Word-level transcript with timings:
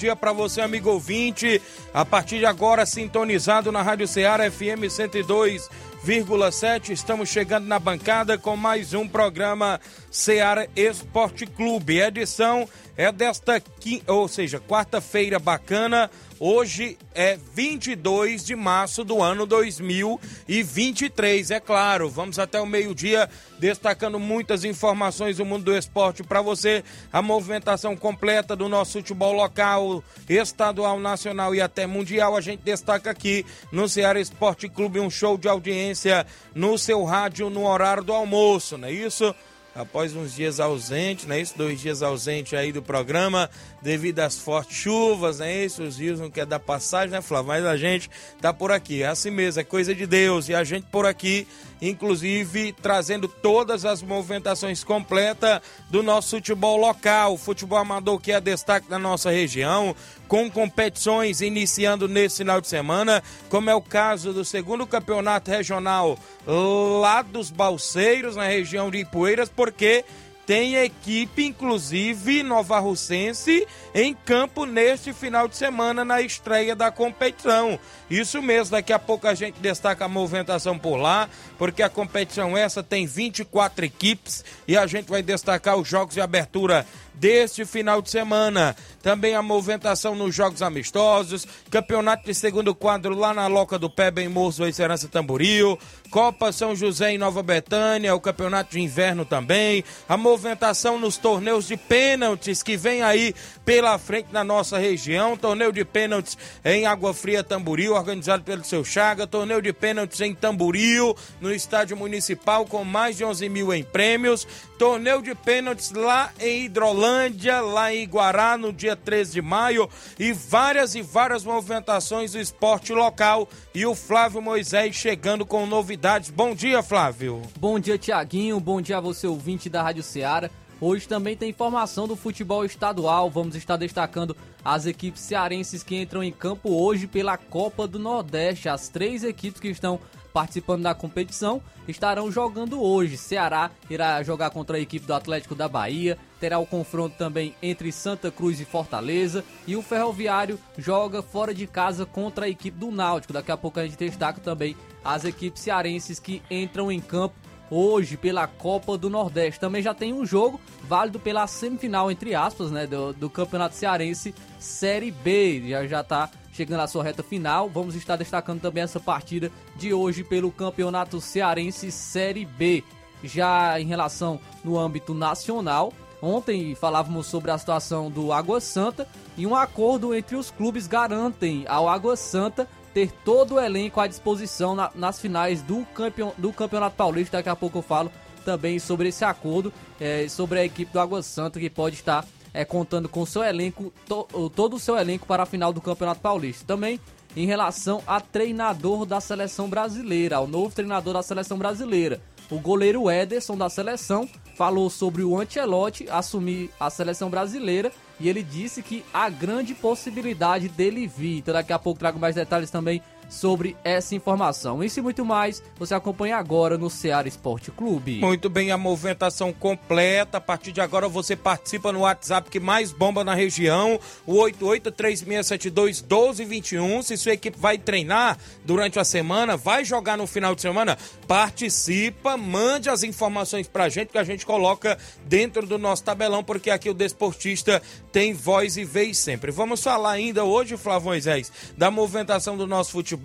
Dia 0.00 0.16
para 0.16 0.32
você, 0.32 0.62
amigo 0.62 0.90
ouvinte. 0.90 1.60
A 1.92 2.06
partir 2.06 2.38
de 2.38 2.46
agora, 2.46 2.86
sintonizado 2.86 3.70
na 3.70 3.82
Rádio 3.82 4.08
Ceará 4.08 4.50
FM 4.50 4.88
102,7. 4.88 6.88
Estamos 6.88 7.28
chegando 7.28 7.66
na 7.66 7.78
bancada 7.78 8.38
com 8.38 8.56
mais 8.56 8.94
um 8.94 9.06
programa 9.06 9.78
Ceará 10.10 10.66
Esporte 10.74 11.44
Clube. 11.44 12.00
Edição 12.00 12.66
é 12.96 13.12
desta, 13.12 13.62
ou 14.06 14.26
seja, 14.26 14.58
quarta-feira 14.58 15.38
bacana. 15.38 16.10
Hoje 16.42 16.96
é 17.14 17.38
22 17.54 18.46
de 18.46 18.56
março 18.56 19.04
do 19.04 19.22
ano 19.22 19.44
2023. 19.44 21.50
É 21.50 21.60
claro, 21.60 22.08
vamos 22.08 22.38
até 22.38 22.58
o 22.58 22.64
meio-dia 22.64 23.28
destacando 23.58 24.18
muitas 24.18 24.64
informações 24.64 25.36
do 25.36 25.44
mundo 25.44 25.64
do 25.64 25.76
esporte 25.76 26.22
para 26.22 26.40
você. 26.40 26.82
A 27.12 27.20
movimentação 27.20 27.94
completa 27.94 28.56
do 28.56 28.70
nosso 28.70 28.92
futebol 28.92 29.34
local, 29.34 30.02
estadual, 30.26 30.98
nacional 30.98 31.54
e 31.54 31.60
até 31.60 31.86
mundial. 31.86 32.34
A 32.34 32.40
gente 32.40 32.62
destaca 32.62 33.10
aqui 33.10 33.44
no 33.70 33.86
Ceará 33.86 34.18
Esporte 34.18 34.66
Clube 34.66 34.98
um 34.98 35.10
show 35.10 35.36
de 35.36 35.46
audiência 35.46 36.26
no 36.54 36.78
seu 36.78 37.04
rádio 37.04 37.50
no 37.50 37.66
horário 37.66 38.02
do 38.02 38.14
almoço, 38.14 38.78
não 38.78 38.88
é 38.88 38.92
isso? 38.92 39.34
Após 39.74 40.14
uns 40.14 40.34
dias 40.34 40.60
ausentes, 40.60 41.26
né? 41.26 41.40
Isso, 41.40 41.56
dois 41.56 41.80
dias 41.80 42.02
ausentes 42.02 42.54
aí 42.54 42.72
do 42.72 42.82
programa, 42.82 43.48
devido 43.80 44.20
às 44.20 44.38
fortes 44.38 44.76
chuvas, 44.76 45.38
né? 45.38 45.64
Isso, 45.64 45.82
os 45.82 45.98
rios 45.98 46.20
não 46.20 46.30
querem 46.30 46.48
dar 46.48 46.58
passagem, 46.58 47.10
né, 47.10 47.22
Flávio? 47.22 47.48
Mas 47.48 47.64
a 47.64 47.76
gente 47.76 48.10
tá 48.40 48.52
por 48.52 48.72
aqui, 48.72 49.02
é 49.02 49.06
assim 49.06 49.30
mesmo, 49.30 49.60
é 49.60 49.64
coisa 49.64 49.94
de 49.94 50.06
Deus. 50.06 50.48
E 50.48 50.54
a 50.54 50.64
gente 50.64 50.86
por 50.90 51.06
aqui, 51.06 51.46
inclusive, 51.80 52.72
trazendo 52.72 53.28
todas 53.28 53.84
as 53.84 54.02
movimentações 54.02 54.82
completas 54.82 55.60
do 55.88 56.02
nosso 56.02 56.36
futebol 56.36 56.76
local, 56.76 57.36
futebol 57.36 57.78
amador 57.78 58.18
que 58.18 58.32
é 58.32 58.40
destaque 58.40 58.88
da 58.88 58.98
nossa 58.98 59.30
região, 59.30 59.94
com 60.30 60.48
competições 60.48 61.40
iniciando 61.40 62.06
nesse 62.06 62.36
final 62.36 62.60
de 62.60 62.68
semana, 62.68 63.20
como 63.48 63.68
é 63.68 63.74
o 63.74 63.82
caso 63.82 64.32
do 64.32 64.44
segundo 64.44 64.86
campeonato 64.86 65.50
regional 65.50 66.16
lá 66.46 67.20
dos 67.20 67.50
Balseiros, 67.50 68.36
na 68.36 68.46
região 68.46 68.92
de 68.92 68.98
Ipueiras, 68.98 69.48
porque 69.48 70.04
tem 70.46 70.76
equipe, 70.76 71.44
inclusive 71.44 72.44
Nova 72.44 72.78
Russense, 72.78 73.66
em 73.92 74.14
campo 74.14 74.66
neste 74.66 75.12
final 75.12 75.48
de 75.48 75.56
semana 75.56 76.04
na 76.04 76.20
estreia 76.22 76.76
da 76.76 76.92
competição. 76.92 77.78
Isso 78.08 78.40
mesmo, 78.40 78.72
daqui 78.72 78.92
a 78.92 78.98
pouco 78.98 79.26
a 79.26 79.34
gente 79.34 79.60
destaca 79.60 80.04
a 80.04 80.08
movimentação 80.08 80.78
por 80.78 80.96
lá, 80.96 81.28
porque 81.58 81.82
a 81.82 81.88
competição 81.88 82.56
essa 82.56 82.82
tem 82.82 83.06
24 83.06 83.84
equipes 83.84 84.44
e 84.66 84.76
a 84.76 84.86
gente 84.86 85.08
vai 85.08 85.22
destacar 85.22 85.76
os 85.76 85.88
jogos 85.88 86.14
de 86.14 86.20
abertura 86.20 86.86
deste 87.14 87.64
final 87.64 88.00
de 88.00 88.10
semana. 88.10 88.76
Também 89.02 89.34
a 89.34 89.42
movimentação 89.42 90.14
nos 90.14 90.34
jogos 90.34 90.60
amistosos, 90.60 91.46
campeonato 91.70 92.24
de 92.24 92.34
segundo 92.34 92.74
quadro 92.74 93.14
lá 93.14 93.32
na 93.32 93.46
Loca 93.46 93.78
do 93.78 93.88
Pé, 93.88 94.10
bem 94.10 94.28
Moço, 94.28 94.70
Serança 94.72 95.08
Tamboril, 95.08 95.78
Copa 96.10 96.52
São 96.52 96.74
José 96.76 97.12
em 97.12 97.18
Nova 97.18 97.42
Betânia, 97.42 98.14
o 98.14 98.20
campeonato 98.20 98.72
de 98.72 98.80
inverno 98.80 99.24
também, 99.24 99.82
a 100.08 100.16
movimentação 100.16 100.98
nos 100.98 101.16
torneios 101.16 101.66
de 101.66 101.76
pênaltis 101.76 102.62
que 102.62 102.76
vem 102.76 103.02
aí 103.02 103.34
pela 103.64 103.96
frente 103.98 104.28
na 104.32 104.44
nossa 104.44 104.78
região, 104.78 105.36
torneio 105.36 105.72
de 105.72 105.84
pênaltis 105.84 106.36
em 106.64 106.84
Água 106.86 107.14
Fria 107.14 107.42
Tamboril, 107.42 107.94
organizado 107.94 108.42
pelo 108.42 108.64
seu 108.64 108.84
Chaga, 108.84 109.26
torneio 109.26 109.62
de 109.62 109.72
pênaltis 109.72 110.20
em 110.20 110.34
Tamboril, 110.34 111.16
no 111.40 111.52
estádio 111.52 111.96
municipal 111.96 112.66
com 112.66 112.84
mais 112.84 113.16
de 113.16 113.24
11 113.24 113.48
mil 113.48 113.72
em 113.72 113.82
prêmios, 113.82 114.46
torneio 114.80 115.20
de 115.20 115.34
pênaltis 115.34 115.92
lá 115.92 116.32
em 116.40 116.64
Hidrolândia, 116.64 117.60
lá 117.60 117.92
em 117.92 118.02
Iguará, 118.02 118.56
no 118.56 118.72
dia 118.72 118.96
13 118.96 119.34
de 119.34 119.42
maio, 119.42 119.86
e 120.18 120.32
várias 120.32 120.94
e 120.94 121.02
várias 121.02 121.44
movimentações 121.44 122.32
do 122.32 122.40
esporte 122.40 122.94
local. 122.94 123.46
E 123.74 123.84
o 123.84 123.94
Flávio 123.94 124.40
Moisés 124.40 124.96
chegando 124.96 125.44
com 125.44 125.66
novidades. 125.66 126.30
Bom 126.30 126.54
dia, 126.54 126.82
Flávio. 126.82 127.42
Bom 127.58 127.78
dia, 127.78 127.98
Tiaguinho. 127.98 128.58
Bom 128.58 128.80
dia 128.80 128.96
a 128.96 129.00
você, 129.02 129.26
ouvinte 129.26 129.68
da 129.68 129.82
Rádio 129.82 130.02
Ceará. 130.02 130.48
Hoje 130.80 131.06
também 131.06 131.36
tem 131.36 131.50
informação 131.50 132.08
do 132.08 132.16
futebol 132.16 132.64
estadual. 132.64 133.28
Vamos 133.28 133.56
estar 133.56 133.76
destacando 133.76 134.34
as 134.64 134.86
equipes 134.86 135.20
cearenses 135.20 135.82
que 135.82 136.00
entram 136.00 136.24
em 136.24 136.32
campo 136.32 136.70
hoje 136.70 137.06
pela 137.06 137.36
Copa 137.36 137.86
do 137.86 137.98
Nordeste. 137.98 138.66
As 138.66 138.88
três 138.88 139.24
equipes 139.24 139.60
que 139.60 139.68
estão 139.68 140.00
participando 140.32 140.82
da 140.82 140.94
competição 140.94 141.62
estarão 141.86 142.30
jogando 142.30 142.82
hoje. 142.82 143.16
Ceará 143.16 143.70
irá 143.88 144.22
jogar 144.22 144.50
contra 144.50 144.76
a 144.76 144.80
equipe 144.80 145.06
do 145.06 145.14
Atlético 145.14 145.54
da 145.54 145.68
Bahia. 145.68 146.16
Terá 146.38 146.58
o 146.58 146.66
confronto 146.66 147.16
também 147.16 147.54
entre 147.62 147.92
Santa 147.92 148.30
Cruz 148.30 148.60
e 148.60 148.64
Fortaleza. 148.64 149.44
E 149.66 149.76
o 149.76 149.82
Ferroviário 149.82 150.58
joga 150.78 151.22
fora 151.22 151.52
de 151.52 151.66
casa 151.66 152.06
contra 152.06 152.46
a 152.46 152.48
equipe 152.48 152.78
do 152.78 152.90
Náutico. 152.90 153.32
Daqui 153.32 153.52
a 153.52 153.56
pouco 153.56 153.80
a 153.80 153.84
gente 153.84 153.96
destaca 153.96 154.40
também 154.40 154.76
as 155.04 155.24
equipes 155.24 155.62
cearenses 155.62 156.18
que 156.18 156.42
entram 156.50 156.90
em 156.90 157.00
campo 157.00 157.34
hoje 157.70 158.16
pela 158.16 158.46
Copa 158.46 158.98
do 158.98 159.08
Nordeste. 159.08 159.60
Também 159.60 159.82
já 159.82 159.94
tem 159.94 160.12
um 160.12 160.26
jogo 160.26 160.60
válido 160.82 161.20
pela 161.20 161.46
semifinal, 161.46 162.10
entre 162.10 162.34
aspas, 162.34 162.70
né, 162.70 162.86
do, 162.86 163.12
do 163.12 163.30
Campeonato 163.30 163.76
Cearense 163.76 164.34
Série 164.58 165.10
B. 165.10 165.68
Já 165.68 165.86
já 165.86 166.02
tá 166.02 166.28
chegando 166.60 166.80
à 166.80 166.86
sua 166.86 167.02
reta 167.02 167.22
final. 167.22 167.70
Vamos 167.70 167.94
estar 167.94 168.16
destacando 168.16 168.60
também 168.60 168.82
essa 168.82 169.00
partida 169.00 169.50
de 169.76 169.94
hoje 169.94 170.22
pelo 170.22 170.52
Campeonato 170.52 171.18
Cearense 171.18 171.90
Série 171.90 172.44
B. 172.44 172.84
Já 173.24 173.80
em 173.80 173.86
relação 173.86 174.38
no 174.62 174.78
âmbito 174.78 175.14
nacional, 175.14 175.90
ontem 176.20 176.74
falávamos 176.74 177.26
sobre 177.28 177.50
a 177.50 177.56
situação 177.56 178.10
do 178.10 178.30
Água 178.30 178.60
Santa 178.60 179.08
e 179.38 179.46
um 179.46 179.56
acordo 179.56 180.14
entre 180.14 180.36
os 180.36 180.50
clubes 180.50 180.86
garantem 180.86 181.64
ao 181.66 181.88
Água 181.88 182.14
Santa 182.14 182.68
ter 182.92 183.10
todo 183.24 183.54
o 183.54 183.60
elenco 183.60 183.98
à 183.98 184.06
disposição 184.06 184.74
na- 184.74 184.90
nas 184.94 185.18
finais 185.18 185.62
do, 185.62 185.86
campeon, 185.94 186.32
do 186.36 186.52
Campeonato 186.52 186.94
Paulista. 186.96 187.38
Daqui 187.38 187.48
a 187.48 187.56
pouco 187.56 187.78
eu 187.78 187.82
falo 187.82 188.12
também 188.44 188.78
sobre 188.78 189.08
esse 189.08 189.24
acordo, 189.24 189.72
eh, 189.98 190.26
sobre 190.28 190.58
a 190.58 190.64
equipe 190.64 190.92
do 190.92 191.00
Água 191.00 191.22
Santa 191.22 191.58
que 191.58 191.70
pode 191.70 191.94
estar 191.96 192.26
eh, 192.54 192.64
contando 192.64 193.08
com 193.08 193.24
seu 193.26 193.42
elenco, 193.42 193.92
to- 194.06 194.50
todo 194.54 194.76
o 194.76 194.78
seu 194.78 194.96
elenco 194.96 195.26
para 195.26 195.42
a 195.42 195.46
final 195.46 195.72
do 195.72 195.80
Campeonato 195.80 196.20
Paulista. 196.20 196.64
Também 196.66 196.98
em 197.36 197.46
relação 197.46 198.02
a 198.06 198.20
treinador 198.20 199.06
da 199.06 199.20
seleção 199.20 199.68
brasileira, 199.68 200.36
ao 200.36 200.46
novo 200.48 200.74
treinador 200.74 201.14
da 201.14 201.22
seleção 201.22 201.56
brasileira. 201.56 202.20
O 202.50 202.58
goleiro 202.58 203.08
Ederson 203.08 203.56
da 203.56 203.68
seleção 203.68 204.28
falou 204.56 204.90
sobre 204.90 205.22
o 205.22 205.38
Ancelotti 205.40 206.08
assumir 206.10 206.68
a 206.80 206.90
seleção 206.90 207.30
brasileira 207.30 207.92
e 208.18 208.28
ele 208.28 208.42
disse 208.42 208.82
que 208.82 209.04
há 209.14 209.28
grande 209.30 209.72
possibilidade 209.74 210.68
dele 210.68 211.06
vir. 211.06 211.38
Então 211.38 211.54
daqui 211.54 211.72
a 211.72 211.78
pouco 211.78 212.00
trago 212.00 212.18
mais 212.18 212.34
detalhes 212.34 212.68
também 212.68 213.00
sobre 213.30 213.76
essa 213.84 214.14
informação. 214.14 214.82
Isso 214.82 214.98
e 214.98 215.02
muito 215.02 215.24
mais 215.24 215.62
você 215.78 215.94
acompanha 215.94 216.36
agora 216.36 216.76
no 216.76 216.90
Ceará 216.90 217.28
Esporte 217.28 217.70
Clube. 217.70 218.18
Muito 218.18 218.50
bem, 218.50 218.72
a 218.72 218.76
movimentação 218.76 219.52
completa. 219.52 220.38
A 220.38 220.40
partir 220.40 220.72
de 220.72 220.80
agora 220.80 221.08
você 221.08 221.36
participa 221.36 221.92
no 221.92 222.00
WhatsApp 222.00 222.50
que 222.50 222.58
mais 222.58 222.90
bomba 222.92 223.22
na 223.22 223.34
região, 223.34 224.00
o 224.26 224.34
8836721221. 224.34 227.02
Se 227.02 227.16
sua 227.16 227.32
equipe 227.32 227.58
vai 227.58 227.78
treinar 227.78 228.36
durante 228.64 228.98
a 228.98 229.04
semana, 229.04 229.56
vai 229.56 229.84
jogar 229.84 230.18
no 230.18 230.26
final 230.26 230.52
de 230.54 230.62
semana, 230.62 230.98
participa, 231.28 232.36
mande 232.36 232.90
as 232.90 233.04
informações 233.04 233.68
pra 233.68 233.88
gente 233.88 234.08
que 234.08 234.18
a 234.18 234.24
gente 234.24 234.44
coloca 234.44 234.98
dentro 235.24 235.64
do 235.64 235.78
nosso 235.78 236.02
tabelão, 236.02 236.42
porque 236.42 236.70
aqui 236.70 236.90
o 236.90 236.94
desportista 236.94 237.80
tem 238.10 238.34
voz 238.34 238.76
e 238.76 238.84
vez 238.84 239.18
sempre. 239.18 239.52
Vamos 239.52 239.80
falar 239.80 240.10
ainda 240.10 240.44
hoje, 240.44 240.76
Moisés, 241.00 241.52
da 241.76 241.88
movimentação 241.90 242.56
do 242.56 242.66
nosso 242.66 242.90
futebol. 242.90 243.19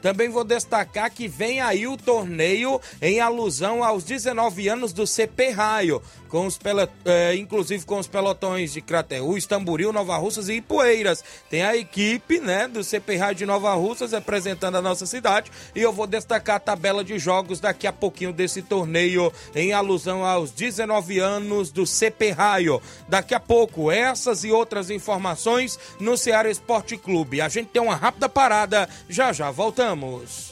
Também 0.00 0.28
vou 0.28 0.44
destacar 0.44 1.10
que 1.10 1.26
vem 1.28 1.60
aí 1.60 1.86
o 1.86 1.96
torneio 1.96 2.80
em 3.00 3.20
alusão 3.20 3.82
aos 3.82 4.04
19 4.04 4.68
anos 4.68 4.92
do 4.92 5.06
CP 5.06 5.50
Raio 5.50 6.02
com 6.32 6.46
os 6.46 6.58
é, 7.04 7.36
inclusive 7.36 7.84
com 7.84 7.98
os 7.98 8.08
pelotões 8.08 8.72
de 8.72 8.80
Crateús, 8.80 9.44
Tamboril, 9.44 9.92
Nova 9.92 10.16
Russas 10.16 10.48
e 10.48 10.54
Ipueiras. 10.54 11.22
Tem 11.50 11.62
a 11.62 11.76
equipe, 11.76 12.40
né, 12.40 12.66
do 12.66 12.82
CP 12.82 13.16
Rádio 13.16 13.36
de 13.40 13.46
Nova 13.46 13.74
Russas 13.74 14.12
representando 14.12 14.76
a 14.76 14.82
nossa 14.82 15.04
cidade 15.04 15.52
e 15.76 15.82
eu 15.82 15.92
vou 15.92 16.06
destacar 16.06 16.56
a 16.56 16.60
tabela 16.60 17.04
de 17.04 17.18
jogos 17.18 17.60
daqui 17.60 17.86
a 17.86 17.92
pouquinho 17.92 18.32
desse 18.32 18.62
torneio 18.62 19.30
em 19.54 19.74
alusão 19.74 20.24
aos 20.24 20.50
19 20.52 21.18
anos 21.18 21.70
do 21.70 21.86
CP 21.86 22.30
Raio. 22.30 22.80
Daqui 23.06 23.34
a 23.34 23.40
pouco 23.40 23.90
essas 23.90 24.42
e 24.42 24.50
outras 24.50 24.88
informações 24.88 25.78
no 26.00 26.16
Ceará 26.16 26.50
Esporte 26.50 26.96
Clube. 26.96 27.42
A 27.42 27.48
gente 27.50 27.68
tem 27.68 27.82
uma 27.82 27.94
rápida 27.94 28.26
parada, 28.26 28.88
já 29.06 29.34
já 29.34 29.50
voltamos. 29.50 30.51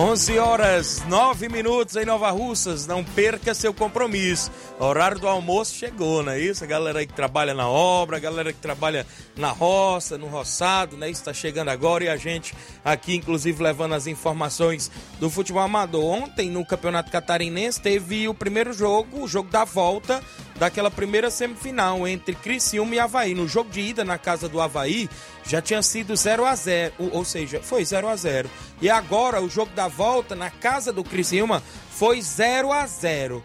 11 0.00 0.38
horas 0.38 1.04
9 1.08 1.50
minutos 1.50 1.94
em 1.94 2.06
Nova 2.06 2.30
Russas. 2.30 2.86
Não 2.86 3.04
perca 3.04 3.52
seu 3.52 3.74
compromisso. 3.74 4.50
O 4.78 4.84
horário 4.86 5.18
do 5.18 5.28
almoço 5.28 5.74
chegou, 5.74 6.22
não 6.22 6.32
é 6.32 6.40
isso? 6.40 6.64
A 6.64 6.66
galera 6.66 7.04
que 7.04 7.12
trabalha 7.12 7.52
na 7.52 7.68
obra, 7.68 8.16
a 8.16 8.20
galera 8.20 8.50
que 8.50 8.58
trabalha 8.58 9.06
na 9.36 9.50
roça, 9.50 10.16
no 10.16 10.26
roçado, 10.26 10.96
né? 10.96 11.10
Está 11.10 11.34
chegando 11.34 11.68
agora 11.68 12.04
e 12.04 12.08
a 12.08 12.16
gente 12.16 12.54
aqui, 12.82 13.14
inclusive, 13.14 13.62
levando 13.62 13.94
as 13.94 14.06
informações 14.06 14.90
do 15.18 15.28
futebol 15.28 15.62
amador. 15.62 16.02
Ontem, 16.02 16.48
no 16.48 16.64
Campeonato 16.64 17.10
Catarinense, 17.10 17.78
teve 17.78 18.26
o 18.26 18.32
primeiro 18.32 18.72
jogo, 18.72 19.22
o 19.22 19.28
jogo 19.28 19.50
da 19.50 19.64
volta 19.64 20.22
daquela 20.56 20.90
primeira 20.90 21.30
semifinal 21.30 22.08
entre 22.08 22.34
Criciúma 22.34 22.94
e 22.94 22.98
Havaí. 22.98 23.34
No 23.34 23.46
jogo 23.46 23.68
de 23.68 23.80
ida 23.82 24.02
na 24.02 24.16
casa 24.16 24.48
do 24.48 24.62
Havaí, 24.62 25.10
já 25.50 25.60
tinha 25.60 25.82
sido 25.82 26.14
0 26.14 26.46
a 26.46 26.54
0 26.54 26.94
ou 27.12 27.24
seja, 27.24 27.60
foi 27.60 27.84
0 27.84 28.08
a 28.08 28.14
0 28.14 28.48
E 28.80 28.88
agora, 28.88 29.42
o 29.42 29.48
jogo 29.48 29.72
da 29.74 29.88
volta 29.88 30.36
na 30.36 30.48
casa 30.48 30.92
do 30.92 31.02
Criciúma 31.02 31.62
foi 31.90 32.22
0 32.22 32.72
a 32.72 32.86
0 32.86 33.44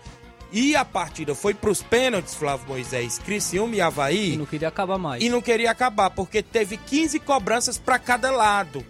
e 0.52 0.76
a 0.76 0.86
partida 0.86 1.36
foi 1.36 1.54
para 1.54 1.70
os 1.70 1.82
pênaltis, 1.82 2.34
Flávio 2.34 2.68
Moisés, 2.68 3.20
Criciúma 3.20 3.76
e 3.76 3.82
Havaí. 3.82 4.34
E 4.34 4.38
não 4.38 4.46
queria 4.46 4.70
acabar 4.70 4.98
mais. 4.98 5.22
E 5.22 5.28
não 5.28 5.42
queria 5.42 5.70
acabar, 5.70 6.12
porque 6.12 6.42
teve 6.42 6.78
15 6.78 7.20
cobranças 7.20 7.78
para 7.78 8.00
cada 8.00 8.32
lado. 8.32 8.86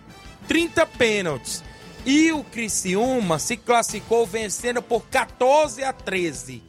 30 0.47 0.85
pênaltis. 0.85 1.63
E 2.05 2.31
o 2.31 2.43
Criciúma 2.43 3.39
se 3.39 3.57
classificou 3.57 4.27
vencendo 4.27 4.79
por 4.79 5.07
14 5.07 5.83
a 5.83 5.91
13. 5.91 6.61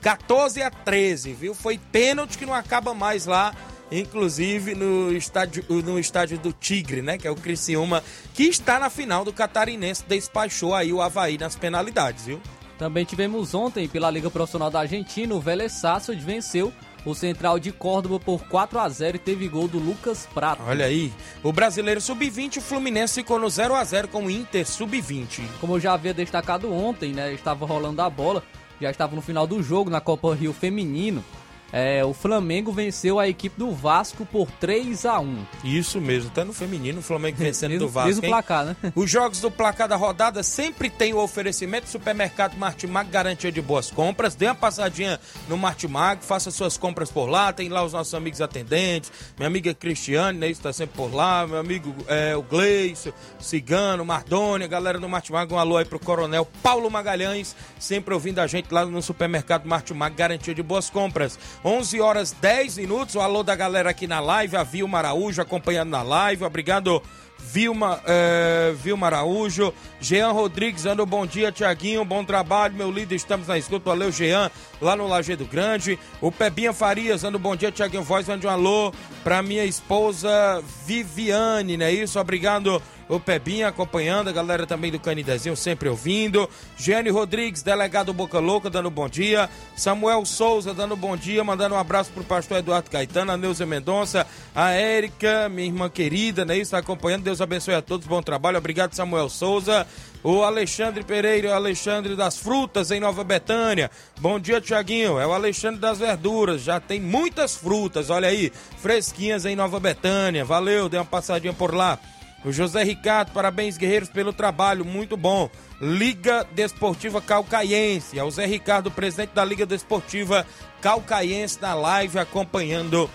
14 0.00 0.62
a 0.62 0.70
13, 0.70 1.32
viu? 1.32 1.52
Foi 1.52 1.76
pênalti 1.76 2.38
que 2.38 2.46
não 2.46 2.54
acaba 2.54 2.94
mais 2.94 3.26
lá 3.26 3.52
inclusive 3.90 4.74
no 4.74 5.12
estádio, 5.12 5.64
no 5.68 5.98
estádio 5.98 6.38
do 6.38 6.52
Tigre, 6.52 7.02
né? 7.02 7.18
Que 7.18 7.28
é 7.28 7.30
o 7.30 7.36
Criciúma, 7.36 8.02
que 8.34 8.44
está 8.44 8.78
na 8.78 8.90
final 8.90 9.24
do 9.24 9.32
Catarinense, 9.32 10.04
despachou 10.06 10.74
aí 10.74 10.92
o 10.92 11.00
Havaí 11.00 11.38
nas 11.38 11.56
penalidades, 11.56 12.26
viu? 12.26 12.40
Também 12.78 13.04
tivemos 13.04 13.54
ontem 13.54 13.88
pela 13.88 14.10
Liga 14.10 14.30
Profissional 14.30 14.70
da 14.70 14.80
Argentina, 14.80 15.34
o 15.34 15.40
Vélez 15.40 15.72
Sarsfield 15.72 16.22
venceu 16.22 16.72
o 17.06 17.14
Central 17.14 17.58
de 17.58 17.70
Córdoba 17.70 18.18
por 18.18 18.46
4 18.48 18.78
a 18.80 18.88
0 18.88 19.16
e 19.16 19.20
teve 19.20 19.48
gol 19.48 19.68
do 19.68 19.78
Lucas 19.78 20.28
Prato. 20.34 20.62
Olha 20.66 20.86
aí, 20.86 21.12
o 21.42 21.52
brasileiro 21.52 22.00
sub-20, 22.00 22.58
o 22.58 22.60
Fluminense 22.60 23.14
ficou 23.14 23.38
no 23.38 23.48
0 23.48 23.74
a 23.74 23.84
0 23.84 24.08
com 24.08 24.24
o 24.24 24.30
Inter 24.30 24.66
sub-20. 24.66 25.42
Como 25.60 25.76
eu 25.76 25.80
já 25.80 25.94
havia 25.94 26.12
destacado 26.12 26.70
ontem, 26.72 27.12
né, 27.12 27.32
estava 27.32 27.64
rolando 27.64 28.02
a 28.02 28.10
bola, 28.10 28.42
já 28.80 28.90
estava 28.90 29.14
no 29.14 29.22
final 29.22 29.46
do 29.46 29.62
jogo 29.62 29.88
na 29.88 30.00
Copa 30.00 30.34
Rio 30.34 30.52
Feminino. 30.52 31.24
É, 31.72 32.04
o 32.04 32.14
Flamengo 32.14 32.72
venceu 32.72 33.18
a 33.18 33.28
equipe 33.28 33.58
do 33.58 33.72
Vasco 33.72 34.24
por 34.24 34.50
3 34.50 35.04
a 35.04 35.18
1 35.18 35.46
Isso 35.64 36.00
mesmo, 36.00 36.30
até 36.30 36.44
no 36.44 36.52
feminino, 36.52 37.00
o 37.00 37.02
Flamengo 37.02 37.36
vencendo 37.38 37.72
mesmo, 37.72 37.86
do 37.86 37.92
Vasco. 37.92 38.08
Mesmo 38.08 38.24
hein? 38.24 38.30
placar, 38.30 38.64
né? 38.64 38.76
Os 38.94 39.10
jogos 39.10 39.40
do 39.40 39.50
placar 39.50 39.88
da 39.88 39.96
rodada 39.96 40.42
sempre 40.42 40.88
tem 40.88 41.12
o 41.12 41.18
oferecimento 41.18 41.88
Supermercado 41.88 42.56
Martimag, 42.56 43.10
garantia 43.10 43.50
de 43.50 43.60
boas 43.60 43.90
compras. 43.90 44.34
Dê 44.34 44.46
uma 44.46 44.54
passadinha 44.54 45.20
no 45.48 45.56
Martimag, 45.56 46.24
faça 46.24 46.50
suas 46.50 46.76
compras 46.76 47.10
por 47.10 47.26
lá. 47.26 47.52
Tem 47.52 47.68
lá 47.68 47.84
os 47.84 47.92
nossos 47.92 48.14
amigos 48.14 48.40
atendentes, 48.40 49.10
minha 49.36 49.46
amiga 49.46 49.74
Cristiane, 49.74 50.38
né, 50.38 50.48
está 50.48 50.72
sempre 50.72 50.96
por 50.96 51.14
lá, 51.14 51.46
meu 51.46 51.58
amigo 51.58 51.94
é, 52.06 52.36
o 52.36 52.42
Gleison, 52.42 53.12
Cigano, 53.38 54.04
Mardônia, 54.04 54.66
galera 54.66 54.98
do 54.98 55.08
Martimag, 55.08 55.52
um 55.52 55.58
alô 55.58 55.76
aí 55.76 55.84
pro 55.84 55.98
Coronel 55.98 56.46
Paulo 56.62 56.90
Magalhães, 56.90 57.56
sempre 57.78 58.14
ouvindo 58.14 58.38
a 58.38 58.46
gente 58.46 58.72
lá 58.72 58.84
no 58.84 59.02
Supermercado 59.02 59.66
Martimag, 59.66 60.14
garantia 60.14 60.54
de 60.54 60.62
boas 60.62 60.88
compras. 60.88 61.38
11 61.64 62.00
horas 62.00 62.32
10 62.32 62.78
minutos, 62.78 63.14
o 63.14 63.20
alô 63.20 63.42
da 63.42 63.54
galera 63.54 63.90
aqui 63.90 64.06
na 64.06 64.20
live, 64.20 64.56
a 64.56 64.62
Vilma 64.62 64.98
Araújo 64.98 65.42
acompanhando 65.42 65.90
na 65.90 66.02
live, 66.02 66.44
obrigado 66.44 67.02
Vilma, 67.38 68.00
é, 68.04 68.74
Vilma 68.76 69.06
Araújo, 69.06 69.72
Jean 70.00 70.32
Rodrigues, 70.32 70.82
dando 70.82 71.06
bom 71.06 71.26
dia, 71.26 71.52
Tiaguinho, 71.52 72.04
bom 72.04 72.24
trabalho, 72.24 72.74
meu 72.74 72.90
líder, 72.90 73.14
estamos 73.14 73.48
na 73.48 73.56
escuta, 73.56 73.90
valeu, 73.90 74.12
Jean, 74.12 74.50
lá 74.80 74.94
no 74.94 75.06
Lajeado 75.06 75.44
Grande, 75.46 75.98
o 76.20 76.30
Pebinha 76.30 76.72
Farias, 76.72 77.22
dando 77.22 77.38
bom 77.38 77.56
dia, 77.56 77.72
Tiaguinho. 77.72 78.02
Voz, 78.02 78.28
mande 78.28 78.46
um 78.46 78.50
alô 78.50 78.92
pra 79.24 79.42
minha 79.42 79.64
esposa 79.64 80.62
Viviane, 80.84 81.76
né, 81.76 81.92
isso, 81.92 82.20
obrigado, 82.20 82.82
o 83.08 83.20
Pebinha 83.20 83.68
acompanhando, 83.68 84.28
a 84.28 84.32
galera 84.32 84.66
também 84.66 84.90
do 84.90 84.98
Canidezinho 84.98 85.56
sempre 85.56 85.88
ouvindo. 85.88 86.48
Giane 86.76 87.08
Rodrigues, 87.08 87.62
delegado 87.62 88.12
Boca 88.12 88.40
Louca, 88.40 88.68
dando 88.68 88.90
bom 88.90 89.08
dia. 89.08 89.48
Samuel 89.76 90.24
Souza, 90.26 90.74
dando 90.74 90.96
bom 90.96 91.16
dia, 91.16 91.44
mandando 91.44 91.76
um 91.76 91.78
abraço 91.78 92.10
pro 92.10 92.24
pastor 92.24 92.58
Eduardo 92.58 92.90
Caetano, 92.90 93.30
a 93.30 93.36
Neuza 93.36 93.64
Mendonça, 93.64 94.26
a 94.52 94.70
Érica, 94.72 95.48
minha 95.48 95.68
irmã 95.68 95.88
querida, 95.88 96.44
né? 96.44 96.58
Está 96.58 96.78
acompanhando. 96.78 97.22
Deus 97.26 97.40
abençoe 97.40 97.74
a 97.74 97.82
todos, 97.82 98.06
bom 98.06 98.22
trabalho. 98.22 98.56
Obrigado, 98.56 98.94
Samuel 98.94 99.28
Souza. 99.28 99.84
O 100.22 100.44
Alexandre 100.44 101.02
Pereira, 101.02 101.48
o 101.48 101.54
Alexandre 101.54 102.14
das 102.14 102.38
Frutas 102.38 102.92
em 102.92 103.00
Nova 103.00 103.24
Betânia. 103.24 103.90
Bom 104.20 104.38
dia, 104.38 104.60
Tiaguinho. 104.60 105.18
É 105.18 105.26
o 105.26 105.32
Alexandre 105.32 105.80
das 105.80 105.98
Verduras. 105.98 106.62
Já 106.62 106.78
tem 106.78 107.00
muitas 107.00 107.56
frutas, 107.56 108.10
olha 108.10 108.28
aí, 108.28 108.52
fresquinhas 108.78 109.44
em 109.44 109.56
Nova 109.56 109.80
Betânia. 109.80 110.44
Valeu, 110.44 110.88
dê 110.88 110.98
uma 110.98 111.04
passadinha 111.04 111.52
por 111.52 111.74
lá. 111.74 111.98
O 112.44 112.52
José 112.52 112.84
Ricardo, 112.84 113.32
parabéns, 113.32 113.76
guerreiros, 113.76 114.08
pelo 114.08 114.32
trabalho, 114.32 114.84
muito 114.84 115.16
bom. 115.16 115.50
Liga 115.80 116.46
Desportiva 116.52 117.20
Calcaiense. 117.20 118.16
É 118.16 118.22
o 118.22 118.30
Zé 118.30 118.46
Ricardo, 118.46 118.88
presidente 118.88 119.30
da 119.34 119.44
Liga 119.44 119.66
Desportiva 119.66 120.46
Calcaiense, 120.80 121.60
na 121.60 121.74
live, 121.74 122.20
acompanhando 122.20 123.10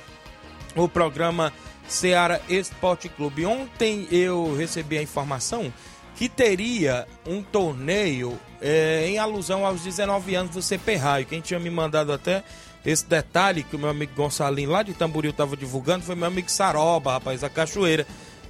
o 0.75 0.89
programa 0.89 1.53
Seara 1.88 2.41
Esporte 2.50 3.09
Clube. 3.09 3.45
Ontem 3.45 4.07
eu 4.11 4.55
recebi 4.55 4.97
a 4.97 5.03
informação 5.03 5.71
que 6.15 6.29
teria 6.29 7.07
um 7.25 7.41
torneio 7.41 8.38
é, 8.61 9.07
em 9.07 9.17
alusão 9.17 9.65
aos 9.65 9.81
19 9.81 10.35
anos 10.35 10.51
do 10.51 10.61
CP 10.61 10.95
Raio. 10.95 11.25
Quem 11.25 11.41
tinha 11.41 11.59
me 11.59 11.69
mandado 11.69 12.13
até 12.13 12.43
esse 12.85 13.05
detalhe 13.05 13.63
que 13.63 13.75
o 13.75 13.79
meu 13.79 13.89
amigo 13.89 14.13
Gonçalinho 14.15 14.69
lá 14.69 14.83
de 14.83 14.93
Tamboril 14.93 15.31
estava 15.31 15.55
divulgando 15.57 16.03
foi 16.03 16.15
meu 16.15 16.27
amigo 16.27 16.50
Saroba, 16.50 17.13
rapaz, 17.13 17.41
da 17.41 17.50
Cachoeira. 17.50 18.05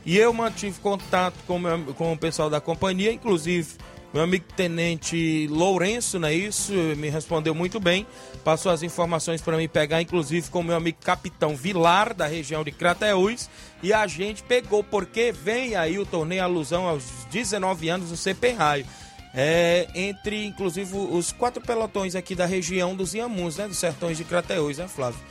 E 0.06 0.18
eu 0.18 0.34
mantive 0.34 0.80
contato 0.80 1.36
com, 1.46 1.60
meu, 1.60 1.94
com 1.94 2.12
o 2.14 2.18
pessoal 2.18 2.50
da 2.50 2.60
companhia, 2.60 3.12
inclusive 3.12 3.76
meu 4.14 4.24
amigo 4.24 4.46
Tenente 4.56 5.48
Lourenço, 5.50 6.20
não 6.20 6.28
é 6.28 6.34
isso? 6.34 6.74
Me 6.98 7.10
respondeu 7.10 7.56
muito 7.56 7.80
bem, 7.80 8.06
passou 8.44 8.72
as 8.72 8.84
informações 8.84 9.42
para 9.42 9.58
mim 9.58 9.68
pegar, 9.68 10.02
inclusive 10.02 10.50
com 10.50 10.62
meu 10.62 10.76
amigo 10.76 10.98
Capitão 11.04 11.56
Vilar, 11.56 12.14
da 12.14 12.28
região 12.28 12.64
de 12.64 12.72
Crateús, 12.72 13.50
e 13.82 13.94
a 13.94 14.06
gente 14.08 14.44
pegou, 14.44 14.84
porque 14.84 15.32
vem 15.32 15.76
aí 15.76 15.98
o 15.98 16.06
torneio 16.06 16.44
alusão 16.44 16.88
aos 16.88 17.04
19 17.32 17.90
anos 17.90 18.10
do 18.10 18.18
CP 18.18 18.52
Raio. 18.52 18.86
É, 19.34 19.88
entre, 19.96 20.46
inclusive, 20.46 20.94
os 20.94 21.32
quatro 21.32 21.62
pelotões 21.62 22.16
aqui 22.16 22.36
da 22.36 22.46
região 22.46 22.94
dos 22.94 23.14
Iamuns, 23.14 23.56
né? 23.56 23.66
Dos 23.66 23.78
sertões 23.78 24.18
de 24.18 24.26
Crateús, 24.26 24.78
né, 24.78 24.90
Flávio? 24.90 25.22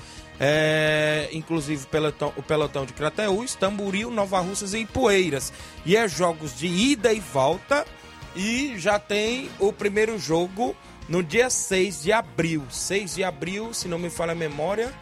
é, 0.40 1.28
inclusive 1.32 1.84
o 1.84 1.86
pelotão, 1.86 2.32
o 2.34 2.42
pelotão 2.42 2.86
de 2.86 2.94
Crateús, 2.94 3.54
Tamboril, 3.54 4.10
Nova 4.10 4.40
Russas 4.40 4.72
e 4.72 4.78
Ipueiras. 4.78 5.52
E 5.84 5.94
é 5.94 6.08
jogos 6.08 6.56
de 6.56 6.66
ida 6.66 7.12
e 7.12 7.20
volta 7.20 7.86
e 8.34 8.78
já 8.78 8.98
tem 8.98 9.50
o 9.58 9.72
primeiro 9.72 10.18
jogo 10.18 10.76
no 11.08 11.22
dia 11.22 11.50
6 11.50 12.02
de 12.02 12.12
abril. 12.12 12.64
6 12.70 13.16
de 13.16 13.24
abril, 13.24 13.74
se 13.74 13.88
não 13.88 13.98
me 13.98 14.10
falha 14.10 14.32
a 14.32 14.34
memória, 14.34 14.92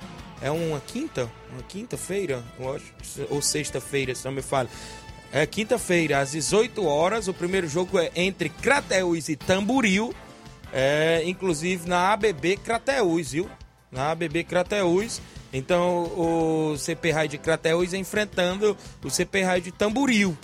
é 0.41 0.51
uma 0.51 0.81
quinta? 0.81 1.31
Uma 1.53 1.63
quinta-feira? 1.63 2.45
Ou 3.31 3.43
sexta-feira, 3.43 4.15
se 4.15 4.25
não 4.25 4.33
me 4.33 4.43
falha. 4.43 4.69
É 5.33 5.45
quinta-feira, 5.47 6.21
às 6.21 6.33
18 6.33 6.85
horas. 6.87 7.29
O 7.29 7.35
primeiro 7.35 7.69
jogo 7.69 7.99
é 7.99 8.11
entre 8.15 8.49
Crateús 8.49 9.29
e 9.29 9.37
Tamboril. 9.37 10.15
É, 10.73 11.23
inclusive 11.25 11.89
na 11.89 12.13
ABB 12.13 12.57
Crateús, 12.59 13.33
viu? 13.33 13.49
na 13.91 14.11
ABB 14.11 14.45
Crateús. 14.45 15.21
Então 15.53 16.05
o 16.17 16.77
CP 16.77 17.11
Raio 17.11 17.29
de 17.29 17.39
Crateús 17.39 17.95
enfrentando 17.95 18.77
o 19.03 19.11
CP 19.11 19.43
Raio 19.43 19.63
de 19.63 19.73
Tamboril. 19.73 20.37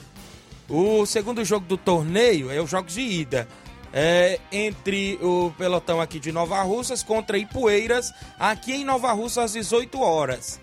O 0.68 1.04
segundo 1.06 1.44
jogo 1.44 1.66
do 1.66 1.76
torneio 1.76 2.50
é 2.50 2.60
os 2.60 2.70
jogos 2.70 2.94
de 2.94 3.00
ida. 3.00 3.48
É, 3.92 4.40
entre 4.50 5.18
o 5.22 5.52
pelotão 5.56 6.00
aqui 6.00 6.18
de 6.18 6.32
Nova 6.32 6.60
Russas 6.62 7.02
contra 7.02 7.38
Ipueiras, 7.38 8.12
aqui 8.38 8.72
em 8.72 8.84
Nova 8.84 9.12
Russas 9.12 9.44
às 9.44 9.52
18 9.52 10.00
horas. 10.00 10.60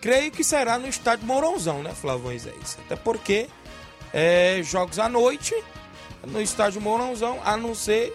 Creio 0.00 0.32
que 0.32 0.42
será 0.42 0.76
no 0.76 0.88
estádio 0.88 1.24
Mourãozão, 1.24 1.82
né, 1.82 1.92
Flávio 1.94 2.24
Moisés? 2.24 2.76
Até 2.84 2.96
porque 2.96 3.46
é, 4.12 4.60
jogos 4.64 4.98
à 4.98 5.08
noite 5.08 5.54
no 6.26 6.42
estádio 6.42 6.80
Mourãozão, 6.80 7.38
a 7.44 7.56
não 7.56 7.74
ser 7.74 8.12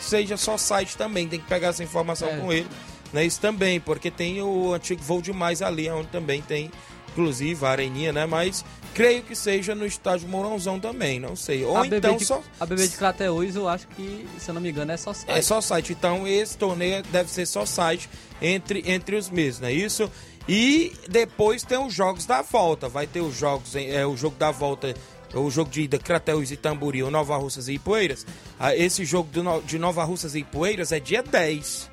seja 0.00 0.36
só 0.36 0.56
site 0.56 0.96
também, 0.96 1.28
tem 1.28 1.38
que 1.38 1.46
pegar 1.46 1.68
essa 1.68 1.84
informação 1.84 2.28
é. 2.28 2.36
com 2.38 2.52
ele 2.52 2.68
né? 3.12 3.24
Isso 3.24 3.40
também, 3.40 3.78
porque 3.78 4.10
tem 4.10 4.40
o 4.40 4.72
antigo 4.72 5.02
voo 5.02 5.20
demais 5.20 5.60
ali, 5.60 5.88
onde 5.90 6.08
também 6.08 6.40
tem, 6.40 6.70
inclusive, 7.10 7.64
a 7.64 7.68
areninha, 7.68 8.12
né? 8.12 8.26
Mas 8.26 8.64
creio 8.94 9.22
que 9.22 9.34
seja 9.34 9.74
no 9.74 9.84
estádio 9.86 10.28
Mourãozão 10.28 10.78
também, 10.78 11.18
não 11.18 11.34
sei. 11.36 11.64
Ou 11.64 11.76
a 11.76 11.86
então 11.86 12.16
de, 12.16 12.24
só. 12.24 12.42
A 12.58 12.66
BB 12.66 12.88
de 12.88 12.96
Crateús, 12.96 13.56
eu 13.56 13.68
acho 13.68 13.86
que, 13.88 14.26
se 14.38 14.50
eu 14.50 14.54
não 14.54 14.60
me 14.60 14.70
engano, 14.70 14.92
é 14.92 14.96
só 14.96 15.12
site. 15.12 15.30
É 15.30 15.42
só 15.42 15.60
site. 15.60 15.92
Então, 15.92 16.26
esse 16.26 16.56
torneio 16.56 17.02
deve 17.04 17.30
ser 17.30 17.46
só 17.46 17.66
site 17.66 18.08
entre, 18.40 18.82
entre 18.86 19.16
os 19.16 19.28
meses, 19.30 19.60
não 19.60 19.68
é 19.68 19.72
isso? 19.72 20.10
E 20.48 20.92
depois 21.08 21.62
tem 21.62 21.78
os 21.78 21.94
jogos 21.94 22.26
da 22.26 22.42
volta. 22.42 22.88
Vai 22.88 23.06
ter 23.06 23.20
os 23.20 23.36
jogos, 23.36 23.74
é, 23.76 24.04
o 24.06 24.16
jogo 24.16 24.36
da 24.36 24.50
volta 24.50 24.94
o 25.34 25.50
jogo 25.50 25.70
de 25.70 25.82
ida 25.82 25.98
Crateus 25.98 26.50
e 26.50 26.58
Tamboril, 26.58 27.10
Nova 27.10 27.34
Russas 27.38 27.66
e 27.66 27.72
Ipueiras. 27.72 28.26
Ah, 28.60 28.76
esse 28.76 29.02
jogo 29.02 29.30
de 29.64 29.78
Nova 29.78 30.04
Russas 30.04 30.34
e 30.34 30.40
Ipueiras 30.40 30.92
é 30.92 31.00
dia 31.00 31.22
10 31.22 31.90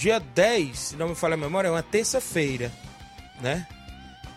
dia 0.00 0.18
10, 0.18 0.78
se 0.78 0.96
não 0.96 1.10
me 1.10 1.14
falha 1.14 1.34
a 1.34 1.36
memória, 1.36 1.68
é 1.68 1.70
uma 1.70 1.82
terça-feira, 1.82 2.72
né? 3.40 3.66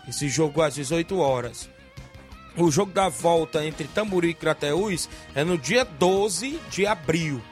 Esse 0.06 0.28
jogo 0.28 0.60
às 0.60 0.74
18 0.74 1.18
horas. 1.18 1.70
O 2.56 2.70
jogo 2.70 2.92
da 2.92 3.08
volta 3.08 3.64
entre 3.66 3.88
Tamboril 3.88 4.30
e 4.30 4.34
Crateús 4.34 5.08
é 5.34 5.42
no 5.42 5.58
dia 5.58 5.84
12 5.84 6.60
de 6.70 6.86
abril. 6.86 7.42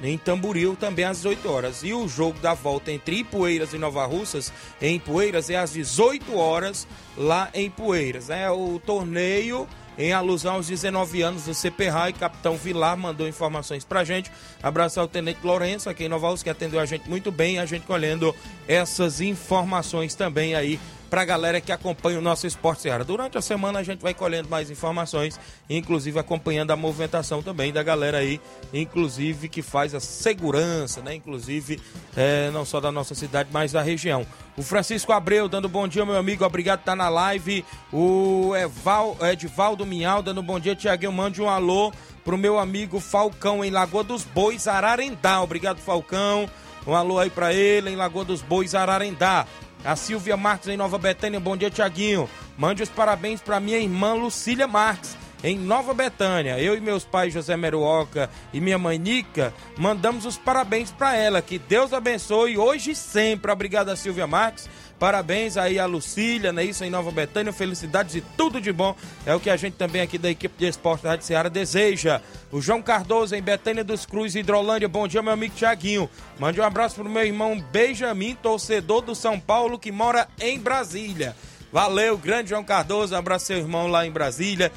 Em 0.00 0.16
Tamboril 0.16 0.76
também 0.76 1.04
às 1.04 1.18
18 1.18 1.50
horas. 1.50 1.82
E 1.82 1.92
o 1.92 2.06
jogo 2.06 2.38
da 2.38 2.54
volta 2.54 2.92
entre 2.92 3.16
Ipueiras 3.16 3.72
e 3.72 3.78
Nova 3.78 4.06
Russas, 4.06 4.52
em 4.80 4.98
Poeiras, 5.00 5.50
é 5.50 5.56
às 5.56 5.72
18 5.72 6.36
horas 6.36 6.86
lá 7.16 7.48
em 7.52 7.68
Poeiras. 7.68 8.30
É 8.30 8.48
o 8.48 8.78
torneio 8.78 9.66
em 9.96 10.12
alusão 10.12 10.54
aos 10.54 10.66
19 10.66 11.22
anos 11.22 11.44
do 11.44 11.54
CP 11.54 11.88
e 12.08 12.12
Capitão 12.12 12.56
Vilar 12.56 12.96
mandou 12.96 13.28
informações 13.28 13.84
pra 13.84 14.04
gente. 14.04 14.30
Abraço 14.62 15.00
ao 15.00 15.08
Tenente 15.08 15.40
Lourenço, 15.42 15.88
aqui 15.88 16.04
em 16.04 16.08
Nova 16.08 16.34
que 16.36 16.50
atendeu 16.50 16.80
a 16.80 16.86
gente 16.86 17.08
muito 17.08 17.30
bem, 17.30 17.58
a 17.58 17.66
gente 17.66 17.86
colhendo 17.86 18.34
essas 18.66 19.20
informações 19.20 20.14
também 20.14 20.54
aí 20.54 20.80
pra 21.14 21.24
galera 21.24 21.60
que 21.60 21.70
acompanha 21.70 22.18
o 22.18 22.20
nosso 22.20 22.44
Esporte 22.44 22.82
Seara. 22.82 23.04
Durante 23.04 23.38
a 23.38 23.40
semana 23.40 23.78
a 23.78 23.82
gente 23.84 24.00
vai 24.00 24.12
colhendo 24.12 24.48
mais 24.48 24.68
informações, 24.68 25.38
inclusive 25.70 26.18
acompanhando 26.18 26.72
a 26.72 26.76
movimentação 26.76 27.40
também 27.40 27.72
da 27.72 27.84
galera 27.84 28.18
aí, 28.18 28.40
inclusive 28.72 29.48
que 29.48 29.62
faz 29.62 29.94
a 29.94 30.00
segurança, 30.00 31.02
né? 31.02 31.14
Inclusive, 31.14 31.80
é, 32.16 32.50
não 32.50 32.64
só 32.64 32.80
da 32.80 32.90
nossa 32.90 33.14
cidade, 33.14 33.48
mas 33.52 33.70
da 33.70 33.80
região. 33.80 34.26
O 34.56 34.62
Francisco 34.64 35.12
Abreu 35.12 35.48
dando 35.48 35.68
bom 35.68 35.86
dia, 35.86 36.04
meu 36.04 36.16
amigo. 36.16 36.44
Obrigado 36.44 36.80
por 36.80 36.82
estar 36.82 36.96
na 36.96 37.08
live. 37.08 37.64
O 37.92 38.50
Eval, 38.56 39.16
Edvaldo 39.20 39.86
Minhal 39.86 40.20
dando 40.20 40.42
bom 40.42 40.58
dia. 40.58 40.74
Tiaguinho, 40.74 41.12
mande 41.12 41.40
um 41.40 41.48
alô 41.48 41.92
pro 42.24 42.36
meu 42.36 42.58
amigo 42.58 42.98
Falcão 42.98 43.64
em 43.64 43.70
Lagoa 43.70 44.02
dos 44.02 44.24
Bois, 44.24 44.66
Ararendá. 44.66 45.40
Obrigado, 45.40 45.78
Falcão. 45.78 46.50
Um 46.86 46.94
alô 46.94 47.18
aí 47.18 47.30
para 47.30 47.54
ele 47.54 47.90
em 47.90 47.96
Lagoa 47.96 48.24
dos 48.24 48.42
Bois, 48.42 48.74
Ararendá. 48.74 49.46
A 49.84 49.94
Silvia 49.96 50.36
Marques 50.36 50.68
em 50.68 50.76
Nova 50.76 50.96
Betânia. 50.96 51.38
Bom 51.38 51.56
dia, 51.56 51.70
Tiaguinho. 51.70 52.28
Mande 52.56 52.82
os 52.82 52.88
parabéns 52.88 53.42
para 53.42 53.60
minha 53.60 53.78
irmã 53.78 54.14
Lucília 54.14 54.66
Marques 54.66 55.14
em 55.42 55.58
Nova 55.58 55.92
Betânia. 55.92 56.58
Eu 56.58 56.74
e 56.74 56.80
meus 56.80 57.04
pais 57.04 57.34
José 57.34 57.54
Meruoca 57.54 58.30
e 58.50 58.60
minha 58.62 58.78
mãe 58.78 58.96
Nica 58.96 59.52
mandamos 59.76 60.24
os 60.24 60.38
parabéns 60.38 60.90
para 60.90 61.14
ela. 61.14 61.42
Que 61.42 61.58
Deus 61.58 61.92
abençoe 61.92 62.56
hoje 62.56 62.92
e 62.92 62.96
sempre. 62.96 63.52
Obrigado 63.52 63.94
Silvia 63.94 64.26
Marques. 64.26 64.70
Parabéns 64.98 65.56
aí 65.56 65.78
a 65.78 65.86
Lucília, 65.86 66.52
né? 66.52 66.64
Isso 66.64 66.84
em 66.84 66.90
Nova 66.90 67.10
Betânia, 67.10 67.52
felicidades 67.52 68.14
e 68.14 68.20
tudo 68.20 68.60
de 68.60 68.72
bom. 68.72 68.94
É 69.26 69.34
o 69.34 69.40
que 69.40 69.50
a 69.50 69.56
gente 69.56 69.74
também 69.74 70.00
aqui 70.00 70.16
da 70.16 70.30
equipe 70.30 70.54
de 70.56 70.66
esporte 70.66 71.02
da 71.02 71.10
Rádio 71.10 71.26
Ceará 71.26 71.48
deseja. 71.48 72.20
O 72.50 72.60
João 72.60 72.80
Cardoso 72.80 73.34
em 73.34 73.42
Betânia 73.42 73.82
dos 73.82 74.06
Cruz, 74.06 74.34
Hidrolândia. 74.34 74.88
Bom 74.88 75.08
dia, 75.08 75.22
meu 75.22 75.32
amigo 75.32 75.54
Tiaguinho. 75.54 76.08
Mande 76.38 76.60
um 76.60 76.64
abraço 76.64 76.94
pro 76.94 77.08
meu 77.08 77.24
irmão 77.24 77.60
Benjamin, 77.72 78.34
torcedor 78.36 79.02
do 79.02 79.14
São 79.14 79.38
Paulo, 79.38 79.78
que 79.78 79.90
mora 79.90 80.28
em 80.40 80.58
Brasília. 80.58 81.34
Valeu, 81.72 82.16
grande 82.16 82.50
João 82.50 82.62
Cardoso. 82.62 83.14
Um 83.14 83.18
abraço 83.18 83.46
seu 83.46 83.58
irmão 83.58 83.88
lá 83.88 84.06
em 84.06 84.10
Brasília. 84.12 84.70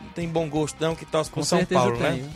Não 0.00 0.10
tem 0.10 0.26
bom 0.26 0.48
gosto 0.48 0.76
não 0.80 0.96
que 0.96 1.04
torce 1.04 1.30
pro 1.30 1.44
São 1.44 1.64
Paulo, 1.66 1.98
né? 1.98 2.26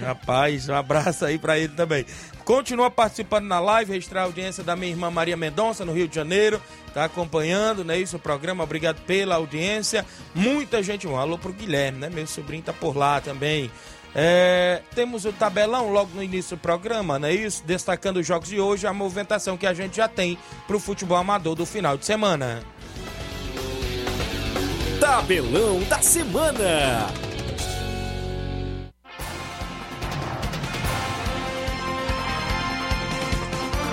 Rapaz, 0.00 0.68
um 0.68 0.74
abraço 0.74 1.24
aí 1.24 1.38
para 1.38 1.56
ele 1.56 1.72
também. 1.74 2.04
Continua 2.44 2.90
participando 2.90 3.46
na 3.46 3.58
live, 3.58 3.92
registrar 3.92 4.20
a 4.20 4.24
audiência 4.24 4.62
da 4.62 4.76
minha 4.76 4.90
irmã 4.90 5.10
Maria 5.10 5.36
Mendonça, 5.36 5.84
no 5.84 5.92
Rio 5.92 6.06
de 6.06 6.14
Janeiro. 6.14 6.60
Tá 6.92 7.04
acompanhando, 7.04 7.84
né? 7.84 7.98
Isso, 7.98 8.16
o 8.16 8.20
programa. 8.20 8.62
Obrigado 8.62 9.00
pela 9.02 9.36
audiência. 9.36 10.04
Muita 10.34 10.82
gente. 10.82 11.06
Um 11.06 11.16
alô 11.16 11.38
pro 11.38 11.52
Guilherme, 11.52 11.98
né? 11.98 12.10
Meu 12.10 12.26
sobrinho 12.26 12.62
tá 12.62 12.72
por 12.72 12.96
lá 12.96 13.20
também. 13.20 13.70
É, 14.14 14.82
temos 14.94 15.24
o 15.24 15.32
tabelão 15.32 15.90
logo 15.90 16.10
no 16.14 16.22
início 16.22 16.56
do 16.56 16.60
programa, 16.60 17.18
não 17.18 17.26
é 17.26 17.34
isso? 17.34 17.64
Destacando 17.66 18.18
os 18.18 18.26
jogos 18.26 18.48
de 18.48 18.60
hoje, 18.60 18.86
a 18.86 18.92
movimentação 18.92 19.56
que 19.56 19.66
a 19.66 19.74
gente 19.74 19.96
já 19.96 20.06
tem 20.06 20.38
pro 20.68 20.78
futebol 20.78 21.18
amador 21.18 21.56
do 21.56 21.66
final 21.66 21.96
de 21.96 22.06
semana. 22.06 22.62
Tabelão 25.00 25.82
da 25.88 26.00
semana. 26.00 27.33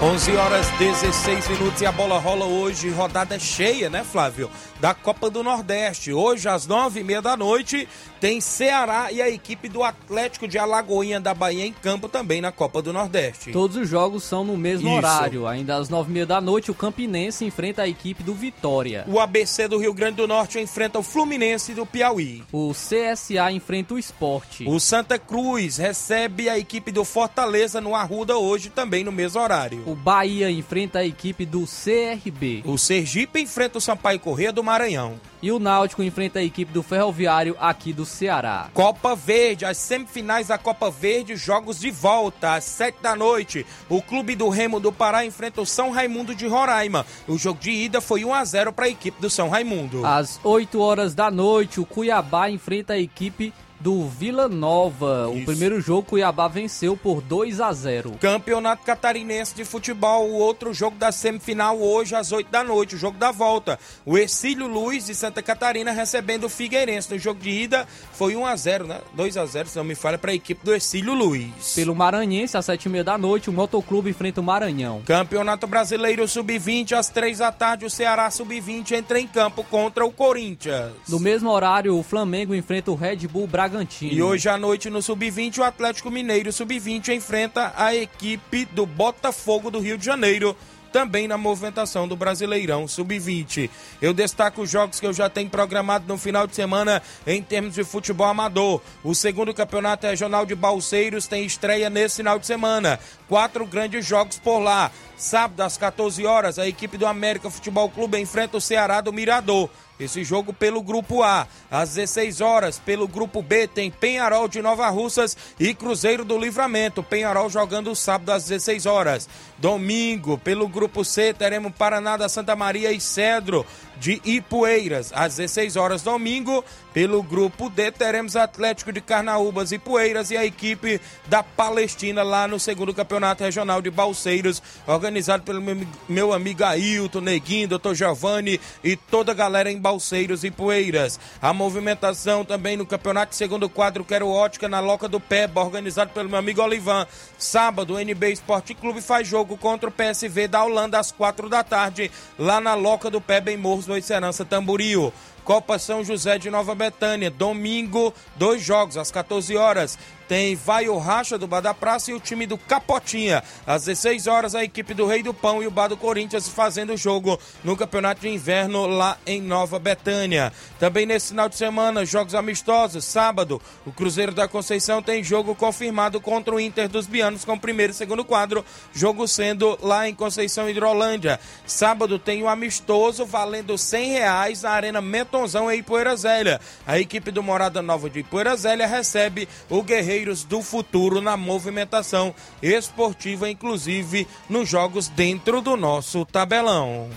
11 0.03 0.35
horas 0.35 0.67
16 0.79 1.47
minutos 1.49 1.79
e 1.79 1.85
a 1.85 1.91
bola 1.91 2.17
rola 2.17 2.43
hoje, 2.43 2.89
rodada 2.89 3.37
cheia, 3.37 3.87
né, 3.87 4.03
Flávio? 4.03 4.49
Da 4.81 4.95
Copa 4.95 5.29
do 5.29 5.43
Nordeste. 5.43 6.11
Hoje, 6.11 6.49
às 6.49 6.65
nove 6.65 7.01
e 7.01 7.03
meia 7.03 7.21
da 7.21 7.37
noite, 7.37 7.87
tem 8.19 8.41
Ceará 8.41 9.11
e 9.11 9.21
a 9.21 9.29
equipe 9.29 9.69
do 9.69 9.83
Atlético 9.83 10.47
de 10.47 10.57
Alagoinha 10.57 11.19
da 11.19 11.35
Bahia 11.35 11.67
em 11.67 11.71
campo 11.71 12.09
também 12.09 12.41
na 12.41 12.51
Copa 12.51 12.81
do 12.81 12.91
Nordeste. 12.91 13.51
Todos 13.51 13.77
os 13.77 13.87
jogos 13.87 14.23
são 14.23 14.43
no 14.43 14.57
mesmo 14.57 14.87
Isso. 14.87 14.97
horário. 14.97 15.45
Ainda 15.45 15.75
às 15.75 15.87
nove 15.87 16.09
e 16.09 16.13
meia 16.13 16.25
da 16.25 16.41
noite, 16.41 16.71
o 16.71 16.73
Campinense 16.73 17.45
enfrenta 17.45 17.83
a 17.83 17.87
equipe 17.87 18.23
do 18.23 18.33
Vitória. 18.33 19.05
O 19.07 19.19
ABC 19.19 19.67
do 19.67 19.77
Rio 19.77 19.93
Grande 19.93 20.17
do 20.17 20.27
Norte 20.27 20.59
enfrenta 20.59 20.97
o 20.97 21.03
Fluminense 21.03 21.75
do 21.75 21.85
Piauí. 21.85 22.43
O 22.51 22.71
CSA 22.71 23.51
enfrenta 23.51 23.93
o 23.93 23.99
Esporte. 23.99 24.65
O 24.67 24.79
Santa 24.79 25.19
Cruz 25.19 25.77
recebe 25.77 26.49
a 26.49 26.57
equipe 26.57 26.91
do 26.91 27.05
Fortaleza 27.05 27.79
no 27.79 27.93
Arruda 27.93 28.35
hoje 28.35 28.71
também 28.71 29.03
no 29.03 29.11
mesmo 29.11 29.39
horário. 29.39 29.83
O 29.85 29.93
Bahia 29.93 30.49
enfrenta 30.49 30.99
a 30.99 31.05
equipe 31.05 31.45
do 31.45 31.65
CRB. 31.67 32.63
O 32.65 32.79
Sergipe 32.79 33.39
enfrenta 33.39 33.77
o 33.77 33.81
Sampaio 33.81 34.19
Corrêa 34.19 34.51
do 34.51 34.70
Maranhão. 34.71 35.19
E 35.41 35.51
o 35.51 35.59
Náutico 35.59 36.01
enfrenta 36.01 36.39
a 36.39 36.43
equipe 36.43 36.71
do 36.71 36.81
Ferroviário 36.81 37.57
aqui 37.59 37.91
do 37.91 38.05
Ceará. 38.05 38.69
Copa 38.73 39.13
Verde, 39.15 39.65
as 39.65 39.77
semifinais 39.77 40.47
da 40.47 40.57
Copa 40.57 40.89
Verde, 40.89 41.35
jogos 41.35 41.77
de 41.77 41.91
volta 41.91 42.53
às 42.53 42.63
sete 42.63 43.01
da 43.01 43.13
noite. 43.13 43.65
O 43.89 44.01
Clube 44.01 44.33
do 44.33 44.47
Remo 44.47 44.79
do 44.79 44.89
Pará 44.93 45.25
enfrenta 45.25 45.59
o 45.59 45.65
São 45.65 45.91
Raimundo 45.91 46.33
de 46.33 46.47
Roraima. 46.47 47.05
O 47.27 47.37
jogo 47.37 47.59
de 47.59 47.71
ida 47.71 47.99
foi 47.99 48.23
1 48.23 48.33
a 48.33 48.45
0 48.45 48.71
para 48.71 48.85
a 48.85 48.89
equipe 48.89 49.19
do 49.19 49.29
São 49.29 49.49
Raimundo. 49.49 50.05
Às 50.05 50.39
8 50.41 50.79
horas 50.79 51.13
da 51.13 51.29
noite, 51.29 51.81
o 51.81 51.85
Cuiabá 51.85 52.49
enfrenta 52.49 52.93
a 52.93 52.99
equipe 52.99 53.53
do 53.81 54.07
Vila 54.07 54.47
Nova. 54.47 55.27
O 55.27 55.35
Isso. 55.35 55.45
primeiro 55.45 55.81
jogo, 55.81 56.03
Cuiabá 56.03 56.47
venceu 56.47 56.95
por 56.95 57.21
2 57.21 57.59
a 57.59 57.73
0. 57.73 58.11
Campeonato 58.21 58.83
Catarinense 58.83 59.55
de 59.55 59.65
Futebol, 59.65 60.29
o 60.29 60.35
outro 60.35 60.73
jogo 60.73 60.97
da 60.97 61.11
semifinal 61.11 61.79
hoje 61.81 62.15
às 62.15 62.31
8 62.31 62.49
da 62.51 62.63
noite, 62.63 62.95
o 62.95 62.97
jogo 62.97 63.17
da 63.17 63.31
volta. 63.31 63.79
O 64.05 64.17
Ercílio 64.17 64.67
Luiz 64.67 65.07
de 65.07 65.15
Santa 65.15 65.41
Catarina 65.41 65.91
recebendo 65.91 66.45
o 66.45 66.49
Figueirense. 66.49 67.11
No 67.11 67.17
jogo 67.17 67.39
de 67.39 67.49
ida 67.49 67.87
foi 68.13 68.35
1 68.35 68.45
a 68.45 68.55
0, 68.55 68.87
né? 68.87 69.01
2 69.13 69.37
a 69.37 69.45
0, 69.45 69.67
se 69.67 69.77
não 69.77 69.83
me 69.83 69.95
falha, 69.95 70.17
para 70.17 70.31
a 70.31 70.35
equipe 70.35 70.63
do 70.63 70.73
Ercílio 70.73 71.13
Luiz. 71.13 71.73
Pelo 71.73 71.95
Maranhense, 71.95 72.55
às 72.55 72.67
7h30 72.67 73.03
da 73.03 73.17
noite, 73.17 73.49
o 73.49 73.53
Motoclube 73.53 74.09
enfrenta 74.11 74.41
o 74.41 74.43
Maranhão. 74.43 75.01
Campeonato 75.05 75.65
Brasileiro 75.65 76.27
Sub-20 76.27 76.93
às 76.93 77.09
3 77.09 77.39
da 77.39 77.51
tarde, 77.51 77.85
o 77.85 77.89
Ceará 77.89 78.29
Sub-20 78.29 78.91
entra 78.91 79.19
em 79.19 79.27
campo 79.27 79.63
contra 79.63 80.05
o 80.05 80.11
Corinthians. 80.11 80.93
No 81.09 81.19
mesmo 81.19 81.49
horário, 81.49 81.97
o 81.97 82.03
Flamengo 82.03 82.53
enfrenta 82.53 82.91
o 82.91 82.95
Red 82.95 83.27
Bull 83.27 83.47
Bragantino. 83.47 83.70
E 84.13 84.21
hoje 84.21 84.49
à 84.49 84.57
noite 84.57 84.89
no 84.89 85.01
Sub-20, 85.01 85.59
o 85.59 85.63
Atlético 85.63 86.11
Mineiro 86.11 86.51
Sub-20 86.51 87.15
enfrenta 87.15 87.73
a 87.75 87.95
equipe 87.95 88.65
do 88.65 88.85
Botafogo 88.85 89.71
do 89.71 89.79
Rio 89.79 89.97
de 89.97 90.05
Janeiro, 90.05 90.55
também 90.91 91.27
na 91.27 91.37
movimentação 91.37 92.07
do 92.07 92.15
Brasileirão 92.15 92.87
Sub-20. 92.87 93.69
Eu 94.01 94.13
destaco 94.13 94.61
os 94.61 94.69
jogos 94.69 94.99
que 94.99 95.05
eu 95.05 95.13
já 95.13 95.29
tenho 95.29 95.49
programado 95.49 96.05
no 96.07 96.17
final 96.17 96.45
de 96.45 96.55
semana 96.55 97.01
em 97.25 97.41
termos 97.41 97.75
de 97.75 97.83
futebol 97.83 98.27
amador. 98.27 98.81
O 99.03 99.15
segundo 99.15 99.53
campeonato 99.53 100.05
regional 100.05 100.45
de 100.45 100.53
Balseiros 100.53 101.27
tem 101.27 101.45
estreia 101.45 101.89
nesse 101.89 102.17
final 102.17 102.37
de 102.37 102.45
semana. 102.45 102.99
Quatro 103.27 103.65
grandes 103.65 104.05
jogos 104.05 104.37
por 104.37 104.59
lá. 104.59 104.91
Sábado, 105.15 105.61
às 105.61 105.77
14 105.77 106.25
horas, 106.25 106.59
a 106.59 106.67
equipe 106.67 106.97
do 106.97 107.05
América 107.05 107.49
Futebol 107.49 107.89
Clube 107.89 108.19
enfrenta 108.19 108.57
o 108.57 108.61
Ceará 108.61 109.01
do 109.01 109.13
Mirador. 109.13 109.69
Esse 110.01 110.23
jogo 110.23 110.51
pelo 110.51 110.81
grupo 110.81 111.21
A. 111.21 111.47
Às 111.69 111.93
16 111.93 112.41
horas, 112.41 112.79
pelo 112.79 113.07
grupo 113.07 113.43
B, 113.43 113.67
tem 113.67 113.91
Penharol 113.91 114.47
de 114.47 114.59
Nova 114.59 114.89
Russas 114.89 115.37
e 115.59 115.75
Cruzeiro 115.75 116.25
do 116.25 116.39
Livramento. 116.39 117.03
Penharol 117.03 117.51
jogando 117.51 117.95
sábado 117.95 118.31
às 118.31 118.45
16 118.45 118.87
horas. 118.87 119.29
Domingo, 119.59 120.39
pelo 120.39 120.67
grupo 120.67 121.05
C, 121.05 121.35
teremos 121.35 121.71
Paraná 121.75 122.17
da 122.17 122.27
Santa 122.27 122.55
Maria 122.55 122.91
e 122.91 122.99
Cedro 122.99 123.63
de 124.01 124.19
Ipueiras. 124.25 125.11
Às 125.13 125.35
16 125.35 125.75
horas, 125.75 126.01
domingo, 126.01 126.65
pelo 126.91 127.21
grupo 127.21 127.69
D, 127.69 127.91
teremos 127.91 128.35
Atlético 128.35 128.91
de 128.91 128.99
Carnaúbas 128.99 129.71
e 129.71 129.77
Poeiras 129.77 130.31
e 130.31 130.35
a 130.35 130.43
equipe 130.43 130.99
da 131.27 131.43
Palestina 131.43 132.23
lá 132.23 132.47
no 132.47 132.59
segundo 132.59 132.95
campeonato 132.95 133.43
regional 133.43 133.79
de 133.79 133.91
Balseiros, 133.91 134.61
organizado 134.87 135.43
pelo 135.43 135.61
meu, 136.09 136.33
amigo 136.33 136.63
Ailton, 136.63 137.21
Neguinho, 137.21 137.67
Dr. 137.67 137.93
Giovanni 137.93 138.59
e 138.83 138.95
toda 138.95 139.33
a 139.33 139.35
galera 139.35 139.71
em 139.71 139.79
Balseiros 139.79 140.43
e 140.43 140.49
Poeiras. 140.49 141.19
A 141.39 141.53
movimentação 141.53 142.43
também 142.43 142.75
no 142.75 142.87
campeonato 142.87 143.35
segundo 143.35 143.69
quadro 143.69 144.03
Quero 144.03 144.27
Ótica 144.27 144.67
na 144.67 144.79
Loca 144.79 145.07
do 145.07 145.19
Peba, 145.19 145.61
organizado 145.61 146.11
pelo 146.11 146.27
meu 146.27 146.39
amigo 146.39 146.59
Olivan. 146.59 147.05
Sábado, 147.37 147.93
o 147.93 147.99
NB 147.99 148.31
Esporte 148.31 148.73
Clube 148.73 148.99
faz 148.99 149.27
jogo 149.27 149.55
contra 149.57 149.89
o 149.89 149.93
PSV 149.93 150.47
da 150.47 150.63
Holanda 150.63 150.97
às 150.97 151.11
quatro 151.11 151.47
da 151.47 151.63
tarde, 151.63 152.09
lá 152.39 152.59
na 152.59 152.73
Loca 152.73 153.07
do 153.07 153.21
Peba, 153.21 153.51
em 153.51 153.57
Morros 153.57 153.90
do 153.99 154.05
Serança 154.05 154.45
Tamboril. 154.45 155.11
Copa 155.43 155.79
São 155.79 156.03
José 156.03 156.37
de 156.37 156.49
Nova 156.49 156.75
Betânia, 156.75 157.29
domingo, 157.29 158.13
dois 158.35 158.61
jogos 158.61 158.97
às 158.97 159.11
14 159.11 159.55
horas. 159.55 159.97
Tem 160.31 160.55
Vai 160.55 160.87
o 160.87 160.97
Racha 160.97 161.37
do 161.37 161.45
Bar 161.45 161.59
da 161.59 161.73
Praça 161.73 162.09
e 162.09 162.13
o 162.13 162.19
time 162.19 162.47
do 162.47 162.57
Capotinha. 162.57 163.43
Às 163.67 163.83
16 163.83 164.27
horas, 164.27 164.55
a 164.55 164.63
equipe 164.63 164.93
do 164.93 165.05
Rei 165.05 165.21
do 165.21 165.33
Pão 165.33 165.61
e 165.61 165.67
o 165.67 165.71
Bar 165.71 165.89
do 165.89 165.97
Corinthians 165.97 166.47
fazendo 166.47 166.95
jogo 166.95 167.37
no 167.65 167.75
Campeonato 167.75 168.21
de 168.21 168.29
Inverno 168.29 168.87
lá 168.87 169.17
em 169.25 169.41
Nova 169.41 169.77
Betânia. 169.77 170.53
Também 170.79 171.05
nesse 171.05 171.29
final 171.29 171.49
de 171.49 171.57
semana, 171.57 172.05
jogos 172.05 172.33
amistosos. 172.33 173.03
Sábado, 173.03 173.61
o 173.85 173.91
Cruzeiro 173.91 174.31
da 174.31 174.47
Conceição 174.47 175.01
tem 175.01 175.21
jogo 175.21 175.53
confirmado 175.53 176.21
contra 176.21 176.55
o 176.55 176.61
Inter 176.61 176.87
dos 176.87 177.07
Bianos 177.07 177.43
com 177.43 177.55
o 177.55 177.59
primeiro 177.59 177.91
e 177.91 177.95
segundo 177.95 178.23
quadro. 178.23 178.63
Jogo 178.93 179.27
sendo 179.27 179.77
lá 179.81 180.07
em 180.07 180.15
Conceição 180.15 180.69
Hidrolândia. 180.69 181.41
Sábado 181.65 182.17
tem 182.17 182.41
o 182.41 182.47
amistoso 182.47 183.25
valendo 183.25 183.77
100 183.77 184.11
reais 184.11 184.61
na 184.61 184.69
Arena 184.69 185.01
Metonzão 185.41 185.71
em 185.71 185.83
Zélia. 186.15 186.61
A 186.85 186.99
equipe 186.99 187.31
do 187.31 187.41
Morada 187.41 187.81
Nova 187.81 188.09
de 188.09 188.19
Ipoeira 188.19 188.55
Zélia 188.55 188.85
recebe 188.85 189.47
o 189.69 189.81
Guerreiros 189.81 190.43
do 190.43 190.61
Futuro 190.61 191.19
na 191.19 191.35
movimentação 191.35 192.33
esportiva, 192.61 193.49
inclusive 193.49 194.27
nos 194.47 194.69
jogos 194.69 195.07
dentro 195.07 195.61
do 195.61 195.75
nosso 195.75 196.23
tabelão. 196.25 197.09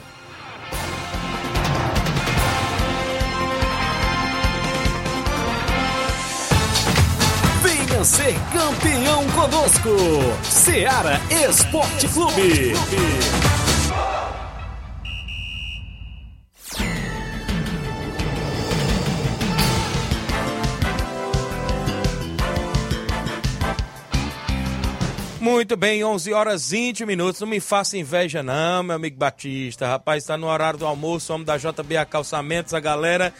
Venha 7.62 8.04
ser 8.04 8.34
campeão 8.52 9.26
conosco. 9.32 9.90
Seara 10.44 11.20
Esporte 11.30 12.08
Clube. 12.08 13.63
Muito 25.44 25.76
bem, 25.76 26.02
11 26.02 26.32
horas 26.32 26.70
20 26.70 27.04
minutos. 27.04 27.38
Não 27.42 27.46
me 27.46 27.60
faça 27.60 27.98
inveja, 27.98 28.42
não, 28.42 28.82
meu 28.82 28.96
amigo 28.96 29.18
Batista. 29.18 29.86
Rapaz, 29.86 30.22
está 30.22 30.38
no 30.38 30.46
horário 30.46 30.78
do 30.78 30.86
almoço, 30.86 31.34
homem 31.34 31.44
da 31.44 31.58
JBA 31.58 32.06
Calçamentos, 32.06 32.72
a 32.72 32.80
galera 32.80 33.30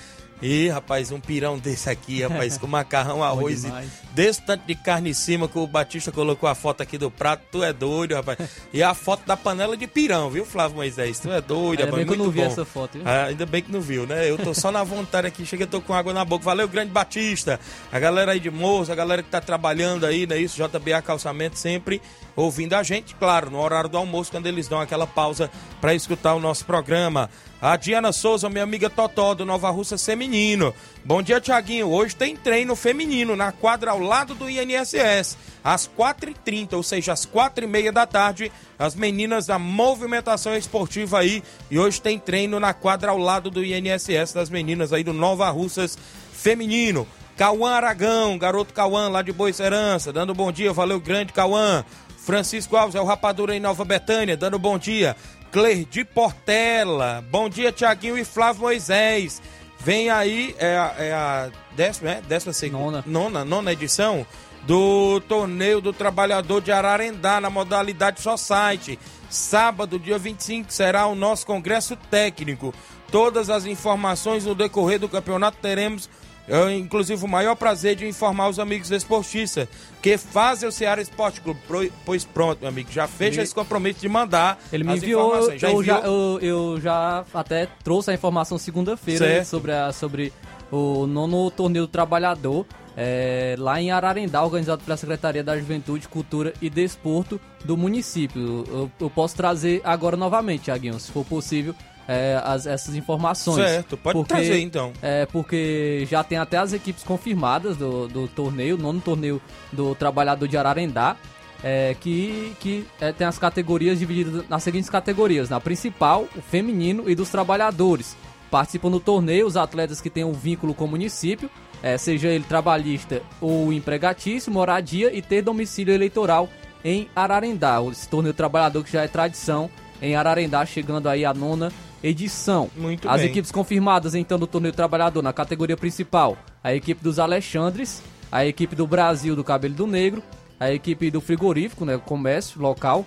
E, 0.43 0.69
rapaz, 0.69 1.11
um 1.11 1.21
pirão 1.21 1.59
desse 1.59 1.89
aqui, 1.89 2.23
rapaz, 2.23 2.59
com 2.59 2.67
macarrão, 2.67 3.23
arroz 3.25 3.65
e 3.65 3.73
desse 4.13 4.43
tanto 4.43 4.67
de 4.67 4.75
carne 4.75 5.11
em 5.11 5.15
cima 5.15 5.49
que 5.49 5.59
o 5.59 5.67
Batista 5.67 6.13
colocou 6.13 6.49
a 6.49 6.55
foto 6.55 6.83
aqui 6.83 6.99
do 6.99 7.11
prato, 7.11 7.45
tu 7.51 7.65
é 7.65 7.73
doido, 7.73 8.15
rapaz. 8.15 8.39
E 8.73 8.83
a 8.83 8.95
foto 8.95 9.25
da 9.27 9.37
panela 9.37 9.77
de 9.77 9.87
pirão, 9.87 10.31
viu, 10.31 10.45
Flávio 10.45 10.77
Moisés? 10.77 11.19
Tu 11.19 11.31
é 11.31 11.41
doido, 11.41 11.81
Ainda 11.81 11.85
rapaz, 11.87 11.97
bem 11.97 12.07
que 12.07 12.21
eu 12.21 12.25
não 12.25 12.31
vi 12.31 12.41
bom. 12.41 12.47
essa 12.47 12.65
foto, 12.65 12.99
viu? 12.99 13.03
Ah, 13.05 13.25
ainda 13.25 13.47
bem 13.47 13.63
que 13.63 13.73
não 13.73 13.81
viu, 13.81 14.07
né? 14.07 14.29
Eu 14.29 14.37
tô 14.37 14.53
só 14.55 14.71
na 14.71 14.85
vontade 14.85 15.27
aqui, 15.27 15.47
chega, 15.47 15.65
eu 15.65 15.69
tô 15.69 15.81
com 15.81 15.95
água 15.95 16.13
na 16.13 16.25
boca. 16.25 16.45
Valeu, 16.45 16.69
grande 16.69 16.91
Batista. 16.93 17.59
A 17.91 17.99
galera 17.99 18.33
aí 18.33 18.41
de 18.41 18.51
Moça, 18.51 18.93
a 18.93 18.97
galera 18.97 19.23
que 19.23 19.31
tá 19.31 19.41
trabalhando 19.41 20.05
aí, 20.05 20.27
né? 20.27 20.39
Isso, 20.39 20.57
JBA 20.63 21.01
Calçamento 21.03 21.59
sempre 21.59 22.01
ouvindo 22.37 22.75
a 22.75 22.83
gente, 22.83 23.15
claro, 23.15 23.51
no 23.51 23.61
horário 23.61 23.89
do 23.89 23.97
almoço, 23.97 24.31
quando 24.31 24.47
eles 24.47 24.69
dão 24.69 24.81
aquela 24.81 25.07
pausa 25.07 25.51
para 25.81 25.95
escutar 25.95 26.35
o 26.35 26.41
nosso 26.41 26.65
programa. 26.65 27.31
A 27.65 27.79
Diana 27.79 28.13
Souza, 28.13 28.51
minha 28.51 28.63
amiga 28.63 28.91
Totó, 28.91 29.33
do 29.33 29.47
Nova 29.47 29.71
Russa 29.71 29.97
Feminino. 29.97 30.75
Bom 31.03 31.23
dia, 31.23 31.41
Tiaguinho. 31.41 31.89
Hoje 31.89 32.15
tem 32.15 32.37
treino 32.37 32.77
feminino 32.77 33.35
na 33.35 33.53
quadra 33.53 33.93
ao 33.93 33.99
lado 33.99 34.35
do 34.35 34.51
INSS. 34.51 35.39
Às 35.65 35.89
4h30, 35.89 36.75
ou 36.75 36.83
seja, 36.83 37.15
às 37.15 37.25
4h30 37.25 37.91
da 37.91 38.07
tarde, 38.07 38.53
as 38.79 38.95
meninas 38.95 39.47
da 39.47 39.59
movimentação 39.59 40.55
esportiva 40.55 41.21
aí. 41.21 41.43
E 41.71 41.79
hoje 41.79 42.03
tem 42.03 42.19
treino 42.19 42.61
na 42.61 42.75
quadra 42.75 43.13
ao 43.13 43.17
lado 43.17 43.51
do 43.51 43.65
INSS 43.65 44.35
das 44.35 44.51
meninas 44.51 44.93
aí 44.93 45.03
do 45.03 45.15
Nova 45.15 45.49
Russas 45.49 45.97
Feminino. 46.35 47.09
Cauã 47.35 47.71
Aragão, 47.71 48.37
garoto 48.37 48.75
Cauã 48.75 49.09
lá 49.09 49.23
de 49.23 49.33
Boa 49.33 49.51
Serança, 49.55 50.13
dando 50.13 50.35
bom 50.35 50.53
dia, 50.53 50.71
valeu 50.71 51.01
grande 51.01 51.33
Cauã. 51.33 51.83
Francisco 52.19 52.77
Alves 52.77 52.95
é 52.95 53.01
o 53.01 53.05
rapadura 53.05 53.57
em 53.57 53.61
Nova 53.61 53.85
Betânia, 53.85 54.37
dando 54.37 54.59
bom 54.59 54.79
dia. 54.79 55.17
Clerdi 55.55 56.05
Portela, 56.05 57.25
bom 57.31 57.49
dia 57.49 57.71
Tiaguinho 57.71 58.19
e 58.19 58.25
Flávio 58.25 58.63
Moisés. 58.63 59.41
Vem 59.79 60.11
aí, 60.11 60.53
é 60.59 60.77
a, 60.77 60.95
é 60.99 61.13
a 61.13 61.51
décima, 61.77 62.11
é? 62.11 62.21
décima 62.23 62.53
segunda, 62.53 63.05
Nona. 63.07 63.29
nona, 63.31 63.45
nona 63.45 63.73
edição 63.73 64.27
do 64.63 65.21
Torneio 65.29 65.81
do 65.81 65.93
Trabalhador 65.93 66.61
de 66.61 66.73
Ararendá 66.73 67.41
na 67.41 67.51
modalidade 67.51 68.21
Society. 68.21 68.99
Sábado, 69.31 69.97
dia 69.97 70.19
25, 70.19 70.73
será 70.73 71.07
o 71.07 71.15
nosso 71.15 71.47
congresso 71.47 71.95
técnico. 72.11 72.75
Todas 73.13 73.49
as 73.49 73.65
informações 73.65 74.45
no 74.45 74.57
decorrer 74.57 74.99
do 74.99 75.09
campeonato 75.09 75.59
teremos 75.63 76.11
eu, 76.47 76.71
inclusive, 76.71 77.25
o 77.25 77.29
maior 77.29 77.55
prazer 77.55 77.97
de 77.97 78.07
informar 78.07 78.49
os 78.49 78.59
amigos 78.59 78.91
esportistas 78.91 79.69
que 80.03 80.19
fazem 80.19 80.69
o 80.69 80.73
Ceará 80.73 81.01
Esporte 81.01 81.41
Clube. 81.41 81.61
Pois 82.05 82.25
pronto, 82.25 82.61
meu 82.61 82.69
amigo, 82.69 82.91
já 82.93 83.07
fecha 83.07 83.37
Ele- 83.37 83.43
esse 83.43 83.55
compromisso 83.55 84.01
de 84.01 84.09
mandar 84.09 84.59
Ele 84.73 84.85
me 84.85 84.97
enviou, 84.97 85.29
informações. 85.29 85.61
Já 85.61 85.69
eu, 85.71 85.81
enviou? 85.81 86.01
já, 86.01 86.07
eu, 86.07 86.39
eu 86.41 86.81
já 86.81 87.25
até 87.33 87.67
trouxe 87.83 88.11
a 88.11 88.15
informação 88.15 88.59
segunda-feira 88.59 89.45
sobre, 89.45 89.73
a, 89.73 89.93
sobre 89.93 90.33
o 90.71 91.07
nono 91.07 91.51
torneio 91.51 91.87
do 91.87 91.91
trabalhador 91.91 92.67
é, 92.97 93.57
lá 93.59 93.81
em 93.81 93.91
Ararendá, 93.91 94.43
organizado 94.45 94.83
pela 94.85 94.97
Secretaria 94.97 95.43
da 95.43 95.59
Juventude, 95.59 96.07
Cultura 96.09 96.53
e 96.63 96.71
Desporto 96.71 97.41
do 97.65 97.77
município. 97.77 98.65
Eu, 98.69 98.91
eu 99.01 99.11
posso 99.11 99.35
trazer 99.35 99.81
agora 99.83 100.17
novamente, 100.17 100.65
Thiaguinho, 100.65 100.99
se 101.01 101.11
for 101.11 101.25
possível, 101.25 101.75
é, 102.09 102.41
as- 102.45 102.67
essas 102.67 102.95
informações. 102.95 103.57
Certo, 103.69 103.97
pode 103.97 104.25
trazer, 104.25 104.61
então. 104.61 104.93
É, 105.03 105.27
porque 105.27 106.07
já 106.11 106.23
tem 106.25 106.39
até 106.39 106.57
as 106.59 106.73
equipes 106.73 107.03
confirmadas 107.03 107.77
do, 107.77 108.07
do 108.09 108.29
torneio, 108.29 108.77
nono 108.77 109.01
torneio 109.01 109.41
do 109.73 109.95
Trabalhador 109.95 110.47
de 110.49 110.57
Ararendá, 110.57 111.17
é, 111.63 111.97
que, 111.99 112.55
que 112.61 112.87
é, 113.01 113.11
tem 113.13 113.27
as 113.27 113.39
categorias 113.39 113.99
divididas 113.99 114.45
nas 114.49 114.63
seguintes 114.63 114.91
categorias: 114.91 115.49
na 115.49 115.61
principal, 115.61 116.27
o 116.37 116.43
feminino 116.43 117.09
e 117.09 117.15
dos 117.15 117.31
trabalhadores. 117.31 118.17
Participam 118.51 118.91
do 118.91 119.01
torneio 119.01 119.47
os 119.47 119.57
atletas 119.57 120.01
que 120.01 120.09
têm 120.11 120.23
um 120.25 120.33
vínculo 120.33 120.75
com 120.75 120.85
o 120.85 120.89
município, 120.89 121.51
é, 121.83 121.97
seja 121.99 122.29
ele 122.29 122.45
trabalhista 122.45 123.21
ou 123.41 123.73
empregatício, 123.73 124.53
moradia 124.53 125.13
e 125.13 125.21
ter 125.21 125.43
domicílio 125.43 125.93
eleitoral 125.93 126.49
em 126.85 127.09
Ararendá. 127.17 127.79
Esse 127.91 128.09
torneio 128.09 128.35
trabalhador 128.35 128.85
que 128.85 128.93
já 128.93 129.03
é 129.03 129.09
tradição 129.09 129.69
em 130.01 130.15
Ararendá, 130.15 130.65
chegando 130.67 131.09
aí 131.09 131.25
a 131.25 131.33
nona 131.35 131.73
edição. 132.05 132.71
Muito 132.77 133.09
As 133.09 133.23
bem. 133.23 133.31
equipes 133.31 133.51
confirmadas 133.51 134.15
então 134.15 134.39
do 134.39 134.47
torneio 134.47 134.75
trabalhador 134.75 135.23
na 135.23 135.33
categoria 135.33 135.77
principal: 135.77 136.37
a 136.63 136.75
equipe 136.75 137.03
dos 137.03 137.19
Alexandres, 137.19 138.03
a 138.31 138.45
equipe 138.45 138.77
do 138.77 138.87
Brasil 138.87 139.35
do 139.35 139.43
Cabelo 139.43 139.75
do 139.75 139.87
Negro, 139.87 140.23
a 140.61 140.71
equipe 140.71 141.11
do 141.11 141.21
Frigorífico, 141.21 141.85
né, 141.85 141.99
comércio 141.99 142.61
local, 142.61 143.07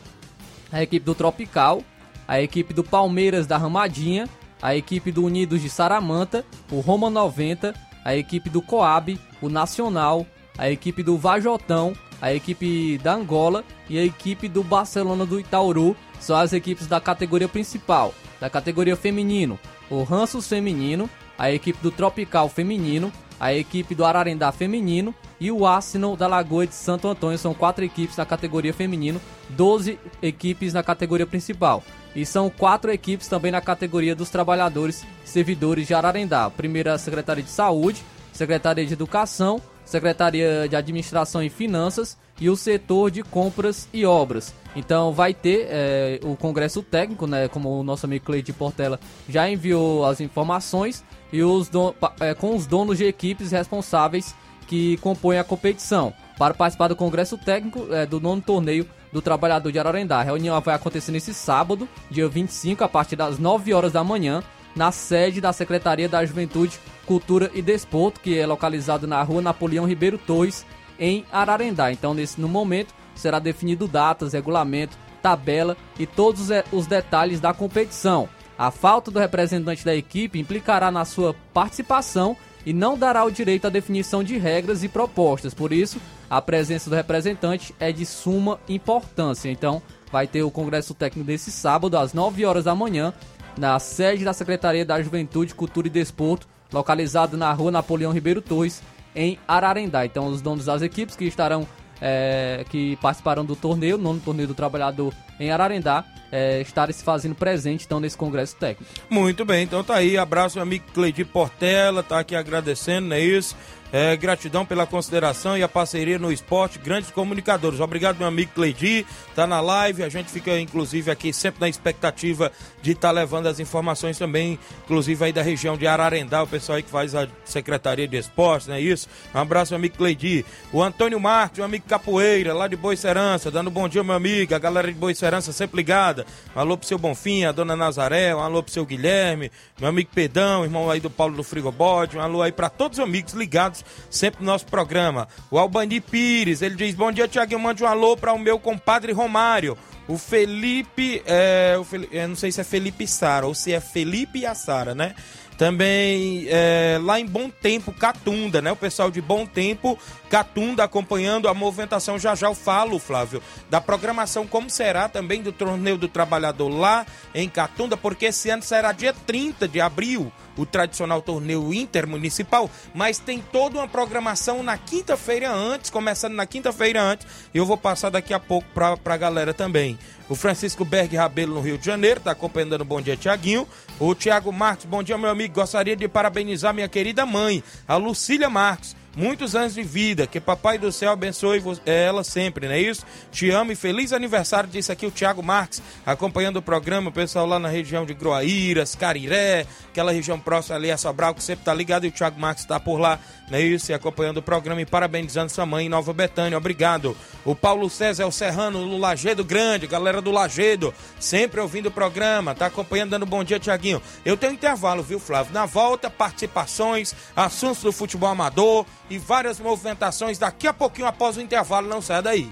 a 0.72 0.82
equipe 0.82 1.06
do 1.06 1.14
Tropical, 1.14 1.84
a 2.28 2.42
equipe 2.42 2.74
do 2.74 2.84
Palmeiras 2.84 3.46
da 3.46 3.58
Ramadinha, 3.58 4.28
a 4.62 4.76
equipe 4.76 5.12
do 5.12 5.24
Unidos 5.24 5.62
de 5.62 5.70
Saramanta, 5.70 6.44
o 6.72 6.80
Roma 6.80 7.10
90, 7.10 7.74
a 8.04 8.16
equipe 8.16 8.50
do 8.50 8.62
Coab, 8.62 9.20
o 9.42 9.48
Nacional, 9.48 10.26
a 10.58 10.70
equipe 10.72 11.04
do 11.04 11.18
Vajotão, 11.18 11.94
a 12.20 12.34
equipe 12.34 12.98
da 12.98 13.14
Angola 13.14 13.64
e 13.88 14.00
a 14.00 14.04
equipe 14.04 14.48
do 14.48 14.64
Barcelona 14.64 15.24
do 15.24 15.40
Itauru 15.40 15.96
são 16.20 16.36
as 16.36 16.52
equipes 16.52 16.88
da 16.88 17.00
categoria 17.00 17.48
principal. 17.48 18.12
Da 18.40 18.50
categoria 18.50 18.96
feminino, 18.96 19.60
o 19.90 20.04
Ranços 20.04 20.48
Feminino, 20.48 21.10
a 21.38 21.52
equipe 21.52 21.80
do 21.82 21.92
Tropical 21.92 22.50
Feminino, 22.50 23.12
a 23.40 23.54
equipe 23.54 23.94
do 23.94 24.06
Ararendá 24.06 24.52
Feminino 24.52 25.14
e 25.40 25.52
o 25.52 25.66
Arsenal 25.66 26.16
da 26.16 26.28
Lagoa 26.28 26.66
de 26.66 26.74
Santo 26.74 27.08
Antônio. 27.08 27.38
São 27.38 27.54
quatro 27.54 27.86
equipes 27.86 28.18
na 28.18 28.26
categoria 28.26 28.74
feminino, 28.74 29.22
12 29.50 30.00
equipes 30.22 30.74
na 30.74 30.84
categoria 30.84 31.26
principal. 31.26 31.84
E 32.16 32.26
são 32.26 32.50
quatro 32.50 32.92
equipes 32.92 33.28
também 33.28 33.52
na 33.52 33.62
categoria 33.62 34.16
dos 34.16 34.30
trabalhadores 34.30 35.06
e 35.24 35.30
servidores 35.30 35.86
de 35.86 35.94
Ararendá. 35.94 36.50
Primeira, 36.50 36.94
a 36.94 36.98
Secretaria 36.98 37.44
de 37.44 37.50
Saúde, 37.52 38.04
Secretaria 38.34 38.86
de 38.86 38.94
Educação, 38.94 39.62
Secretaria 39.86 40.68
de 40.68 40.76
Administração 40.76 41.44
e 41.44 41.50
Finanças 41.50 42.18
e 42.40 42.50
o 42.50 42.58
setor 42.58 43.12
de 43.12 43.24
compras 43.24 43.88
e 43.94 44.06
obras. 44.06 44.54
Então 44.78 45.12
vai 45.12 45.34
ter 45.34 45.66
eh, 45.72 46.20
o 46.24 46.36
congresso 46.36 46.84
técnico, 46.84 47.26
né, 47.26 47.48
como 47.48 47.80
o 47.80 47.84
nosso 47.84 48.06
amigo 48.06 48.26
Cleide 48.26 48.54
Portela 48.54 49.00
já 49.28 49.50
enviou 49.50 50.06
as 50.06 50.22
informações 50.22 51.04
e 51.34 51.42
os 51.42 51.68
don- 51.68 51.96
eh, 52.20 52.36
com 52.36 52.56
os 52.56 52.68
donos 52.68 53.00
de 53.00 53.06
equipes 53.06 53.52
responsáveis 53.52 54.36
que 54.68 54.96
compõem 54.98 55.40
a 55.40 55.44
competição 55.44 56.14
para 56.38 56.54
participar 56.54 56.90
do 56.90 56.96
congresso 56.96 57.40
técnico 57.40 57.88
eh, 57.92 58.06
do 58.06 58.20
nono 58.22 58.40
torneio 58.40 58.88
do 59.12 59.20
Trabalhador 59.20 59.72
de 59.72 59.80
Ararendá. 59.80 60.20
A 60.20 60.24
reunião 60.24 60.62
vai 60.62 60.76
acontecer 60.76 61.12
nesse 61.12 61.34
sábado, 61.34 61.90
dia 62.12 62.28
25, 62.28 62.84
a 62.84 62.88
partir 62.90 63.16
das 63.16 63.40
9 63.40 63.74
horas 63.74 63.94
da 63.94 64.04
manhã, 64.04 64.44
na 64.76 64.92
sede 64.92 65.42
da 65.42 65.52
Secretaria 65.52 66.08
da 66.08 66.24
Juventude, 66.24 66.78
Cultura 67.08 67.50
e 67.56 67.64
Desporto, 67.64 68.20
que 68.20 68.38
é 68.38 68.46
localizado 68.46 69.08
na 69.08 69.24
rua 69.24 69.42
Napoleão 69.42 69.88
Ribeiro 69.88 70.20
Torres, 70.20 70.64
em 71.00 71.26
Ararendá. 71.32 71.92
Então, 71.92 72.14
nesse, 72.14 72.40
no 72.40 72.48
momento, 72.48 72.94
será 73.20 73.40
definido 73.40 73.88
datas, 73.88 74.34
regulamento, 74.34 74.98
tabela 75.22 75.76
e 76.00 76.06
todos 76.06 76.42
os, 76.42 76.52
eh, 76.52 76.64
os 76.72 76.88
detalhes 76.88 77.40
da 77.40 77.54
competição. 77.54 78.30
A 78.58 78.72
falta 78.72 79.12
do 79.12 79.20
representante 79.20 79.86
da 79.86 79.96
equipe 79.96 80.40
implicará 80.40 80.90
na 80.90 81.06
sua 81.06 81.36
participação 81.54 82.36
e 82.66 82.74
não 82.74 82.98
dará 82.98 83.24
o 83.24 83.32
direito 83.32 83.68
à 83.68 83.70
definição 83.70 84.24
de 84.24 84.38
regras 84.38 84.84
e 84.84 84.90
propostas. 84.90 85.54
Por 85.54 85.72
isso, 85.72 86.02
a 86.30 86.42
presença 86.42 86.90
do 86.90 86.96
representante 86.96 87.74
é 87.80 87.92
de 87.92 88.06
suma 88.06 88.60
importância. 88.68 89.50
Então, 89.50 89.82
vai 90.12 90.28
ter 90.28 90.44
o 90.44 90.52
congresso 90.52 90.94
técnico 90.94 91.28
desse 91.28 91.52
sábado 91.52 91.98
às 91.98 92.14
9 92.14 92.46
horas 92.46 92.66
da 92.66 92.76
manhã, 92.76 93.14
na 93.58 93.80
sede 93.80 94.26
da 94.26 94.34
Secretaria 94.34 94.86
da 94.86 95.02
Juventude, 95.02 95.56
Cultura 95.56 95.88
e 95.88 95.90
Desporto, 95.90 96.48
localizado 96.72 97.38
na 97.38 97.52
rua 97.54 97.72
Napoleão 97.72 98.12
Ribeiro 98.12 98.42
Torres, 98.42 98.82
em 99.16 99.40
Ararendá. 99.48 100.06
Então, 100.06 100.28
os 100.28 100.42
donos 100.42 100.66
das 100.66 100.82
equipes 100.82 101.16
que 101.16 101.26
estarão, 101.26 101.66
é, 102.02 102.66
que 102.70 102.96
participarão 102.98 103.46
do 103.46 103.56
torneio, 103.56 103.98
nono 103.98 104.20
torneio 104.20 104.48
do 104.48 104.54
trabalhador 104.54 105.14
em 105.40 105.52
Ararendá, 105.52 106.04
é, 106.32 106.62
estarem 106.62 106.94
se 106.94 107.04
fazendo 107.04 107.36
presente 107.36 107.86
então 107.86 108.00
nesse 108.00 108.18
congresso 108.18 108.56
técnico. 108.56 108.92
Muito 109.10 109.46
bem, 109.46 109.64
então 109.64 109.84
tá 109.84 109.96
aí. 109.96 110.18
Abraço, 110.18 110.58
meu 110.58 110.64
amigo 110.64 110.86
Cleide 110.94 111.24
Portela, 111.24 112.04
tá 112.04 112.20
aqui 112.20 112.36
agradecendo, 112.36 113.08
não 113.08 113.16
é 113.16 113.22
isso? 113.22 113.56
É, 113.92 114.18
gratidão 114.18 114.66
pela 114.66 114.86
consideração 114.86 115.58
e 115.58 115.64
a 115.64 115.68
parceria 115.68 116.20
no 116.20 116.32
esporte, 116.32 116.78
grandes 116.78 117.10
comunicadores. 117.10 117.80
Obrigado, 117.80 118.18
meu 118.18 118.28
amigo 118.28 118.52
Cleidi, 118.54 119.06
tá 119.34 119.48
na 119.48 119.62
live. 119.62 120.04
A 120.04 120.10
gente 120.10 120.30
fica, 120.30 120.60
inclusive, 120.60 121.10
aqui 121.10 121.32
sempre 121.32 121.62
na 121.62 121.70
expectativa 121.70 122.52
de 122.82 122.92
estar 122.92 123.12
levando 123.12 123.48
as 123.48 123.60
informações 123.60 124.18
também, 124.18 124.60
inclusive 124.84 125.24
aí 125.24 125.32
da 125.32 125.42
região 125.42 125.78
de 125.78 125.88
Ararendá, 125.88 126.44
o 126.44 126.48
pessoal 126.48 126.78
aí 126.78 126.84
que 126.84 126.90
faz 126.90 127.16
a 127.16 127.28
Secretaria 127.46 128.08
de 128.08 128.18
Esportes, 128.18 128.68
não 128.68 128.76
é 128.76 128.82
isso? 128.82 129.08
Um 129.34 129.40
abraço, 129.40 129.72
meu 129.72 129.80
amigo 129.80 129.98
Cleidi. 129.98 130.46
O 130.72 130.84
Antônio 130.84 131.20
Marques, 131.20 131.58
meu 131.58 131.66
amigo 131.66 131.86
Capoeira, 131.88 132.54
lá 132.54 132.68
de 132.68 132.76
Boicerança, 132.76 133.50
dando 133.50 133.72
bom 133.72 133.88
dia, 133.88 134.04
meu 134.04 134.16
amigo. 134.16 134.54
A 134.54 134.60
galera 134.60 134.92
de 134.92 134.98
Boicerança 134.98 135.54
sempre 135.54 135.78
ligada. 135.78 136.26
Um 136.56 136.60
alô 136.60 136.78
pro 136.78 136.88
seu 136.88 136.98
Bonfim, 136.98 137.46
a 137.46 137.52
dona 137.52 137.76
Nazaré, 137.76 138.36
um 138.36 138.40
alô 138.40 138.62
pro 138.62 138.72
seu 138.72 138.86
Guilherme, 138.86 139.52
meu 139.80 139.90
amigo 139.90 140.10
Pedão, 140.14 140.64
irmão 140.64 140.90
aí 140.90 141.00
do 141.00 141.10
Paulo 141.10 141.36
do 141.36 141.44
Frigobode, 141.44 142.18
um 142.18 142.22
alô 142.22 142.42
aí 142.42 142.52
pra 142.52 142.70
todos 142.70 143.00
os 143.00 143.04
amigos 143.04 143.34
ligados 143.34 143.77
sempre 144.10 144.42
no 144.42 144.52
nosso 144.52 144.66
programa. 144.66 145.28
O 145.50 145.58
Albani 145.58 146.00
Pires, 146.00 146.62
ele 146.62 146.76
diz: 146.76 146.96
Bom 146.96 147.12
dia, 147.12 147.28
Tiaguinho, 147.28 147.60
mande 147.60 147.84
um 147.84 147.88
alô 147.88 148.16
para 148.16 148.34
o 148.34 148.40
meu 148.40 148.60
compadre 148.60 149.12
Romário. 149.12 149.78
O 150.08 150.18
Felipe, 150.18 151.22
é, 151.26 151.76
o 151.78 151.86
eu 152.12 152.28
não 152.30 152.36
sei 152.36 152.52
se 152.52 152.62
é 152.62 152.64
Felipe 152.64 153.06
Sara 153.06 153.46
ou 153.46 153.54
se 153.54 153.74
é 153.74 153.80
Felipe 153.82 154.40
e 154.40 154.46
a 154.46 154.56
Sara, 154.56 154.96
né? 154.96 155.14
Também 155.58 156.46
é, 156.50 157.00
lá 157.02 157.20
em 157.20 157.26
Bom 157.26 157.50
Tempo, 157.50 157.92
Catunda, 157.92 158.62
né? 158.62 158.72
O 158.72 158.76
pessoal 158.76 159.10
de 159.10 159.20
Bom 159.20 159.46
Tempo, 159.46 159.98
Catunda, 160.30 160.84
acompanhando 160.84 161.50
a 161.50 161.54
movimentação. 161.54 162.20
Já 162.20 162.36
já 162.36 162.48
eu 162.48 162.54
falo, 162.54 163.00
Flávio, 163.00 163.42
da 163.70 163.82
programação, 163.82 164.46
como 164.46 164.70
será 164.70 165.10
também 165.10 165.42
do 165.42 165.52
Torneio 165.52 165.98
do 165.98 166.08
Trabalhador 166.08 166.70
lá 166.70 167.06
em 167.34 167.50
Catunda, 167.50 167.98
porque 167.98 168.28
esse 168.28 168.50
ano 168.52 168.62
será 168.62 168.92
dia 168.92 169.14
30 169.26 169.68
de 169.68 169.82
abril 169.82 170.32
o 170.58 170.66
tradicional 170.66 171.22
torneio 171.22 171.74
intermunicipal, 171.74 172.70
mas 172.94 173.20
tem 173.20 173.40
toda 173.40 173.78
uma 173.78 173.88
programação 173.88 174.64
na 174.64 174.78
quinta-feira 174.78 175.52
antes, 175.52 175.90
começando 175.90 176.34
na 176.34 176.46
quinta-feira 176.46 177.02
antes, 177.02 177.28
e 177.54 177.58
eu 177.58 177.66
vou 177.66 177.78
passar 177.78 178.10
daqui 178.10 178.34
a 178.34 178.40
pouco 178.40 178.68
para 178.74 178.98
a 179.06 179.18
galera 179.18 179.54
também. 179.54 179.97
O 180.30 180.36
Francisco 180.36 180.84
Berg 180.84 181.16
Rabelo 181.16 181.56
no 181.56 181.62
Rio 181.62 181.78
de 181.78 181.86
Janeiro, 181.86 182.20
está 182.20 182.32
acompanhando 182.32 182.82
o 182.82 182.86
Bom 182.86 183.02
Dia 183.02 183.16
Tiaguinho. 183.16 183.68
O 184.00 184.14
Tiago 184.14 184.52
Marques, 184.52 184.86
bom 184.86 185.02
dia 185.02 185.18
meu 185.18 185.30
amigo, 185.30 185.56
gostaria 185.56 185.96
de 185.96 186.08
parabenizar 186.08 186.74
minha 186.74 186.88
querida 186.88 187.26
mãe, 187.26 187.64
a 187.88 187.96
Lucília 187.96 188.50
Marques 188.50 188.96
muitos 189.18 189.56
anos 189.56 189.74
de 189.74 189.82
vida, 189.82 190.28
que 190.28 190.40
Papai 190.40 190.78
do 190.78 190.92
Céu 190.92 191.12
abençoe 191.12 191.60
ela 191.88 192.24
sempre, 192.24 192.68
não 192.68 192.76
é 192.76 192.80
isso? 192.80 193.04
Te 193.32 193.50
amo 193.50 193.72
e 193.72 193.76
feliz 193.76 194.14
aniversário, 194.14 194.70
disse 194.70 194.92
aqui 194.92 195.08
o 195.08 195.12
Thiago 195.12 195.42
Marques, 195.42 195.82
acompanhando 196.06 196.58
o 196.58 196.62
programa, 196.62 197.10
o 197.10 197.12
pessoal 197.12 197.48
lá 197.48 197.58
na 197.58 197.68
região 197.68 198.06
de 198.06 198.14
Groaíras, 198.14 198.94
Cariré, 198.94 199.66
aquela 199.90 200.12
região 200.12 200.40
próxima 200.40 200.76
ali 200.76 200.92
a 200.92 200.98
Sobral, 200.98 201.34
que 201.34 201.44
sempre 201.44 201.66
tá 201.66 201.74
ligado, 201.74 202.06
e 202.06 202.10
o 202.10 202.12
Thiago 202.12 202.40
Marques 202.40 202.64
está 202.64 202.80
por 202.80 203.00
lá, 203.00 203.20
não 203.50 203.58
é 203.58 203.62
isso? 203.64 203.92
E 203.92 203.94
acompanhando 203.96 204.38
o 204.38 204.42
programa 204.42 204.82
e 204.82 204.86
parabenizando 204.86 205.52
sua 205.52 205.66
mãe 205.66 205.90
Nova 205.90 206.14
Betânia, 206.14 206.56
obrigado. 206.56 207.18
O 207.44 207.56
Paulo 207.56 207.90
César 207.90 208.22
é 208.22 208.26
o 208.28 208.32
Serrano, 208.32 208.86
no 208.86 209.00
Lagedo 209.00 209.44
Grande, 209.44 209.88
galera 209.88 210.22
do 210.22 210.32
Lagedo, 210.32 210.94
sempre 211.20 211.60
ouvindo 211.60 211.88
o 211.88 211.92
programa, 211.92 212.54
tá 212.54 212.68
acompanhando, 212.68 213.12
dando 213.12 213.26
bom 213.26 213.44
dia, 213.44 213.60
Tiaguinho. 213.60 214.00
Eu 214.24 214.38
tenho 214.38 214.54
intervalo, 214.54 215.02
viu, 215.02 215.20
Flávio? 215.20 215.54
Na 215.54 215.66
volta, 215.66 216.08
participações, 216.08 217.16
assuntos 217.36 217.82
do 217.82 217.92
futebol 217.92 218.30
amador, 218.30 218.86
e 219.10 219.18
várias 219.18 219.60
movimentações 219.60 220.38
daqui 220.38 220.68
a 220.68 220.74
pouquinho 220.74 221.08
após 221.08 221.38
o 221.38 221.42
intervalo. 221.42 221.88
Não 221.88 222.02
saia 222.02 222.22
daí. 222.22 222.52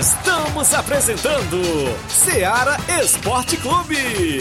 Estamos 0.00 0.74
apresentando 0.74 1.62
Seara 2.08 2.76
Esporte 3.02 3.56
Clube. 3.56 4.40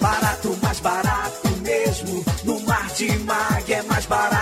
Barato, 0.00 0.58
mais 0.62 0.80
barato 0.80 1.48
mesmo. 1.62 2.24
No 2.44 2.60
Martimag 2.60 3.72
é 3.72 3.82
mais 3.82 4.06
barato 4.06 4.41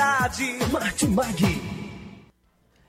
Martimag. 0.00 1.60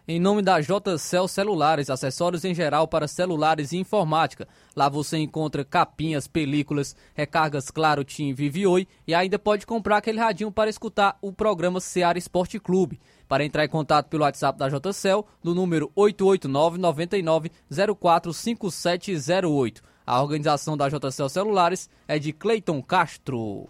Em 0.08 0.18
nome 0.18 0.42
da 0.42 0.62
JCL 0.62 1.28
Celulares, 1.28 1.90
acessórios 1.90 2.46
em 2.46 2.56
geral 2.56 2.88
para 2.88 3.06
celulares 3.06 3.74
e 3.74 3.78
informática. 3.78 4.48
Lá 4.74 4.88
você 4.88 5.18
encontra 5.18 5.66
capinhas, 5.66 6.26
películas, 6.26 6.96
recargas 7.14 7.70
Claro, 7.70 8.06
Tim, 8.06 8.34
Vivi 8.34 8.66
Oi 8.66 8.88
e 9.06 9.14
ainda 9.14 9.38
pode 9.38 9.66
comprar 9.66 9.98
aquele 9.98 10.22
radinho 10.22 10.54
para 10.54 10.70
escutar 10.70 11.18
o 11.22 11.34
programa 11.34 11.82
Seara 11.82 12.18
Esporte 12.18 12.58
Clube. 12.62 12.98
Para 13.28 13.44
entrar 13.44 13.66
em 13.66 13.70
contato 13.70 14.08
pelo 14.08 14.24
WhatsApp 14.24 14.58
da 14.58 14.70
JCL, 14.70 15.26
no 15.44 15.54
número 15.54 15.92
889 15.94 16.78
99 16.78 17.52
045708. 18.00 19.84
A 20.08 20.22
organização 20.22 20.78
da 20.78 20.88
JCL 20.88 21.28
Celulares 21.28 21.90
é 22.08 22.18
de 22.18 22.32
Cleiton 22.32 22.82
Castro. 22.82 23.68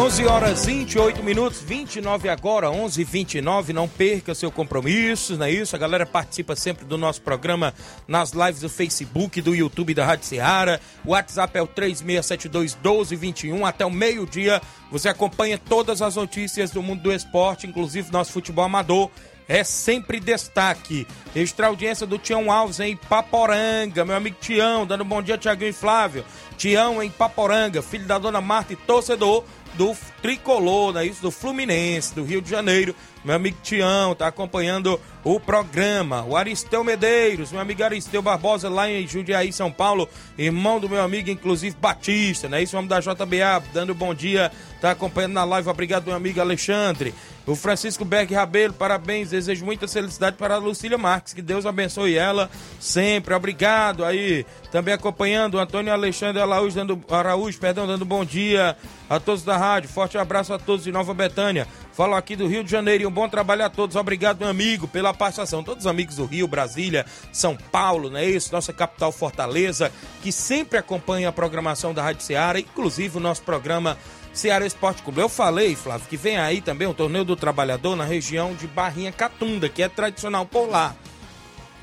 11 0.00 0.24
horas 0.24 0.64
28 0.64 1.22
minutos, 1.22 1.60
29 1.60 2.30
agora, 2.30 2.70
11 2.70 3.04
29 3.04 3.74
Não 3.74 3.86
perca 3.86 4.34
seu 4.34 4.50
compromisso, 4.50 5.36
não 5.36 5.44
é 5.44 5.50
isso? 5.50 5.76
A 5.76 5.78
galera 5.78 6.06
participa 6.06 6.56
sempre 6.56 6.86
do 6.86 6.96
nosso 6.96 7.20
programa 7.20 7.74
nas 8.08 8.32
lives 8.32 8.62
do 8.62 8.70
Facebook, 8.70 9.42
do 9.42 9.54
YouTube 9.54 9.92
da 9.92 10.06
Rádio 10.06 10.24
Ceará. 10.24 10.80
O 11.04 11.10
WhatsApp 11.10 11.58
é 11.58 11.60
o 11.60 11.66
3672 11.66 12.74
1221. 12.76 13.66
Até 13.66 13.84
o 13.84 13.90
meio-dia 13.90 14.62
você 14.90 15.10
acompanha 15.10 15.58
todas 15.58 16.00
as 16.00 16.16
notícias 16.16 16.70
do 16.70 16.82
mundo 16.82 17.02
do 17.02 17.12
esporte, 17.12 17.66
inclusive 17.66 18.10
nosso 18.10 18.32
futebol 18.32 18.64
amador 18.64 19.10
é 19.50 19.64
sempre 19.64 20.20
destaque. 20.20 21.04
Extra 21.34 21.66
audiência 21.66 22.06
do 22.06 22.16
Tião 22.16 22.52
Alves 22.52 22.78
em 22.78 22.96
Paporanga, 22.96 24.04
meu 24.04 24.14
amigo 24.14 24.36
Tião, 24.40 24.86
dando 24.86 25.04
bom 25.04 25.20
dia, 25.20 25.36
Tiaguinho 25.36 25.70
e 25.70 25.72
Flávio. 25.72 26.24
Tião 26.56 27.02
em 27.02 27.10
Paporanga, 27.10 27.82
filho 27.82 28.06
da 28.06 28.16
dona 28.16 28.40
Marta 28.40 28.74
e 28.74 28.76
torcedor 28.76 29.42
do 29.74 29.96
tricolor, 30.22 30.92
né? 30.92 31.06
Isso 31.06 31.22
do 31.22 31.30
Fluminense, 31.30 32.14
do 32.14 32.24
Rio 32.24 32.40
de 32.42 32.50
Janeiro. 32.50 32.94
Meu 33.24 33.36
amigo 33.36 33.58
Tião 33.62 34.14
tá 34.14 34.26
acompanhando 34.26 34.98
o 35.22 35.38
programa. 35.38 36.24
O 36.24 36.36
Aristeu 36.36 36.82
Medeiros, 36.82 37.52
meu 37.52 37.60
amigo 37.60 37.82
Aristeu 37.82 38.22
Barbosa, 38.22 38.68
lá 38.68 38.90
em 38.90 39.06
Jundiaí, 39.06 39.52
São 39.52 39.70
Paulo, 39.70 40.08
irmão 40.38 40.80
do 40.80 40.88
meu 40.88 41.02
amigo, 41.02 41.30
inclusive 41.30 41.76
Batista, 41.78 42.48
né? 42.48 42.62
Isso, 42.62 42.72
vamos 42.72 42.88
da 42.88 43.00
JBA, 43.00 43.62
dando 43.72 43.94
bom 43.94 44.14
dia, 44.14 44.50
tá 44.80 44.92
acompanhando 44.92 45.34
na 45.34 45.44
live. 45.44 45.68
Obrigado, 45.68 46.06
meu 46.06 46.14
amigo 46.14 46.40
Alexandre. 46.40 47.14
O 47.46 47.56
Francisco 47.56 48.04
Berg 48.04 48.32
Rabelo, 48.32 48.72
parabéns, 48.72 49.30
desejo 49.30 49.64
muita 49.64 49.88
felicidade 49.88 50.36
para 50.36 50.54
a 50.54 50.58
Lucília 50.58 50.96
Marques, 50.96 51.32
que 51.32 51.42
Deus 51.42 51.66
abençoe 51.66 52.16
ela 52.16 52.50
sempre. 52.78 53.34
Obrigado 53.34 54.04
aí. 54.04 54.46
Também 54.70 54.94
acompanhando 54.94 55.54
o 55.54 55.58
Antônio 55.58 55.92
Alexandre 55.92 56.40
Araújo 56.40 56.76
dando, 56.76 57.02
Araújo, 57.10 57.58
perdão, 57.58 57.86
dando 57.86 58.04
bom 58.04 58.24
dia 58.24 58.76
a 59.08 59.18
todos 59.18 59.42
da 59.42 59.56
rádio. 59.56 59.88
Forte 59.88 60.16
abraço 60.16 60.54
a 60.54 60.58
todos 60.58 60.84
de 60.84 60.92
Nova 60.92 61.12
Betânia. 61.12 61.66
Falo 61.92 62.14
aqui 62.14 62.36
do 62.36 62.46
Rio 62.46 62.62
de 62.62 62.70
Janeiro 62.70 63.02
e 63.02 63.06
um 63.06 63.10
bom 63.10 63.28
trabalho 63.28 63.64
a 63.64 63.68
todos. 63.68 63.96
Obrigado, 63.96 64.40
meu 64.40 64.48
amigo, 64.48 64.86
pela 64.86 65.12
participação. 65.12 65.62
Todos 65.62 65.84
os 65.84 65.90
amigos 65.90 66.16
do 66.16 66.24
Rio, 66.24 66.46
Brasília, 66.46 67.04
São 67.32 67.56
Paulo, 67.56 68.08
não 68.08 68.18
é 68.18 68.24
isso? 68.24 68.52
Nossa 68.52 68.72
capital 68.72 69.12
Fortaleza, 69.12 69.92
que 70.22 70.30
sempre 70.30 70.78
acompanha 70.78 71.28
a 71.28 71.32
programação 71.32 71.92
da 71.92 72.02
Rádio 72.02 72.22
Ceará, 72.22 72.58
inclusive 72.58 73.18
o 73.18 73.20
nosso 73.20 73.42
programa 73.42 73.98
Ceará 74.32 74.64
Esporte 74.64 75.02
Clube. 75.02 75.20
Eu 75.20 75.28
falei, 75.28 75.74
Flávio, 75.74 76.06
que 76.08 76.16
vem 76.16 76.38
aí 76.38 76.60
também 76.60 76.86
o 76.86 76.94
Torneio 76.94 77.24
do 77.24 77.36
Trabalhador 77.36 77.96
na 77.96 78.04
região 78.04 78.54
de 78.54 78.66
Barrinha 78.66 79.12
Catunda, 79.12 79.68
que 79.68 79.82
é 79.82 79.88
tradicional 79.88 80.46
por 80.46 80.68
lá. 80.68 80.94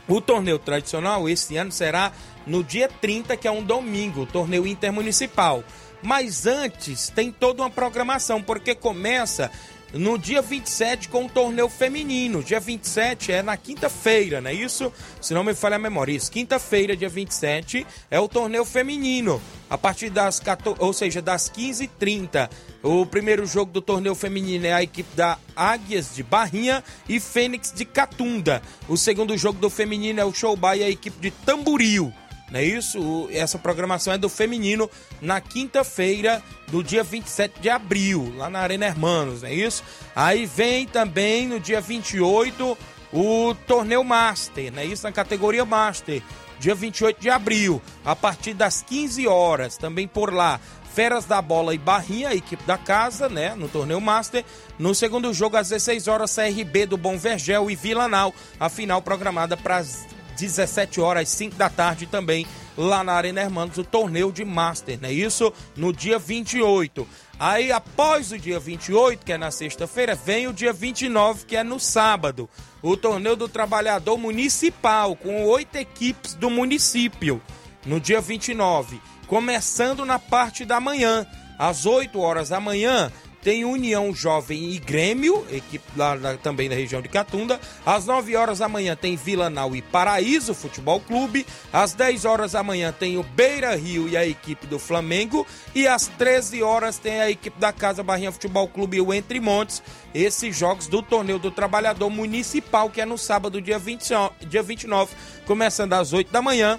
O 0.07 0.21
torneio 0.21 0.57
tradicional 0.57 1.27
esse 1.27 1.57
ano 1.57 1.71
será 1.71 2.13
no 2.45 2.63
dia 2.63 2.87
30, 2.87 3.35
que 3.35 3.47
é 3.47 3.51
um 3.51 3.61
domingo, 3.61 4.21
o 4.21 4.25
torneio 4.25 4.65
intermunicipal. 4.65 5.63
Mas 6.01 6.45
antes 6.45 7.09
tem 7.09 7.31
toda 7.31 7.61
uma 7.61 7.69
programação, 7.69 8.41
porque 8.41 8.73
começa 8.73 9.51
no 9.93 10.17
dia 10.17 10.41
27 10.41 11.09
com 11.09 11.25
o 11.25 11.29
torneio 11.29 11.69
feminino. 11.69 12.43
Dia 12.43 12.59
27 12.59 13.31
é 13.31 13.41
na 13.41 13.55
quinta-feira, 13.55 14.41
não 14.41 14.49
é 14.49 14.53
isso? 14.53 14.91
Se 15.21 15.33
não 15.33 15.43
me 15.43 15.53
falha 15.53 15.77
a 15.77 15.79
memória, 15.79 16.11
isso. 16.11 16.31
Quinta-feira, 16.31 16.95
dia 16.95 17.09
27, 17.09 17.85
é 18.09 18.19
o 18.19 18.27
torneio 18.27 18.65
feminino. 18.65 19.41
A 19.69 19.77
partir 19.77 20.09
das 20.09 20.39
14, 20.39 20.81
ou 20.81 20.93
seja, 20.93 21.21
das 21.21 21.49
15h30. 21.49 22.49
O 22.83 23.05
primeiro 23.05 23.45
jogo 23.45 23.71
do 23.71 23.81
torneio 23.81 24.15
feminino 24.15 24.65
é 24.65 24.73
a 24.73 24.83
equipe 24.83 25.15
da 25.15 25.37
Águias 25.55 26.15
de 26.15 26.23
Barrinha 26.23 26.83
e 27.09 27.19
Fênix 27.19 27.73
de 27.73 27.83
Catunda. 27.83 28.61
O 28.87 28.95
segundo 28.95 29.37
jogo 29.37 29.59
do 29.59 29.69
feminino 29.69 30.21
é 30.21 30.25
o 30.25 30.33
Showbá 30.33 30.77
e 30.77 30.83
a 30.83 30.89
equipe 30.89 31.19
de 31.19 31.31
Tamburil. 31.31 32.13
Não 32.51 32.59
é 32.59 32.63
isso? 32.63 33.27
Essa 33.31 33.57
programação 33.57 34.13
é 34.13 34.17
do 34.17 34.29
feminino 34.29 34.89
na 35.21 35.41
quinta-feira 35.41 36.41
do 36.67 36.83
dia 36.83 37.03
27 37.03 37.59
de 37.59 37.69
abril, 37.69 38.33
lá 38.37 38.49
na 38.49 38.59
Arena 38.59 38.85
Hermanos, 38.85 39.41
não 39.41 39.49
é 39.49 39.53
isso? 39.53 39.83
Aí 40.15 40.45
vem 40.45 40.85
também 40.85 41.47
no 41.47 41.59
dia 41.59 41.81
28 41.81 42.77
o 43.11 43.55
torneio 43.65 44.03
Master, 44.03 44.71
não 44.71 44.81
é 44.81 44.85
isso? 44.85 45.03
Na 45.03 45.11
categoria 45.11 45.65
Master, 45.65 46.21
dia 46.59 46.73
28 46.73 47.19
de 47.19 47.29
abril, 47.29 47.81
a 48.05 48.15
partir 48.15 48.53
das 48.53 48.81
15 48.81 49.27
horas, 49.27 49.77
também 49.77 50.07
por 50.07 50.33
lá. 50.33 50.59
Feras 50.93 51.25
da 51.25 51.39
Bola 51.41 51.75
e 51.75 51.77
Barrinha, 51.77 52.29
a 52.29 52.35
equipe 52.35 52.63
da 52.63 52.75
casa, 52.75 53.29
né, 53.29 53.53
no 53.55 53.69
torneio 53.69 54.01
Master. 54.01 54.43
No 54.79 54.95
segundo 54.95 55.31
jogo, 55.31 55.55
às 55.55 55.69
16 55.69 56.07
horas, 56.07 56.33
CRB 56.33 56.87
do 56.87 56.97
Bom 56.97 57.19
Vergel 57.19 57.69
e 57.69 57.75
Vilanal, 57.75 58.33
a 58.59 58.67
final 58.67 58.99
programada 58.99 59.55
para 59.55 59.77
as 59.77 60.07
17 60.37 61.01
horas, 61.01 61.29
5 61.29 61.55
da 61.55 61.69
tarde 61.69 62.05
também, 62.05 62.45
lá 62.77 63.03
na 63.03 63.13
Arena 63.13 63.41
Hermanos, 63.41 63.77
o 63.77 63.83
torneio 63.83 64.31
de 64.31 64.45
Master, 64.45 64.99
não 65.01 65.09
é 65.09 65.13
isso? 65.13 65.51
No 65.75 65.91
dia 65.91 66.19
28. 66.19 67.07
Aí, 67.39 67.71
após 67.71 68.31
o 68.31 68.37
dia 68.37 68.59
28, 68.59 69.25
que 69.25 69.33
é 69.33 69.37
na 69.37 69.51
sexta-feira, 69.51 70.15
vem 70.15 70.47
o 70.47 70.53
dia 70.53 70.71
29, 70.71 71.45
que 71.45 71.55
é 71.55 71.63
no 71.63 71.79
sábado. 71.79 72.49
O 72.81 72.95
torneio 72.95 73.35
do 73.35 73.49
trabalhador 73.49 74.17
municipal, 74.17 75.15
com 75.15 75.43
oito 75.45 75.75
equipes 75.75 76.33
do 76.33 76.49
município, 76.49 77.41
no 77.85 77.99
dia 77.99 78.21
29. 78.21 79.01
Começando 79.27 80.05
na 80.05 80.17
parte 80.17 80.65
da 80.65 80.79
manhã, 80.79 81.27
às 81.59 81.85
8 81.85 82.19
horas 82.19 82.49
da 82.49 82.59
manhã, 82.59 83.11
tem 83.47 83.63
União 83.63 84.13
Jovem 84.13 84.73
e 84.73 84.77
Grêmio, 84.77 85.47
equipe 85.49 85.85
lá 85.95 86.17
na, 86.17 86.35
também 86.35 86.67
da 86.67 86.75
região 86.75 87.01
de 87.01 87.07
Catunda. 87.07 87.57
Às 87.85 88.05
9 88.05 88.35
horas 88.35 88.59
da 88.59 88.67
manhã 88.67 88.93
tem 88.93 89.15
Vila 89.15 89.49
Nau 89.49 89.73
e 89.73 89.81
Paraíso 89.81 90.53
Futebol 90.53 90.99
Clube. 90.99 91.47
Às 91.71 91.93
10 91.93 92.25
horas 92.25 92.51
da 92.51 92.61
manhã 92.61 92.91
tem 92.91 93.17
o 93.17 93.23
Beira 93.23 93.73
Rio 93.73 94.09
e 94.09 94.17
a 94.17 94.27
equipe 94.27 94.67
do 94.67 94.77
Flamengo. 94.77 95.47
E 95.73 95.87
às 95.87 96.07
13 96.07 96.61
horas 96.61 96.99
tem 96.99 97.21
a 97.21 97.31
equipe 97.31 97.57
da 97.57 97.71
Casa 97.71 98.03
Barrinha 98.03 98.33
Futebol 98.33 98.67
Clube 98.67 98.97
e 98.97 99.01
o 99.01 99.13
Entre 99.13 99.39
Montes. 99.39 99.81
Esses 100.13 100.53
jogos 100.53 100.89
do 100.89 101.01
Torneio 101.01 101.39
do 101.39 101.49
Trabalhador 101.49 102.09
Municipal, 102.09 102.89
que 102.89 102.99
é 102.99 103.05
no 103.05 103.17
sábado, 103.17 103.61
dia, 103.61 103.79
20, 103.79 104.09
dia 104.41 104.61
29, 104.61 105.15
começando 105.45 105.93
às 105.93 106.11
8 106.11 106.29
da 106.33 106.41
manhã 106.41 106.77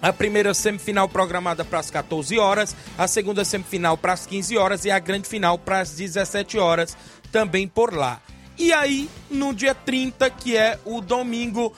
a 0.00 0.12
primeira 0.12 0.54
semifinal 0.54 1.08
programada 1.08 1.64
para 1.64 1.78
as 1.78 1.90
14 1.90 2.38
horas, 2.38 2.74
a 2.96 3.06
segunda 3.06 3.44
semifinal 3.44 3.96
para 3.96 4.12
as 4.12 4.26
15 4.26 4.56
horas 4.56 4.84
e 4.84 4.90
a 4.90 4.98
grande 4.98 5.28
final 5.28 5.58
para 5.58 5.80
as 5.80 5.90
17 5.90 6.58
horas, 6.58 6.96
também 7.30 7.68
por 7.68 7.94
lá. 7.94 8.20
E 8.58 8.72
aí, 8.72 9.08
no 9.30 9.54
dia 9.54 9.74
30, 9.74 10.28
que 10.30 10.56
é 10.56 10.78
o 10.84 11.00
domingo, 11.00 11.72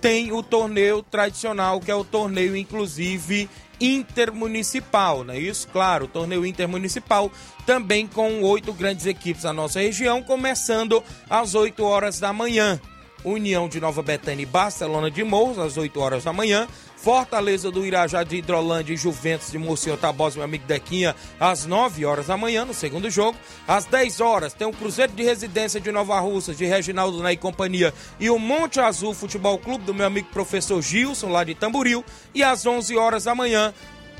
tem 0.00 0.32
o 0.32 0.42
torneio 0.42 1.02
tradicional, 1.02 1.80
que 1.80 1.90
é 1.90 1.94
o 1.94 2.04
torneio, 2.04 2.54
inclusive, 2.56 3.48
intermunicipal, 3.80 5.24
não 5.24 5.34
é 5.34 5.38
isso? 5.38 5.68
Claro, 5.68 6.04
o 6.04 6.08
torneio 6.08 6.44
intermunicipal, 6.46 7.30
também 7.64 8.06
com 8.06 8.42
oito 8.42 8.72
grandes 8.72 9.06
equipes 9.06 9.42
da 9.42 9.52
nossa 9.52 9.80
região, 9.80 10.22
começando 10.22 11.02
às 11.28 11.54
8 11.54 11.82
horas 11.82 12.20
da 12.20 12.32
manhã. 12.32 12.80
União 13.24 13.68
de 13.68 13.80
Nova 13.80 14.02
Betânia 14.02 14.44
e 14.44 14.46
Barcelona 14.46 15.10
de 15.10 15.24
Morros, 15.24 15.58
às 15.58 15.76
8 15.76 15.98
horas 16.00 16.24
da 16.24 16.32
manhã. 16.32 16.68
Fortaleza 17.06 17.70
do 17.70 17.86
Irajá 17.86 18.24
de 18.24 18.38
Hidrolândia 18.38 18.92
e 18.92 18.96
Juventus 18.96 19.52
de 19.52 19.58
Monsenhor 19.58 19.96
Tabosa, 19.96 20.38
meu 20.38 20.44
amigo 20.44 20.66
Dequinha, 20.66 21.14
às 21.38 21.64
9 21.64 22.04
horas 22.04 22.26
da 22.26 22.36
manhã, 22.36 22.64
no 22.64 22.74
segundo 22.74 23.08
jogo. 23.08 23.38
Às 23.68 23.84
10 23.84 24.20
horas 24.20 24.52
tem 24.52 24.66
o 24.66 24.72
Cruzeiro 24.72 25.12
de 25.12 25.22
Residência 25.22 25.80
de 25.80 25.92
Nova 25.92 26.18
Russa, 26.18 26.52
de 26.52 26.64
Reginaldo 26.64 27.22
Né 27.22 27.34
e 27.34 27.36
companhia, 27.36 27.94
e 28.18 28.28
o 28.28 28.40
Monte 28.40 28.80
Azul 28.80 29.14
Futebol 29.14 29.56
Clube 29.56 29.84
do 29.84 29.94
meu 29.94 30.04
amigo 30.04 30.26
professor 30.32 30.82
Gilson, 30.82 31.28
lá 31.28 31.44
de 31.44 31.54
Tamboril. 31.54 32.04
E 32.34 32.42
às 32.42 32.66
11 32.66 32.96
horas 32.96 33.22
da 33.22 33.36
manhã 33.36 33.72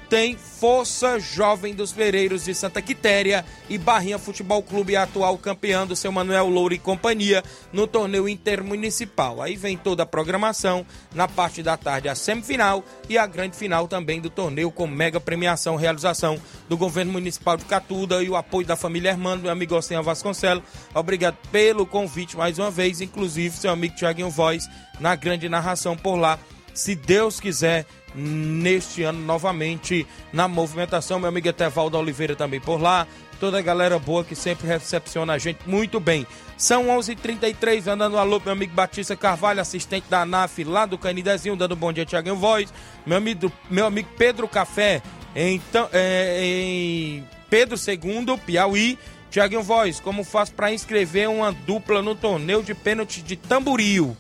tem 0.09 0.37
Força 0.37 1.19
Jovem 1.19 1.75
dos 1.75 1.93
Pereiros 1.93 2.45
de 2.45 2.55
Santa 2.55 2.81
Quitéria 2.81 3.45
e 3.69 3.77
Barrinha 3.77 4.19
Futebol 4.19 4.63
Clube, 4.63 4.97
atual 4.97 5.37
campeão 5.37 5.87
do 5.87 5.97
seu 5.97 6.13
Manuel 6.13 6.49
Louro 6.49 6.75
e 6.75 6.79
companhia 6.79 7.43
no 7.73 7.87
torneio 7.87 8.29
intermunicipal. 8.29 9.43
Aí 9.43 9.57
vem 9.57 9.77
toda 9.77 10.05
a 10.05 10.07
programação, 10.07 10.87
na 11.15 11.27
parte 11.27 11.63
da 11.63 11.77
tarde 11.77 12.09
a 12.09 12.15
semifinal 12.15 12.85
e 13.09 13.19
a 13.19 13.27
grande 13.27 13.57
final 13.57 13.89
também 13.89 14.21
do 14.21 14.31
torneio 14.31 14.71
com 14.71 14.87
mega 14.87 15.21
premiação, 15.21 15.77
realização 15.77 16.41
do 16.69 16.77
governo 16.77 17.13
municipal 17.13 17.57
de 17.57 17.65
Catuda 17.65 18.23
e 18.23 18.29
o 18.29 18.37
apoio 18.37 18.67
da 18.67 18.77
família 18.77 19.11
Hermano, 19.11 19.43
meu 19.43 19.51
amigo 19.51 19.75
Ocenha 19.75 20.03
Vasconcelos. 20.03 20.65
Obrigado 20.95 21.37
pelo 21.51 21.85
convite 21.85 22.37
mais 22.37 22.59
uma 22.59 22.71
vez, 22.71 23.01
inclusive 23.01 23.57
seu 23.57 23.71
amigo 23.71 23.97
Tiaguinho 23.97 24.31
Voz 24.31 24.69
na 25.01 25.15
grande 25.15 25.49
narração 25.49 25.97
por 25.97 26.17
lá. 26.17 26.39
Se 26.77 26.95
Deus 26.95 27.41
quiser, 27.41 27.87
neste 28.15 29.03
ano 29.03 29.19
novamente 29.21 30.07
na 30.31 30.47
movimentação. 30.47 31.19
Meu 31.19 31.31
amigo 31.31 31.49
Etevaldo 31.49 31.97
Oliveira 31.97 32.37
também 32.37 32.61
por 32.61 32.81
lá. 32.81 33.07
Toda 33.41 33.59
a 33.59 33.63
galera 33.63 33.99
boa 33.99 34.23
que 34.23 34.35
sempre 34.35 34.67
recepciona 34.69 35.33
a 35.33 35.39
gente 35.39 35.61
muito 35.67 35.99
bem. 35.99 36.27
São 36.57 36.89
11:33 36.89 37.13
h 37.13 37.23
33 37.23 37.89
andando 37.89 38.19
alô, 38.19 38.41
meu 38.45 38.53
amigo 38.53 38.75
Batista 38.75 39.17
Carvalho, 39.17 39.61
assistente 39.61 40.05
da 40.09 40.21
ANAF 40.21 40.65
lá 40.65 40.85
do 40.85 40.99
Canidezinho, 40.99 41.57
dando 41.57 41.75
bom 41.75 41.93
dia, 41.93 42.05
Tiaguinho 42.05 42.37
Voz. 42.37 42.73
Meu 43.07 43.17
amigo, 43.17 43.51
meu 43.71 43.87
amigo 43.87 44.09
Pedro 44.19 44.47
Café, 44.47 45.03
então, 45.35 45.89
é, 45.95 46.41
em 46.43 47.25
Pedro 47.49 47.77
II, 47.77 48.39
Piauí. 48.45 48.99
Tiaguinho 49.31 49.63
Voz, 49.63 49.99
como 49.99 50.25
faz 50.25 50.51
para 50.51 50.73
inscrever 50.73 51.29
uma 51.29 51.53
dupla 51.53 52.01
no 52.01 52.15
torneio 52.15 52.63
de 52.63 52.75
pênalti 52.75 53.21
de 53.23 53.37
Tamboril? 53.37 54.17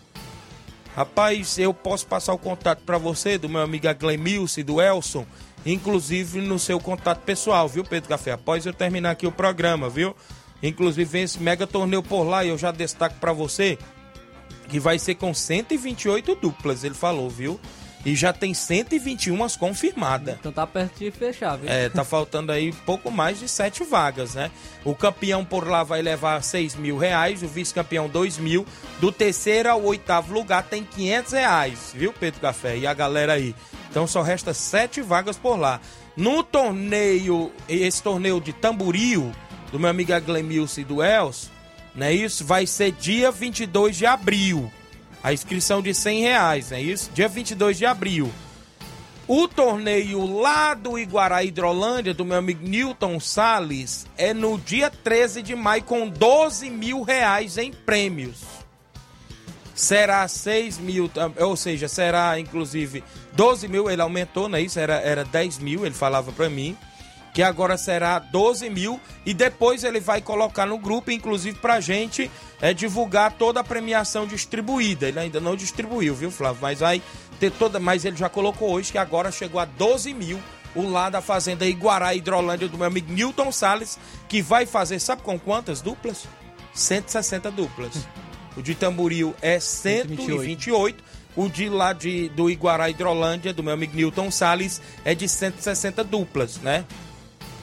Rapaz, 0.96 1.58
eu 1.58 1.74
posso 1.74 2.06
passar 2.06 2.32
o 2.32 2.38
contato 2.38 2.80
para 2.80 2.96
você 2.96 3.36
do 3.36 3.50
meu 3.50 3.60
amigo 3.60 3.86
Glemilce 4.00 4.62
do 4.62 4.80
Elson, 4.80 5.26
inclusive 5.66 6.40
no 6.40 6.58
seu 6.58 6.80
contato 6.80 7.20
pessoal, 7.20 7.68
viu, 7.68 7.84
Pedro 7.84 8.08
Café? 8.08 8.32
Após 8.32 8.64
eu 8.64 8.72
terminar 8.72 9.10
aqui 9.10 9.26
o 9.26 9.30
programa, 9.30 9.90
viu? 9.90 10.16
Inclusive 10.62 11.04
vem 11.04 11.24
esse 11.24 11.38
mega 11.38 11.66
torneio 11.66 12.02
por 12.02 12.22
lá 12.24 12.46
e 12.46 12.48
eu 12.48 12.56
já 12.56 12.70
destaco 12.70 13.16
para 13.20 13.30
você 13.34 13.76
que 14.70 14.80
vai 14.80 14.98
ser 14.98 15.16
com 15.16 15.34
128 15.34 16.34
duplas, 16.36 16.82
ele 16.82 16.94
falou, 16.94 17.28
viu? 17.28 17.60
E 18.06 18.14
já 18.14 18.32
tem 18.32 18.54
121 18.54 19.36
confirmadas. 19.58 20.36
Então 20.38 20.52
tá 20.52 20.64
perto 20.64 20.96
de 21.00 21.10
fechar, 21.10 21.56
viu? 21.56 21.68
É, 21.68 21.88
tá 21.88 22.04
faltando 22.04 22.52
aí 22.52 22.72
pouco 22.72 23.10
mais 23.10 23.40
de 23.40 23.48
sete 23.48 23.82
vagas, 23.82 24.36
né? 24.36 24.48
O 24.84 24.94
campeão 24.94 25.44
por 25.44 25.66
lá 25.66 25.82
vai 25.82 26.02
levar 26.02 26.40
6 26.40 26.76
mil 26.76 26.96
reais, 26.96 27.42
o 27.42 27.48
vice-campeão 27.48 28.08
2 28.08 28.38
mil. 28.38 28.64
Do 29.00 29.10
terceiro 29.10 29.68
ao 29.68 29.82
oitavo 29.82 30.32
lugar 30.32 30.62
tem 30.62 30.84
500 30.84 31.32
reais, 31.32 31.92
viu, 31.92 32.12
Pedro 32.12 32.40
Café? 32.40 32.78
E 32.78 32.86
a 32.86 32.94
galera 32.94 33.32
aí. 33.32 33.52
Então 33.90 34.06
só 34.06 34.22
resta 34.22 34.54
sete 34.54 35.02
vagas 35.02 35.36
por 35.36 35.58
lá. 35.58 35.80
No 36.16 36.44
torneio, 36.44 37.50
esse 37.68 38.00
torneio 38.00 38.40
de 38.40 38.52
tamboril, 38.52 39.32
do 39.72 39.80
meu 39.80 39.90
amigo 39.90 40.12
Glemilson 40.20 40.82
e 40.82 40.84
do 40.84 41.02
Els, 41.02 41.50
né? 41.92 42.12
Isso 42.12 42.44
vai 42.44 42.68
ser 42.68 42.92
dia 42.92 43.32
22 43.32 43.96
de 43.96 44.06
abril. 44.06 44.70
A 45.26 45.32
inscrição 45.32 45.82
de 45.82 45.92
100 45.92 46.20
reais, 46.20 46.70
é 46.70 46.80
isso? 46.80 47.10
Dia 47.12 47.26
22 47.26 47.76
de 47.76 47.84
abril. 47.84 48.32
O 49.26 49.48
torneio 49.48 50.24
lá 50.24 50.72
do 50.72 50.96
Iguará 50.96 51.42
Hidrolândia, 51.42 52.14
do 52.14 52.24
meu 52.24 52.38
amigo 52.38 52.64
Newton 52.64 53.18
Sales, 53.18 54.06
é 54.16 54.32
no 54.32 54.56
dia 54.56 54.88
13 54.88 55.42
de 55.42 55.56
maio 55.56 55.82
com 55.82 56.08
12 56.08 56.70
mil 56.70 57.02
reais 57.02 57.58
em 57.58 57.72
prêmios. 57.72 58.36
será 59.74 60.28
6 60.28 60.78
mil, 60.78 61.10
ou 61.40 61.56
seja, 61.56 61.88
será 61.88 62.38
inclusive 62.38 63.02
12 63.32 63.66
mil, 63.66 63.90
ele 63.90 64.02
aumentou, 64.02 64.48
não 64.48 64.58
é 64.58 64.62
isso? 64.62 64.78
Era, 64.78 65.00
era 65.00 65.24
10 65.24 65.58
mil, 65.58 65.84
ele 65.84 65.92
falava 65.96 66.30
para 66.30 66.48
mim, 66.48 66.78
que 67.36 67.42
agora 67.42 67.76
será 67.76 68.18
12 68.18 68.70
mil 68.70 68.98
e 69.26 69.34
depois 69.34 69.84
ele 69.84 70.00
vai 70.00 70.22
colocar 70.22 70.64
no 70.64 70.78
grupo, 70.78 71.10
inclusive 71.10 71.58
pra 71.58 71.82
gente 71.82 72.30
é, 72.62 72.72
divulgar 72.72 73.30
toda 73.32 73.60
a 73.60 73.62
premiação 73.62 74.26
distribuída. 74.26 75.06
Ele 75.06 75.20
ainda 75.20 75.38
não 75.38 75.54
distribuiu, 75.54 76.14
viu, 76.14 76.30
Flávio? 76.30 76.62
Mas 76.62 76.80
vai 76.80 77.02
ter 77.38 77.52
toda, 77.52 77.78
mas 77.78 78.06
ele 78.06 78.16
já 78.16 78.30
colocou 78.30 78.70
hoje 78.72 78.90
que 78.90 78.96
agora 78.96 79.30
chegou 79.30 79.60
a 79.60 79.66
12 79.66 80.14
mil 80.14 80.40
o 80.74 80.88
lá 80.88 81.10
da 81.10 81.20
Fazenda 81.20 81.66
Iguará, 81.66 82.14
Hidrolândia, 82.14 82.68
do 82.68 82.78
meu 82.78 82.86
amigo 82.86 83.12
Newton 83.12 83.52
Salles, 83.52 83.98
que 84.26 84.40
vai 84.40 84.64
fazer, 84.64 84.98
sabe 84.98 85.20
com 85.20 85.38
quantas 85.38 85.82
duplas? 85.82 86.24
160 86.72 87.50
duplas. 87.50 88.08
O 88.56 88.62
de 88.62 88.74
Tamboril 88.74 89.34
é 89.42 89.60
128. 89.60 90.40
128. 90.40 91.04
O 91.36 91.50
de 91.50 91.68
lá 91.68 91.92
de, 91.92 92.30
do 92.30 92.48
Iguará 92.48 92.88
Hidrolândia, 92.88 93.52
do 93.52 93.62
meu 93.62 93.74
amigo 93.74 93.94
Newton 93.94 94.30
Salles, 94.30 94.80
é 95.04 95.14
de 95.14 95.28
160 95.28 96.02
duplas, 96.02 96.56
né? 96.62 96.86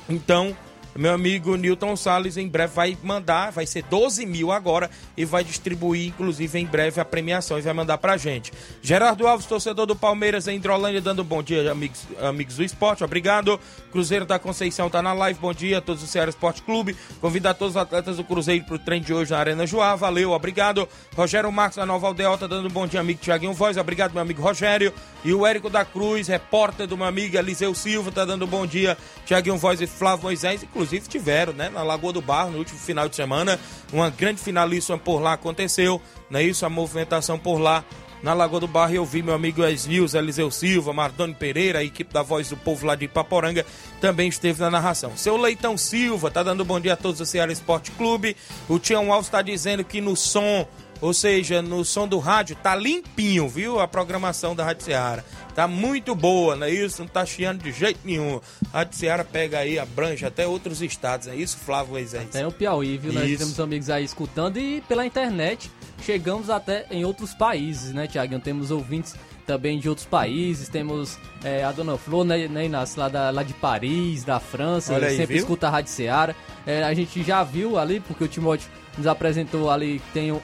Então, 0.10 0.56
meu 0.96 1.12
amigo 1.12 1.56
Newton 1.56 1.96
Salles 1.96 2.38
em 2.38 2.48
breve 2.48 2.74
vai 2.74 2.98
mandar, 3.02 3.52
vai 3.52 3.66
ser 3.66 3.84
12 3.84 4.26
mil 4.26 4.52
agora 4.52 4.90
e 5.18 5.26
vai 5.26 5.44
distribuir, 5.44 6.08
inclusive, 6.08 6.60
em 6.60 6.66
breve 6.66 7.02
a 7.02 7.06
premiação 7.06 7.58
e 7.58 7.62
vai 7.62 7.74
mandar 7.74 7.98
pra 7.98 8.16
gente. 8.16 8.54
Gerardo 8.82 9.28
Alves, 9.28 9.48
torcedor 9.48 9.88
do 9.88 9.96
Palmeiras 9.96 10.48
em 10.48 10.58
Hidrolândia, 10.58 11.02
dando 11.02 11.24
um 11.24 11.26
bom 11.26 11.42
dia, 11.42 11.72
amigos, 11.72 12.06
amigos 12.22 12.58
do 12.58 12.64
esporte, 12.64 13.04
obrigado. 13.04 13.60
Cruzeiro 13.92 14.26
da 14.26 14.38
Conceição 14.38 14.90
tá 14.90 15.02
na 15.02 15.14
live, 15.14 15.40
bom 15.40 15.54
dia 15.54 15.80
a 15.80 15.82
todos 15.82 16.04
do 16.04 16.08
Ceará 16.08 16.30
Esporte 16.30 16.62
Clube. 16.62 16.96
Convidar 17.20 17.56
todos 17.56 17.76
os 17.76 17.82
atletas 17.82 18.18
do 18.18 18.24
Cruzeiro 18.24 18.64
pro 18.66 18.78
treino 18.78 19.06
de 19.06 19.14
hoje 19.14 19.32
na 19.32 19.40
Arena 19.40 19.66
Joá, 19.66 19.96
valeu, 19.96 20.32
obrigado. 20.32 20.88
Rogério 21.16 21.52
Marcos 21.52 21.78
da 21.78 21.86
Nova 21.86 22.08
Aldeota, 22.08 22.48
dando 22.48 22.68
um 22.68 22.72
bom 22.72 22.86
dia, 22.86 23.00
amigo 23.00 23.20
Tiaguinho 23.20 23.54
Voz, 23.54 23.78
obrigado, 23.78 24.14
meu 24.14 24.22
amigo 24.22 24.42
Rogério. 24.42 24.94
E 25.26 25.34
o 25.34 25.46
Érico 25.46 25.70
da 25.70 25.84
Cruz, 25.84 26.28
repórter 26.28 26.86
do 26.86 26.96
meu 26.98 27.08
amigo 27.08 27.36
Eliseu 27.36 27.74
Silva, 27.74 28.12
tá 28.12 28.26
dando 28.26 28.46
um 28.46 28.48
bom 28.48 28.66
dia, 28.66 28.98
Tiaguinho 29.26 29.58
Voz 29.58 29.82
e 29.82 29.88
Flávio 29.88 30.24
Moisés, 30.24 30.62
inclusive 30.62 30.83
inclusive 30.84 31.08
tiveram, 31.08 31.54
né, 31.54 31.70
na 31.70 31.82
Lagoa 31.82 32.12
do 32.12 32.22
Barro 32.22 32.52
no 32.52 32.58
último 32.60 32.78
final 32.78 33.08
de 33.08 33.16
semana. 33.16 33.60
Uma 33.92 34.10
grande 34.10 34.42
finalíssima 34.42 34.98
por 34.98 35.20
lá 35.20 35.34
aconteceu, 35.34 36.02
não 36.30 36.40
é 36.40 36.44
isso? 36.44 36.66
A 36.66 36.70
movimentação 36.70 37.40
por 37.40 37.58
lá 37.58 37.84
na 38.22 38.34
Lagoa 38.34 38.60
do 38.60 38.68
Barro. 38.68 38.94
Eu 38.94 39.06
vi 39.06 39.24
meu 39.24 39.34
amigo 39.34 39.64
Esnils, 39.64 40.14
Eliseu 40.14 40.52
Silva, 40.52 40.92
Mardoni 40.92 41.34
Pereira, 41.34 41.80
a 41.80 41.84
equipe 41.84 42.14
da 42.14 42.22
Voz 42.22 42.50
do 42.50 42.58
Povo 42.58 42.86
lá 42.86 42.96
de 42.96 43.06
Ipaporanga 43.06 43.66
também 44.02 44.28
esteve 44.28 44.60
na 44.60 44.70
narração. 44.70 45.16
Seu 45.16 45.38
Leitão 45.38 45.78
Silva 45.78 46.30
tá 46.30 46.44
dando 46.44 46.66
bom 46.66 46.80
dia 46.80 46.94
a 46.94 46.98
todos 46.98 47.20
do 47.20 47.26
Ceará 47.26 47.52
Esporte 47.52 47.92
Clube. 47.92 48.36
O 48.68 48.78
Tião 48.78 49.12
Alves 49.12 49.28
está 49.28 49.42
dizendo 49.42 49.84
que 49.84 50.02
no 50.02 50.16
som 50.16 50.68
ou 51.04 51.14
seja, 51.14 51.62
no 51.62 51.84
som 51.84 52.08
do 52.08 52.18
rádio 52.18 52.56
tá 52.56 52.74
limpinho, 52.74 53.50
viu? 53.50 53.78
A 53.78 53.86
programação 53.86 54.56
da 54.56 54.64
Rádio 54.64 54.86
Ceará. 54.86 55.22
Tá 55.54 55.68
muito 55.68 56.16
boa, 56.16 56.56
não 56.56 56.66
é 56.66 56.72
isso? 56.72 57.02
Não 57.02 57.10
tá 57.10 57.26
chiando 57.26 57.62
de 57.62 57.74
jeito 57.74 58.00
nenhum. 58.06 58.40
A 58.72 58.78
Rádio 58.78 58.98
Ceará 58.98 59.22
pega 59.26 59.60
aí, 59.60 59.78
abrange 59.78 60.26
até 60.26 60.48
outros 60.48 60.82
estados, 60.82 61.28
é 61.28 61.36
isso, 61.36 61.58
Flávio 61.58 61.92
Moisés? 61.92 62.28
Até 62.30 62.48
o 62.48 62.54
Piauí, 62.54 62.98
viu? 62.98 63.12
Isso. 63.12 63.20
Nós 63.20 63.38
temos 63.38 63.60
amigos 63.60 63.90
aí 63.90 64.06
escutando 64.06 64.58
e 64.58 64.80
pela 64.88 65.06
internet 65.06 65.70
chegamos 66.02 66.50
até 66.50 66.86
em 66.90 67.04
outros 67.04 67.34
países, 67.34 67.94
né, 67.94 68.08
Tiago? 68.08 68.40
Temos 68.40 68.72
ouvintes 68.72 69.14
também 69.46 69.80
de 69.80 69.90
outros 69.90 70.08
países. 70.08 70.70
Temos 70.70 71.20
é, 71.44 71.66
a 71.66 71.74
Dona 71.74 71.98
Flor, 71.98 72.24
né, 72.24 72.48
né 72.48 72.66
Inácio, 72.66 72.98
lá, 72.98 73.10
da, 73.10 73.30
lá 73.30 73.44
de 73.44 73.54
Paris, 73.56 74.24
da 74.24 74.40
França, 74.40 74.96
aí, 74.96 75.18
sempre 75.18 75.36
viu? 75.36 75.44
escuta 75.44 75.68
a 75.68 75.70
Rádio 75.70 75.92
Ceará. 75.92 76.34
É, 76.66 76.82
a 76.82 76.94
gente 76.94 77.22
já 77.24 77.44
viu 77.44 77.78
ali, 77.78 78.00
porque 78.00 78.24
o 78.24 78.28
Timóteo 78.30 78.70
nos 78.98 79.08
apresentou 79.08 79.70
ali, 79.70 80.02
tem 80.14 80.32
um, 80.32 80.38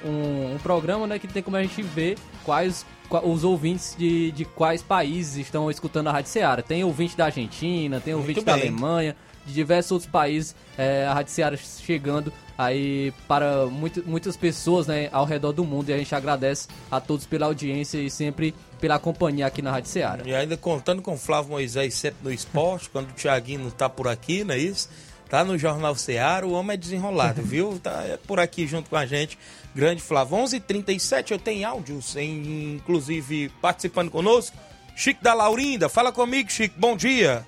um 0.53 0.57
programa, 0.61 1.05
né, 1.05 1.19
que 1.19 1.27
tem 1.27 1.43
como 1.43 1.57
a 1.57 1.61
gente 1.61 1.81
ver 1.81 2.17
quais 2.43 2.85
os 3.23 3.43
ouvintes 3.43 3.95
de, 3.97 4.31
de 4.31 4.45
quais 4.45 4.83
países 4.83 5.37
estão 5.37 5.69
escutando 5.71 6.07
a 6.07 6.11
Rádio 6.11 6.29
Ceará. 6.29 6.61
Tem 6.61 6.83
ouvinte 6.83 7.17
da 7.17 7.25
Argentina, 7.25 7.99
tem 7.99 8.13
ouvinte 8.13 8.41
da 8.41 8.53
Alemanha, 8.53 9.15
de 9.45 9.53
diversos 9.53 9.91
outros 9.91 10.11
países, 10.11 10.55
é, 10.77 11.05
a 11.07 11.13
Rádio 11.13 11.33
Ceará 11.33 11.57
chegando 11.57 12.31
aí 12.57 13.13
para 13.27 13.65
muito, 13.67 14.03
muitas 14.05 14.35
pessoas 14.35 14.85
né, 14.85 15.09
ao 15.11 15.25
redor 15.25 15.53
do 15.53 15.63
mundo. 15.63 15.89
E 15.89 15.93
a 15.93 15.97
gente 15.97 16.13
agradece 16.13 16.67
a 16.91 16.99
todos 16.99 17.25
pela 17.25 17.45
audiência 17.45 17.97
e 17.97 18.09
sempre 18.09 18.53
pela 18.79 18.99
companhia 18.99 19.47
aqui 19.47 19.61
na 19.61 19.71
Rádio 19.71 19.89
Ceará. 19.89 20.23
E 20.25 20.35
ainda 20.35 20.55
contando 20.55 21.01
com 21.01 21.13
o 21.13 21.17
Flávio 21.17 21.51
Moisés 21.51 21.95
sempre 21.95 22.19
no 22.23 22.31
esporte, 22.31 22.89
quando 22.89 23.09
o 23.09 23.13
Thiaguinho 23.13 23.61
não 23.61 23.71
tá 23.71 23.89
por 23.89 24.07
aqui, 24.07 24.43
não 24.43 24.53
é 24.53 24.57
isso? 24.57 24.89
Tá 25.29 25.43
no 25.43 25.57
Jornal 25.57 25.93
Ceará, 25.95 26.45
o 26.45 26.53
homem 26.53 26.73
é 26.73 26.77
desenrolado, 26.77 27.41
viu? 27.43 27.79
Tá 27.81 28.03
é 28.03 28.17
por 28.17 28.39
aqui 28.39 28.65
junto 28.65 28.89
com 28.89 28.95
a 28.95 29.05
gente. 29.05 29.37
Grande 29.75 30.01
Flávio. 30.01 30.37
11:37 30.37 31.31
eu 31.31 31.39
tenho 31.39 31.67
áudios, 31.67 32.15
em, 32.15 32.75
inclusive 32.75 33.49
participando 33.61 34.09
conosco. 34.09 34.57
Chico 34.95 35.23
da 35.23 35.33
Laurinda, 35.33 35.87
fala 35.87 36.11
comigo, 36.11 36.51
Chico. 36.51 36.75
Bom 36.77 36.97
dia. 36.97 37.45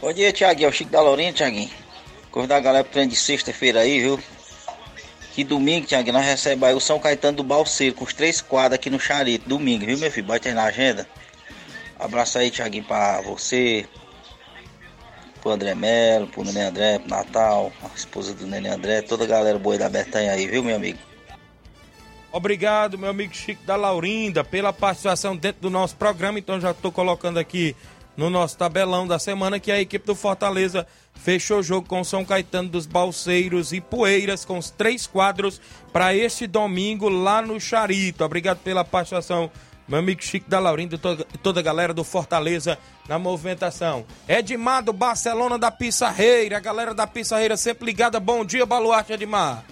Bom 0.00 0.12
dia, 0.12 0.32
Tiaguinho. 0.32 0.66
É 0.66 0.70
o 0.70 0.72
Chico 0.72 0.90
da 0.90 1.00
Laurinda, 1.00 1.32
Tiaguinho. 1.32 1.70
Convidar 2.30 2.56
a 2.56 2.60
galera 2.60 2.84
pro 2.84 2.92
treino 2.92 3.10
de 3.10 3.16
sexta-feira 3.16 3.80
aí, 3.80 4.00
viu? 4.00 4.20
Que 5.32 5.42
domingo, 5.42 5.86
Tiaguinho, 5.86 6.12
nós 6.12 6.26
recebemos 6.26 6.68
aí 6.68 6.74
o 6.74 6.80
São 6.80 6.98
Caetano 6.98 7.38
do 7.38 7.42
Balseiro 7.42 7.94
com 7.94 8.04
os 8.04 8.12
três 8.12 8.40
quadros 8.40 8.74
aqui 8.74 8.90
no 8.90 9.00
Charito. 9.00 9.48
Domingo, 9.48 9.86
viu, 9.86 9.96
meu 9.98 10.10
filho? 10.10 10.26
Bota 10.26 10.48
aí 10.48 10.54
na 10.54 10.64
agenda. 10.64 11.08
Abraço 11.98 12.38
aí, 12.38 12.50
Tiaguinho, 12.50 12.84
pra 12.84 13.20
você, 13.22 13.86
pro 15.42 15.50
André 15.50 15.74
Melo, 15.74 16.28
pro 16.28 16.44
Nenê 16.44 16.62
André, 16.62 16.98
pro 17.00 17.10
Natal, 17.10 17.72
a 17.82 17.94
esposa 17.94 18.32
do 18.32 18.46
Nenê 18.46 18.68
André, 18.68 19.02
toda 19.02 19.24
a 19.24 19.26
galera 19.26 19.58
boa 19.58 19.76
da 19.76 19.88
Bertanha 19.88 20.32
aí, 20.32 20.46
viu, 20.46 20.62
meu 20.62 20.76
amigo? 20.76 20.98
Obrigado, 22.30 22.96
meu 22.96 23.10
amigo 23.10 23.34
Chico 23.34 23.62
da 23.66 23.76
Laurinda, 23.76 24.42
pela 24.42 24.72
participação 24.72 25.36
dentro 25.36 25.60
do 25.60 25.68
nosso 25.68 25.96
programa. 25.96 26.38
Então 26.38 26.58
já 26.58 26.70
estou 26.70 26.90
colocando 26.90 27.38
aqui 27.38 27.76
no 28.16 28.30
nosso 28.30 28.56
tabelão 28.56 29.06
da 29.06 29.18
semana 29.18 29.60
que 29.60 29.70
a 29.70 29.80
equipe 29.80 30.06
do 30.06 30.14
Fortaleza 30.14 30.86
fechou 31.14 31.58
o 31.58 31.62
jogo 31.62 31.86
com 31.86 32.02
São 32.02 32.24
Caetano 32.24 32.68
dos 32.68 32.86
Balseiros 32.86 33.72
e 33.72 33.80
Poeiras 33.80 34.44
com 34.44 34.56
os 34.56 34.70
três 34.70 35.06
quadros 35.06 35.60
para 35.92 36.14
este 36.14 36.46
domingo 36.46 37.08
lá 37.08 37.42
no 37.42 37.60
Charito. 37.60 38.24
Obrigado 38.24 38.58
pela 38.58 38.84
participação 38.84 39.50
meu 39.88 39.98
amigo 39.98 40.22
Chico 40.22 40.48
da 40.48 40.58
Laurinda 40.58 40.94
e 40.94 40.98
toda, 40.98 41.26
toda 41.42 41.60
a 41.60 41.62
galera 41.62 41.92
do 41.92 42.04
Fortaleza 42.04 42.78
na 43.08 43.18
movimentação. 43.18 44.04
Edmar 44.28 44.82
do 44.82 44.92
Barcelona 44.92 45.58
da 45.58 45.70
Pissarreira, 45.70 46.56
a 46.56 46.60
galera 46.60 46.94
da 46.94 47.06
Pissarreira 47.06 47.56
sempre 47.56 47.86
ligada. 47.86 48.20
Bom 48.20 48.44
dia, 48.44 48.64
Baluarte 48.64 49.12
Edmar. 49.12 49.64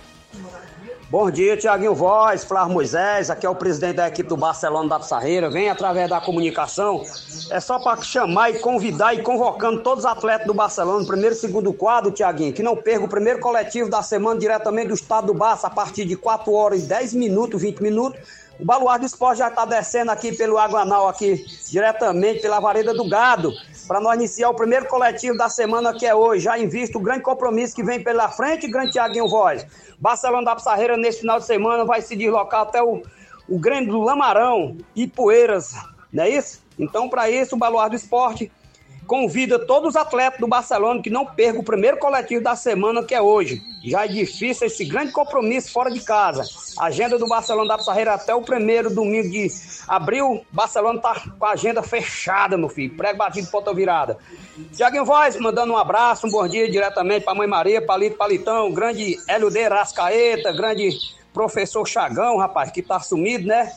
Bom 1.11 1.29
dia, 1.29 1.57
Tiaguinho 1.57 1.93
Voz, 1.93 2.45
Flávio 2.45 2.73
Moisés, 2.73 3.31
aqui 3.31 3.45
é 3.45 3.51
o 3.51 3.55
presidente 3.57 3.97
da 3.97 4.07
equipe 4.07 4.29
do 4.29 4.37
Barcelona 4.37 4.91
da 4.91 5.01
Pissarreira. 5.01 5.51
Vem 5.51 5.69
através 5.69 6.09
da 6.09 6.21
comunicação. 6.21 7.03
É 7.51 7.59
só 7.59 7.81
para 7.81 8.01
chamar 8.01 8.51
e 8.51 8.61
convidar 8.61 9.13
e 9.15 9.21
convocando 9.21 9.83
todos 9.83 10.05
os 10.05 10.11
atletas 10.11 10.47
do 10.47 10.55
Barcelona, 10.55 11.05
primeiro 11.05 11.35
e 11.35 11.39
segundo 11.39 11.73
quadro, 11.73 12.13
Tiaguinho, 12.13 12.53
que 12.53 12.63
não 12.63 12.77
perca 12.77 13.07
o 13.07 13.09
primeiro 13.09 13.41
coletivo 13.41 13.91
da 13.91 14.03
semana 14.03 14.39
diretamente 14.39 14.87
do 14.87 14.95
estado 14.95 15.27
do 15.27 15.35
Barça, 15.35 15.67
a 15.67 15.71
partir 15.71 16.05
de 16.05 16.15
4 16.15 16.53
horas 16.53 16.85
e 16.85 16.87
10 16.87 17.15
minutos, 17.15 17.61
20 17.61 17.83
minutos 17.83 18.21
o 18.61 18.65
Baluarte 18.65 19.01
do 19.01 19.07
Esporte 19.07 19.39
já 19.39 19.49
está 19.49 19.65
descendo 19.65 20.11
aqui 20.11 20.33
pelo 20.37 20.59
Aguanal, 20.59 21.09
aqui 21.09 21.45
diretamente 21.71 22.41
pela 22.41 22.61
Vareda 22.61 22.93
do 22.93 23.09
Gado, 23.09 23.53
para 23.89 24.01
nós 24.01 24.17
iniciar 24.17 24.51
o 24.51 24.55
primeiro 24.55 24.87
coletivo 24.87 25.37
da 25.37 25.49
semana 25.49 25.95
que 25.95 26.07
é 26.07 26.15
hoje. 26.15 26.45
Já 26.45 26.59
invisto 26.59 26.99
o 26.99 27.01
grande 27.01 27.23
compromisso 27.23 27.75
que 27.75 27.83
vem 27.83 28.03
pela 28.03 28.29
frente, 28.29 28.71
grande 28.71 28.93
Tiaguinho 28.93 29.29
Voz. 29.29 29.67
Barcelona 29.99 30.45
da 30.45 30.57
Pissarreira, 30.57 30.97
nesse 30.97 31.21
final 31.21 31.39
de 31.39 31.47
semana, 31.47 31.85
vai 31.85 32.03
se 32.03 32.15
deslocar 32.15 32.63
até 32.63 32.83
o, 32.83 33.03
o 33.49 33.59
Grande 33.59 33.87
do 33.87 34.01
Lamarão 34.01 34.77
e 34.95 35.07
Poeiras, 35.07 35.75
não 36.13 36.25
é 36.25 36.29
isso? 36.29 36.63
Então, 36.79 37.09
para 37.09 37.31
isso, 37.31 37.55
o 37.55 37.59
Baluarte 37.59 37.91
do 37.91 37.97
Esporte 37.97 38.51
convida 39.11 39.59
todos 39.59 39.89
os 39.89 39.97
atletas 39.97 40.39
do 40.39 40.47
Barcelona 40.47 41.03
que 41.03 41.11
não 41.11 41.27
percam 41.27 41.63
o 41.63 41.65
primeiro 41.65 41.97
coletivo 41.97 42.45
da 42.45 42.55
semana, 42.55 43.03
que 43.03 43.13
é 43.13 43.21
hoje. 43.21 43.61
Já 43.83 44.05
é 44.05 44.09
difícil 44.09 44.69
esse 44.69 44.85
grande 44.85 45.11
compromisso 45.11 45.73
fora 45.73 45.91
de 45.91 45.99
casa. 45.99 46.45
agenda 46.79 47.19
do 47.19 47.27
Barcelona 47.27 47.71
da 47.71 47.79
Pissarreira 47.79 48.15
até 48.15 48.33
o 48.33 48.41
primeiro 48.41 48.89
domingo 48.89 49.29
de 49.29 49.49
abril. 49.89 50.47
Barcelona 50.53 51.01
tá 51.01 51.25
com 51.37 51.45
a 51.45 51.51
agenda 51.51 51.83
fechada, 51.83 52.57
meu 52.57 52.69
filho. 52.69 52.97
Prego 52.97 53.19
batido, 53.19 53.51
ponta 53.51 53.75
virada. 53.75 54.17
Tiaguinho 54.77 55.05
Voz, 55.05 55.37
mandando 55.41 55.73
um 55.73 55.77
abraço, 55.77 56.29
um 56.29 56.31
bom 56.31 56.47
dia 56.47 56.71
diretamente 56.71 57.25
para 57.25 57.35
Mãe 57.35 57.49
Maria, 57.49 57.85
Palito 57.85 58.17
Palitão, 58.17 58.71
grande 58.71 59.19
Hélio 59.27 59.51
de 59.51 59.69
Rascaeta, 59.69 60.53
grande 60.53 60.89
professor 61.33 61.85
Chagão, 61.85 62.37
rapaz, 62.37 62.71
que 62.71 62.81
tá 62.81 63.01
sumido, 63.01 63.49
né? 63.49 63.73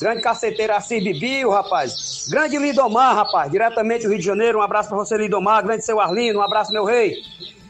Grande 0.00 0.22
caceteiro 0.22 0.74
Assis 0.74 1.02
Bibio, 1.02 1.50
rapaz. 1.50 2.26
Grande 2.28 2.58
Lidomar, 2.58 3.14
rapaz. 3.14 3.50
Diretamente 3.50 4.04
do 4.04 4.10
Rio 4.10 4.18
de 4.18 4.24
Janeiro. 4.24 4.58
Um 4.58 4.62
abraço 4.62 4.88
pra 4.88 4.98
você, 4.98 5.16
Lidomar. 5.16 5.62
Grande 5.62 5.84
seu 5.84 6.00
Arlindo. 6.00 6.38
Um 6.38 6.42
abraço, 6.42 6.72
meu 6.72 6.84
rei. 6.84 7.16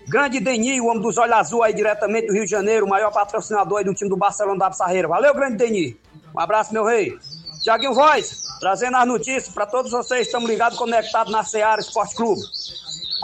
Grande 0.06 0.38
Deni, 0.38 0.80
o 0.80 0.86
homem 0.86 1.00
dos 1.00 1.16
olhos 1.16 1.34
azul 1.34 1.62
aí, 1.62 1.72
diretamente 1.72 2.26
do 2.26 2.32
Rio 2.34 2.44
de 2.44 2.50
Janeiro. 2.50 2.86
O 2.86 2.88
maior 2.88 3.10
patrocinador 3.10 3.78
aí 3.78 3.84
do 3.84 3.94
time 3.94 4.10
do 4.10 4.16
Barcelona 4.16 4.58
da 4.58 4.70
Pissarreira. 4.70 5.08
Valeu, 5.08 5.34
grande 5.34 5.56
Deni. 5.56 5.96
Um 6.34 6.40
abraço, 6.40 6.72
meu 6.72 6.84
rei. 6.84 7.18
Tiaguinho 7.62 7.94
Voz, 7.94 8.42
trazendo 8.60 8.96
as 8.98 9.06
notícias 9.06 9.48
para 9.48 9.64
todos 9.64 9.90
vocês. 9.90 10.26
Estamos 10.26 10.48
ligados, 10.48 10.76
conectados 10.76 11.32
na 11.32 11.42
Seara 11.42 11.80
Esporte 11.80 12.14
Clube. 12.14 12.42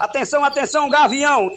Atenção, 0.01 0.43
atenção, 0.43 0.89
Gavião. 0.89 1.51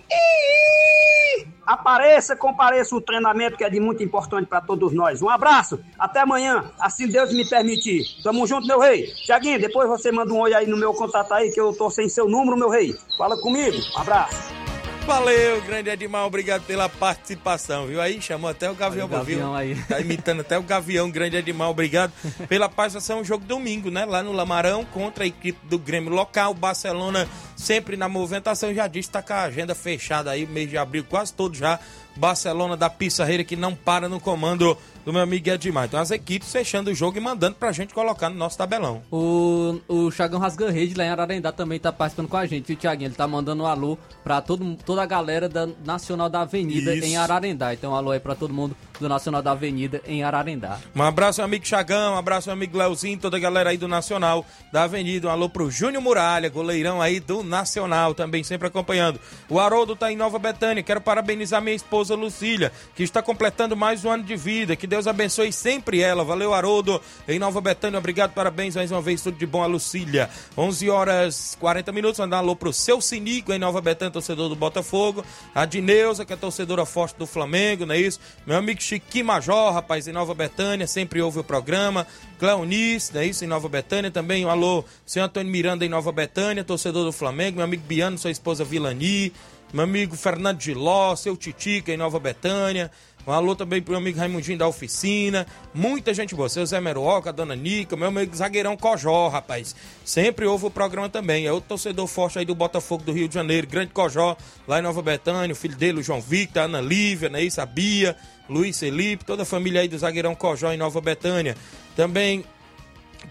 Apareça, 1.65 2.35
compareça 2.35 2.93
o 2.93 2.99
treinamento 2.99 3.55
que 3.55 3.63
é 3.63 3.69
de 3.69 3.79
muito 3.79 4.03
importante 4.03 4.47
para 4.47 4.59
todos 4.59 4.93
nós. 4.93 5.21
Um 5.21 5.29
abraço, 5.29 5.79
até 5.97 6.19
amanhã, 6.19 6.69
assim 6.77 7.07
Deus 7.07 7.31
me 7.31 7.47
permitir. 7.47 8.03
Tamo 8.21 8.45
junto, 8.45 8.67
meu 8.67 8.81
rei. 8.81 9.13
Tiaguinho, 9.25 9.61
depois 9.61 9.87
você 9.87 10.11
manda 10.11 10.33
um 10.33 10.41
oi 10.41 10.53
aí 10.53 10.67
no 10.67 10.75
meu 10.75 10.93
contato 10.93 11.33
aí, 11.33 11.51
que 11.51 11.61
eu 11.61 11.71
tô 11.71 11.89
sem 11.89 12.09
seu 12.09 12.27
número, 12.27 12.57
meu 12.57 12.67
rei. 12.67 12.93
Fala 13.17 13.39
comigo, 13.39 13.77
um 13.95 14.01
abraço. 14.01 14.72
Valeu, 15.05 15.61
grande 15.63 15.89
Edmar, 15.89 16.25
obrigado 16.25 16.63
pela 16.63 16.87
participação, 16.87 17.87
viu? 17.87 17.99
Aí 17.99 18.21
chamou 18.21 18.49
até 18.49 18.71
o 18.71 18.73
Gavião, 18.73 19.05
Olha 19.05 19.15
o 19.15 19.17
Gavião 19.19 19.53
aí. 19.55 19.75
Tá 19.83 19.99
imitando 19.99 20.39
até 20.39 20.57
o 20.57 20.63
Gavião, 20.63 21.11
grande 21.11 21.35
Edmar, 21.35 21.69
obrigado 21.69 22.13
pela 22.47 22.69
participação. 22.69 23.23
Jogo 23.23 23.43
domingo, 23.45 23.91
né? 23.91 24.05
Lá 24.05 24.23
no 24.23 24.31
Lamarão, 24.31 24.85
contra 24.85 25.25
a 25.25 25.27
equipe 25.27 25.59
do 25.67 25.77
Grêmio 25.77 26.11
local. 26.11 26.53
Barcelona 26.53 27.27
sempre 27.55 27.97
na 27.97 28.07
movimentação, 28.07 28.73
já 28.73 28.87
disse, 28.87 29.09
tá 29.09 29.21
com 29.21 29.33
a 29.33 29.43
agenda 29.43 29.75
fechada 29.75 30.31
aí, 30.31 30.45
mês 30.45 30.69
de 30.69 30.77
abril, 30.77 31.05
quase 31.07 31.33
todo 31.33 31.53
já. 31.53 31.79
Barcelona 32.15 32.77
da 32.77 32.89
Pissarreira 32.89 33.43
que 33.43 33.55
não 33.55 33.75
para 33.75 34.07
no 34.07 34.19
comando 34.19 34.77
do 35.05 35.13
meu 35.13 35.21
amigo 35.21 35.49
Edmar. 35.49 35.85
Então 35.85 35.99
as 35.99 36.11
equipes 36.11 36.51
fechando 36.51 36.91
o 36.91 36.95
jogo 36.95 37.17
e 37.17 37.21
mandando 37.21 37.55
pra 37.55 37.71
gente 37.71 37.93
colocar 37.93 38.29
no 38.29 38.35
nosso 38.35 38.57
tabelão. 38.57 39.01
O, 39.11 39.79
o 39.87 40.11
Chagão 40.11 40.39
Rasga 40.39 40.69
Rede 40.69 40.95
lá 40.95 41.03
em 41.03 41.09
Ararendá 41.09 41.51
também 41.51 41.79
tá 41.79 41.91
participando 41.91 42.27
com 42.27 42.37
a 42.37 42.45
gente, 42.45 42.67
viu, 42.67 42.77
Thiaguinho? 42.77 43.09
Ele 43.09 43.15
tá 43.15 43.27
mandando 43.27 43.63
um 43.63 43.67
alô 43.67 43.97
pra 44.23 44.41
todo, 44.41 44.77
toda 44.85 45.01
a 45.01 45.05
galera 45.05 45.49
da 45.49 45.67
Nacional 45.85 46.29
da 46.29 46.41
Avenida 46.41 46.95
Isso. 46.95 47.05
em 47.05 47.17
Ararendá. 47.17 47.73
Então, 47.73 47.91
um 47.91 47.95
alô 47.95 48.11
aí 48.11 48.19
pra 48.19 48.35
todo 48.35 48.53
mundo 48.53 48.75
do 48.99 49.09
Nacional 49.09 49.41
da 49.41 49.51
Avenida 49.51 50.01
em 50.05 50.23
Ararendá. 50.23 50.79
Um 50.95 51.01
abraço, 51.01 51.39
meu 51.39 51.45
amigo 51.45 51.65
Chagão, 51.65 52.13
um 52.13 52.17
abraço, 52.17 52.47
meu 52.47 52.53
amigo 52.53 52.77
Leozinho, 52.77 53.17
toda 53.17 53.37
a 53.37 53.39
galera 53.39 53.71
aí 53.71 53.77
do 53.77 53.87
Nacional 53.87 54.45
da 54.71 54.83
Avenida. 54.83 55.27
Um 55.27 55.31
alô 55.31 55.49
pro 55.49 55.69
Júnior 55.69 56.01
Muralha, 56.01 56.49
goleirão 56.49 57.01
aí 57.01 57.19
do 57.19 57.43
Nacional, 57.43 58.13
também 58.13 58.43
sempre 58.43 58.67
acompanhando. 58.67 59.19
O 59.49 59.59
Haroldo 59.59 59.95
tá 59.95 60.11
em 60.11 60.15
Nova 60.15 60.37
Betânia. 60.39 60.83
Quero 60.83 61.01
parabenizar 61.01 61.61
minha 61.61 61.75
esposa 61.75 62.15
Lucília, 62.15 62.71
que 62.95 63.03
está 63.03 63.21
completando 63.21 63.75
mais 63.75 64.05
um 64.05 64.11
ano 64.11 64.23
de 64.23 64.35
vida. 64.35 64.75
Que 64.75 64.87
Deus 64.87 65.07
abençoe 65.07 65.51
sempre 65.51 66.01
ela. 66.01 66.23
Valeu, 66.23 66.53
Haroldo, 66.53 67.01
em 67.27 67.39
Nova 67.39 67.59
Betânia. 67.61 67.97
Obrigado, 67.97 68.33
parabéns 68.33 68.75
mais 68.75 68.91
uma 68.91 69.01
vez, 69.01 69.21
tudo 69.21 69.37
de 69.37 69.45
bom 69.45 69.63
a 69.63 69.67
Lucília. 69.67 70.29
11 70.57 70.89
horas 70.89 71.57
40 71.59 71.91
minutos. 71.91 72.19
Mandar 72.19 72.37
um 72.37 72.39
alô 72.39 72.55
pro 72.55 72.71
seu 72.71 73.01
Sinico 73.01 73.51
em 73.51 73.59
Nova 73.59 73.81
Betânia, 73.81 74.11
torcedor 74.11 74.49
do 74.49 74.55
Botafogo. 74.55 75.25
A 75.53 75.65
Dineuza, 75.65 76.25
que 76.25 76.33
é 76.33 76.35
torcedora 76.35 76.85
forte 76.85 77.17
do 77.17 77.25
Flamengo, 77.25 77.85
não 77.85 77.95
é 77.95 77.99
isso? 77.99 78.19
Meu 78.45 78.57
amigo 78.57 78.82
Chiqui 78.83 79.23
Major, 79.23 79.73
rapaz, 79.73 80.07
em 80.07 80.11
Nova 80.11 80.33
Betânia, 80.33 80.85
sempre 80.85 81.21
ouve 81.21 81.39
o 81.39 81.43
programa. 81.43 82.05
Cleonice, 82.37 83.17
é 83.17 83.25
isso? 83.25 83.45
Em 83.45 83.47
Nova 83.47 83.69
Betânia 83.69 84.11
também. 84.11 84.45
Um 84.45 84.49
alô, 84.49 84.83
senhor 85.05 85.25
Antônio 85.25 85.49
Miranda 85.49 85.85
em 85.85 85.89
Nova 85.89 86.11
Betânia, 86.11 86.63
torcedor 86.63 87.05
do 87.05 87.11
Flamengo. 87.13 87.57
Meu 87.57 87.65
amigo 87.65 87.83
Biano, 87.87 88.17
sua 88.17 88.31
esposa 88.31 88.65
Vilani. 88.65 89.31
Meu 89.71 89.85
amigo 89.85 90.15
Fernando 90.15 90.61
Giló, 90.61 91.15
seu 91.15 91.37
Titica 91.37 91.93
em 91.93 91.97
Nova 91.97 92.19
Betânia. 92.19 92.91
Um 93.25 93.31
alô 93.31 93.55
também 93.55 93.81
pro 93.81 93.91
meu 93.91 93.99
amigo 93.99 94.19
Raimundinho 94.19 94.57
da 94.57 94.67
oficina. 94.67 95.47
Muita 95.73 96.13
gente 96.13 96.35
boa. 96.35 96.49
Seu 96.49 96.65
Zé 96.65 96.81
Meruoca, 96.81 97.29
a 97.29 97.33
dona 97.33 97.55
Nica, 97.55 97.95
meu 97.95 98.09
amigo 98.09 98.35
Zagueirão 98.35 98.75
Cojó, 98.75 99.29
rapaz. 99.29 99.75
Sempre 100.03 100.45
ouve 100.45 100.65
o 100.65 100.69
programa 100.69 101.07
também. 101.07 101.45
É 101.45 101.51
outro 101.51 101.69
torcedor 101.69 102.07
forte 102.07 102.39
aí 102.39 102.45
do 102.45 102.53
Botafogo 102.53 103.03
do 103.03 103.13
Rio 103.13 103.27
de 103.27 103.33
Janeiro. 103.33 103.65
Grande 103.67 103.91
Cojó, 103.93 104.35
lá 104.67 104.79
em 104.79 104.81
Nova 104.81 105.01
Betânia. 105.01 105.53
O 105.53 105.55
filho 105.55 105.75
dele, 105.75 105.99
o 105.99 106.03
João 106.03 106.21
Victor, 106.21 106.63
a 106.63 106.65
Ana 106.65 106.81
Lívia, 106.81 107.29
né? 107.29 107.41
Isso, 107.41 107.61
a 107.61 107.65
Bia, 107.65 108.15
Luiz 108.49 108.77
Felipe, 108.77 109.23
toda 109.23 109.43
a 109.43 109.45
família 109.45 109.81
aí 109.81 109.87
do 109.87 109.97
Zagueirão 109.97 110.35
Cojó 110.35 110.73
em 110.73 110.77
Nova 110.77 110.99
Betânia. 110.99 111.55
Também 111.95 112.43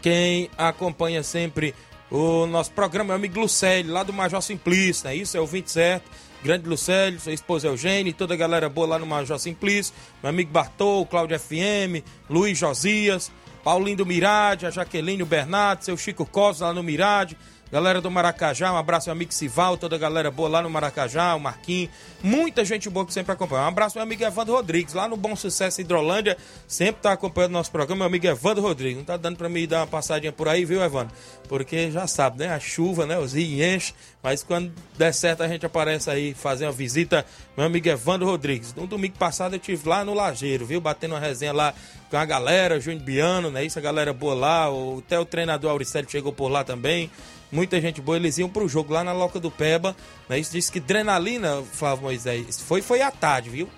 quem 0.00 0.48
acompanha 0.56 1.22
sempre 1.22 1.74
o 2.10 2.46
nosso 2.46 2.70
programa 2.72 3.12
é 3.12 3.14
o 3.14 3.16
amigo 3.16 3.40
Lucélio, 3.40 3.90
lá 3.90 4.02
do 4.02 4.12
Major 4.12 4.42
Simplício, 4.42 5.06
né? 5.06 5.16
Isso 5.16 5.34
é 5.36 5.40
o 5.40 5.46
20 5.46 5.70
certo. 5.70 6.10
Grande 6.42 6.68
Lucélio, 6.68 7.20
sua 7.20 7.32
esposa 7.32 7.68
Eugênia, 7.68 8.12
toda 8.12 8.34
a 8.34 8.36
galera 8.36 8.68
boa 8.68 8.86
lá 8.86 8.98
no 8.98 9.06
Major 9.06 9.38
Simplício. 9.38 9.94
Meu 10.20 10.30
amigo 10.30 10.50
Bartol, 10.50 11.06
Cláudio 11.06 11.38
FM, 11.38 12.04
Luiz 12.28 12.58
Josias, 12.58 13.30
Paulinho 13.62 13.98
do 13.98 14.06
Mirade, 14.06 14.66
a 14.66 14.70
Jaqueline, 14.70 15.22
o 15.22 15.26
Bernardo, 15.26 15.84
seu 15.84 15.96
Chico 15.96 16.26
Costa 16.26 16.66
lá 16.66 16.74
no 16.74 16.82
Mirade. 16.82 17.36
Galera 17.72 18.02
do 18.02 18.10
Maracajá, 18.10 18.70
um 18.70 18.76
abraço 18.76 19.08
meu 19.08 19.14
amigo 19.14 19.32
Sival, 19.32 19.78
toda 19.78 19.96
a 19.96 19.98
galera 19.98 20.30
boa 20.30 20.46
lá 20.46 20.60
no 20.60 20.68
Maracajá, 20.68 21.34
o 21.34 21.40
Marquinhos. 21.40 21.90
Muita 22.22 22.66
gente 22.66 22.90
boa 22.90 23.06
que 23.06 23.14
sempre 23.14 23.32
acompanha. 23.32 23.62
Um 23.62 23.68
abraço 23.68 23.96
meu 23.96 24.02
amigo 24.02 24.22
Evandro 24.22 24.52
Rodrigues, 24.52 24.92
lá 24.92 25.08
no 25.08 25.16
Bom 25.16 25.34
Sucesso 25.34 25.80
Hidrolândia, 25.80 26.36
sempre 26.68 27.00
tá 27.00 27.12
acompanhando 27.12 27.52
nosso 27.52 27.70
programa, 27.70 28.00
meu 28.00 28.06
amigo 28.08 28.26
Evandro 28.26 28.62
Rodrigues. 28.62 28.98
Não 28.98 29.04
tá 29.04 29.16
dando 29.16 29.38
pra 29.38 29.48
mim 29.48 29.66
dar 29.66 29.78
uma 29.78 29.86
passadinha 29.86 30.30
por 30.30 30.48
aí, 30.48 30.66
viu, 30.66 30.82
Evandro? 30.82 31.16
Porque 31.48 31.90
já 31.90 32.06
sabe, 32.06 32.40
né? 32.40 32.52
A 32.52 32.60
chuva, 32.60 33.06
né? 33.06 33.18
Os 33.18 33.32
rios 33.32 33.66
enchem, 33.66 33.94
mas 34.22 34.42
quando 34.42 34.70
der 34.98 35.14
certo 35.14 35.42
a 35.42 35.48
gente 35.48 35.64
aparece 35.64 36.10
aí 36.10 36.34
fazer 36.34 36.66
uma 36.66 36.72
visita, 36.72 37.24
meu 37.56 37.64
amigo 37.64 37.88
Evandro 37.88 38.26
Rodrigues. 38.26 38.74
No 38.74 38.86
domingo 38.86 39.16
passado 39.16 39.54
eu 39.54 39.58
tive 39.58 39.88
lá 39.88 40.04
no 40.04 40.12
Lajeiro, 40.12 40.66
viu? 40.66 40.78
Batendo 40.78 41.14
uma 41.14 41.20
resenha 41.20 41.54
lá 41.54 41.72
com 42.10 42.18
a 42.18 42.24
galera, 42.26 42.78
Júnior 42.78 43.02
Biano, 43.02 43.50
né? 43.50 43.64
Isso, 43.64 43.78
a 43.78 43.82
galera 43.82 44.12
boa 44.12 44.34
lá, 44.34 44.66
até 44.98 45.18
o 45.18 45.24
treinador 45.24 45.70
Auricélio 45.70 46.10
chegou 46.10 46.34
por 46.34 46.48
lá 46.48 46.62
também. 46.62 47.10
Muita 47.52 47.78
gente 47.80 48.00
boa, 48.00 48.16
eles 48.16 48.38
iam 48.38 48.48
pro 48.48 48.66
jogo 48.66 48.92
lá 48.94 49.04
na 49.04 49.12
Loca 49.12 49.38
do 49.38 49.50
Peba. 49.50 49.94
Né? 50.28 50.38
Isso 50.38 50.52
disse 50.52 50.72
que 50.72 50.78
adrenalina, 50.78 51.62
Flávio 51.72 52.04
Moisés, 52.04 52.58
foi, 52.60 52.80
foi 52.82 53.02
à 53.02 53.10
tarde, 53.10 53.50
viu? 53.50 53.68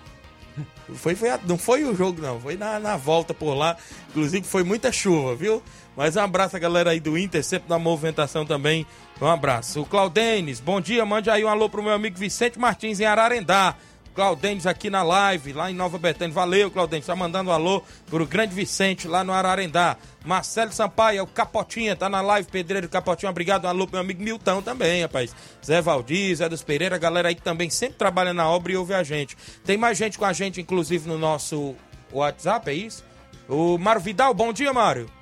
Foi, 0.95 1.15
foi 1.15 1.29
a- 1.29 1.39
não 1.45 1.57
foi 1.57 1.83
o 1.83 1.93
jogo, 1.95 2.21
não. 2.21 2.39
Foi 2.39 2.55
na, 2.55 2.79
na 2.79 2.95
volta 2.95 3.33
por 3.33 3.53
lá. 3.55 3.75
Inclusive, 4.11 4.45
foi 4.47 4.63
muita 4.63 4.89
chuva, 4.91 5.35
viu? 5.35 5.61
Mas 5.97 6.15
um 6.15 6.21
abraço 6.21 6.55
a 6.55 6.59
galera 6.59 6.91
aí 6.91 6.99
do 6.99 7.17
Inter, 7.17 7.43
sempre 7.43 7.67
na 7.69 7.77
movimentação 7.79 8.45
também. 8.45 8.85
Um 9.19 9.25
abraço. 9.27 9.81
O 9.81 9.85
Claudenes, 9.85 10.59
bom 10.61 10.79
dia. 10.79 11.03
Mande 11.05 11.29
aí 11.29 11.43
um 11.43 11.49
alô 11.49 11.67
pro 11.67 11.83
meu 11.83 11.91
amigo 11.91 12.17
Vicente 12.17 12.57
Martins 12.59 12.99
em 13.01 13.05
Ararendá. 13.05 13.75
Claudenes 14.15 14.65
aqui 14.65 14.89
na 14.89 15.03
live, 15.03 15.51
lá 15.51 15.69
em 15.69 15.73
Nova 15.75 15.97
Betânia. 15.97 16.33
Valeu, 16.33 16.71
Claudenes. 16.71 17.05
Tá 17.05 17.15
mandando 17.15 17.49
um 17.49 17.53
alô 17.53 17.83
pro 18.09 18.25
grande 18.25 18.55
Vicente 18.55 19.09
lá 19.09 19.25
no 19.25 19.33
Ararendá. 19.33 19.97
Marcelo 20.23 20.71
Sampaio, 20.71 21.19
é 21.19 21.21
o 21.21 21.27
Capotinha, 21.27 21.95
tá 21.95 22.07
na 22.07 22.21
live, 22.21 22.49
Pedreiro 22.49 22.87
Capotinha. 22.87 23.29
Obrigado, 23.29 23.65
um 23.65 23.67
alô 23.67 23.85
pro 23.85 23.97
meu 23.97 24.01
amigo 24.01 24.23
Milton 24.23 24.61
também, 24.61 25.01
rapaz. 25.01 25.35
Zé 25.63 25.81
Valdir, 25.81 26.33
Zé 26.35 26.47
dos 26.47 26.63
Pereira, 26.63 26.95
a 26.95 26.99
galera 26.99 27.27
aí 27.27 27.35
que 27.35 27.41
também 27.41 27.69
sempre 27.69 27.97
trabalha 27.97 28.33
na 28.33 28.49
obra 28.49 28.71
e 28.71 28.77
ouve 28.77 28.93
a 28.93 29.03
gente. 29.03 29.35
Tem 29.65 29.77
mais 29.77 29.97
gente 29.97 30.17
com 30.17 30.25
a 30.25 30.31
gente, 30.31 30.61
inclusive, 30.61 31.07
no 31.09 31.19
nosso 31.19 31.75
WhatsApp, 32.11 32.71
é 32.71 32.73
isso? 32.73 33.03
O 33.49 33.77
Mário 33.77 34.01
Vidal, 34.01 34.33
bom 34.33 34.53
dia, 34.53 34.71
Mário. 34.71 35.14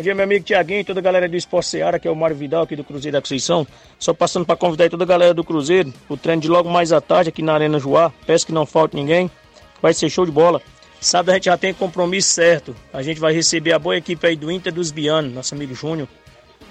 Bom 0.00 0.02
dia, 0.02 0.14
meu 0.14 0.24
amigo 0.24 0.42
Tiaguinho, 0.42 0.82
toda 0.82 0.98
a 0.98 1.02
galera 1.02 1.28
do 1.28 1.36
Esporte 1.36 1.68
Seara, 1.68 1.98
que 1.98 2.08
é 2.08 2.10
o 2.10 2.16
Mário 2.16 2.34
Vidal 2.34 2.62
aqui 2.62 2.74
do 2.74 2.82
Cruzeiro 2.82 3.12
da 3.12 3.20
Conceição. 3.20 3.66
Só 3.98 4.14
passando 4.14 4.46
para 4.46 4.56
convidar 4.56 4.88
toda 4.88 5.04
a 5.04 5.06
galera 5.06 5.34
do 5.34 5.44
Cruzeiro, 5.44 5.92
o 6.08 6.16
treino 6.16 6.40
de 6.40 6.48
logo 6.48 6.70
mais 6.70 6.90
à 6.90 7.02
tarde 7.02 7.28
aqui 7.28 7.42
na 7.42 7.52
Arena 7.52 7.78
Joá. 7.78 8.10
Peço 8.24 8.46
que 8.46 8.52
não 8.52 8.64
falte 8.64 8.96
ninguém, 8.96 9.30
vai 9.82 9.92
ser 9.92 10.08
show 10.08 10.24
de 10.24 10.32
bola. 10.32 10.62
Sábado 11.02 11.28
a 11.28 11.34
gente 11.34 11.44
já 11.44 11.58
tem 11.58 11.74
compromisso 11.74 12.30
certo. 12.30 12.74
A 12.94 13.02
gente 13.02 13.20
vai 13.20 13.34
receber 13.34 13.74
a 13.74 13.78
boa 13.78 13.94
equipe 13.94 14.26
aí 14.26 14.36
do 14.36 14.50
Inter 14.50 14.72
dos 14.72 14.90
Bianos, 14.90 15.34
nosso 15.34 15.54
amigo 15.54 15.74
Júnior, 15.74 16.08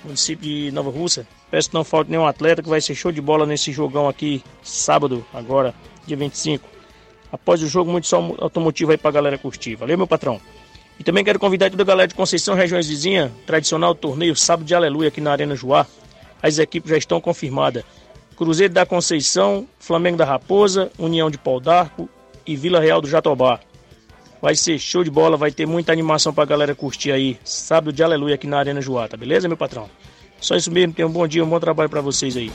município 0.04 0.50
de 0.50 0.72
Nova 0.72 0.90
Russa. 0.90 1.28
Peço 1.52 1.70
que 1.70 1.76
não 1.76 1.84
falte 1.84 2.10
nenhum 2.10 2.26
atleta, 2.26 2.64
que 2.64 2.70
vai 2.70 2.82
ser 2.82 2.96
show 2.96 3.12
de 3.12 3.22
bola 3.22 3.46
nesse 3.46 3.72
jogão 3.72 4.10
aqui, 4.10 4.44
sábado, 4.64 5.24
agora, 5.32 5.76
dia 6.04 6.18
25. 6.18 6.68
Após 7.32 7.62
o 7.62 7.68
jogo, 7.68 7.92
muito 7.92 8.08
só 8.08 8.18
automotivo 8.40 8.90
aí 8.90 8.98
pra 8.98 9.12
galera 9.12 9.38
curtir. 9.38 9.76
Valeu, 9.76 10.00
meu 10.00 10.08
patrão. 10.08 10.42
E 11.00 11.04
também 11.04 11.24
quero 11.24 11.40
convidar 11.40 11.70
toda 11.72 11.82
a 11.82 11.86
galera 11.86 12.08
de 12.10 12.14
Conceição, 12.14 12.54
regiões 12.54 12.88
vizinhas, 12.88 13.32
tradicional 13.46 13.96
torneio 13.96 14.36
Sábado 14.36 14.66
de 14.68 14.76
Aleluia 14.76 15.08
aqui 15.08 15.22
na 15.22 15.32
Arena 15.32 15.56
Joá. 15.56 15.88
As 16.44 16.60
equipes 16.60 16.90
já 16.90 16.98
estão 16.98 17.22
confirmadas. 17.22 17.86
Cruzeiro 18.36 18.74
da 18.74 18.86
Conceição, 18.86 19.66
Flamengo 19.80 20.18
da 20.18 20.26
Raposa, 20.26 20.92
União 21.00 21.32
de 21.32 21.38
Pau 21.38 21.60
d'Arco 21.60 22.10
e 22.46 22.56
Vila 22.56 22.82
Real 22.82 23.02
do 23.02 23.08
Jatobá. 23.08 23.62
Vai 24.42 24.56
ser 24.56 24.78
show 24.78 25.04
de 25.04 25.10
bola, 25.10 25.38
vai 25.38 25.52
ter 25.52 25.66
muita 25.66 25.92
animação 25.92 26.34
pra 26.34 26.46
galera 26.46 26.76
curtir 26.76 27.12
aí. 27.12 27.38
Sábado 27.44 27.94
de 27.94 28.04
Aleluia 28.04 28.36
aqui 28.36 28.48
na 28.48 28.60
Arena 28.60 28.82
Joá, 28.82 29.08
tá 29.08 29.16
beleza, 29.16 29.48
meu 29.48 29.58
patrão? 29.58 29.90
Só 30.42 30.56
isso 30.56 30.72
mesmo, 30.72 30.94
tenham 30.94 31.10
um 31.10 31.14
bom 31.14 31.28
dia, 31.28 31.44
um 31.44 31.50
bom 31.50 31.60
trabalho 31.60 31.90
pra 31.90 32.02
vocês 32.02 32.36
aí. 32.36 32.52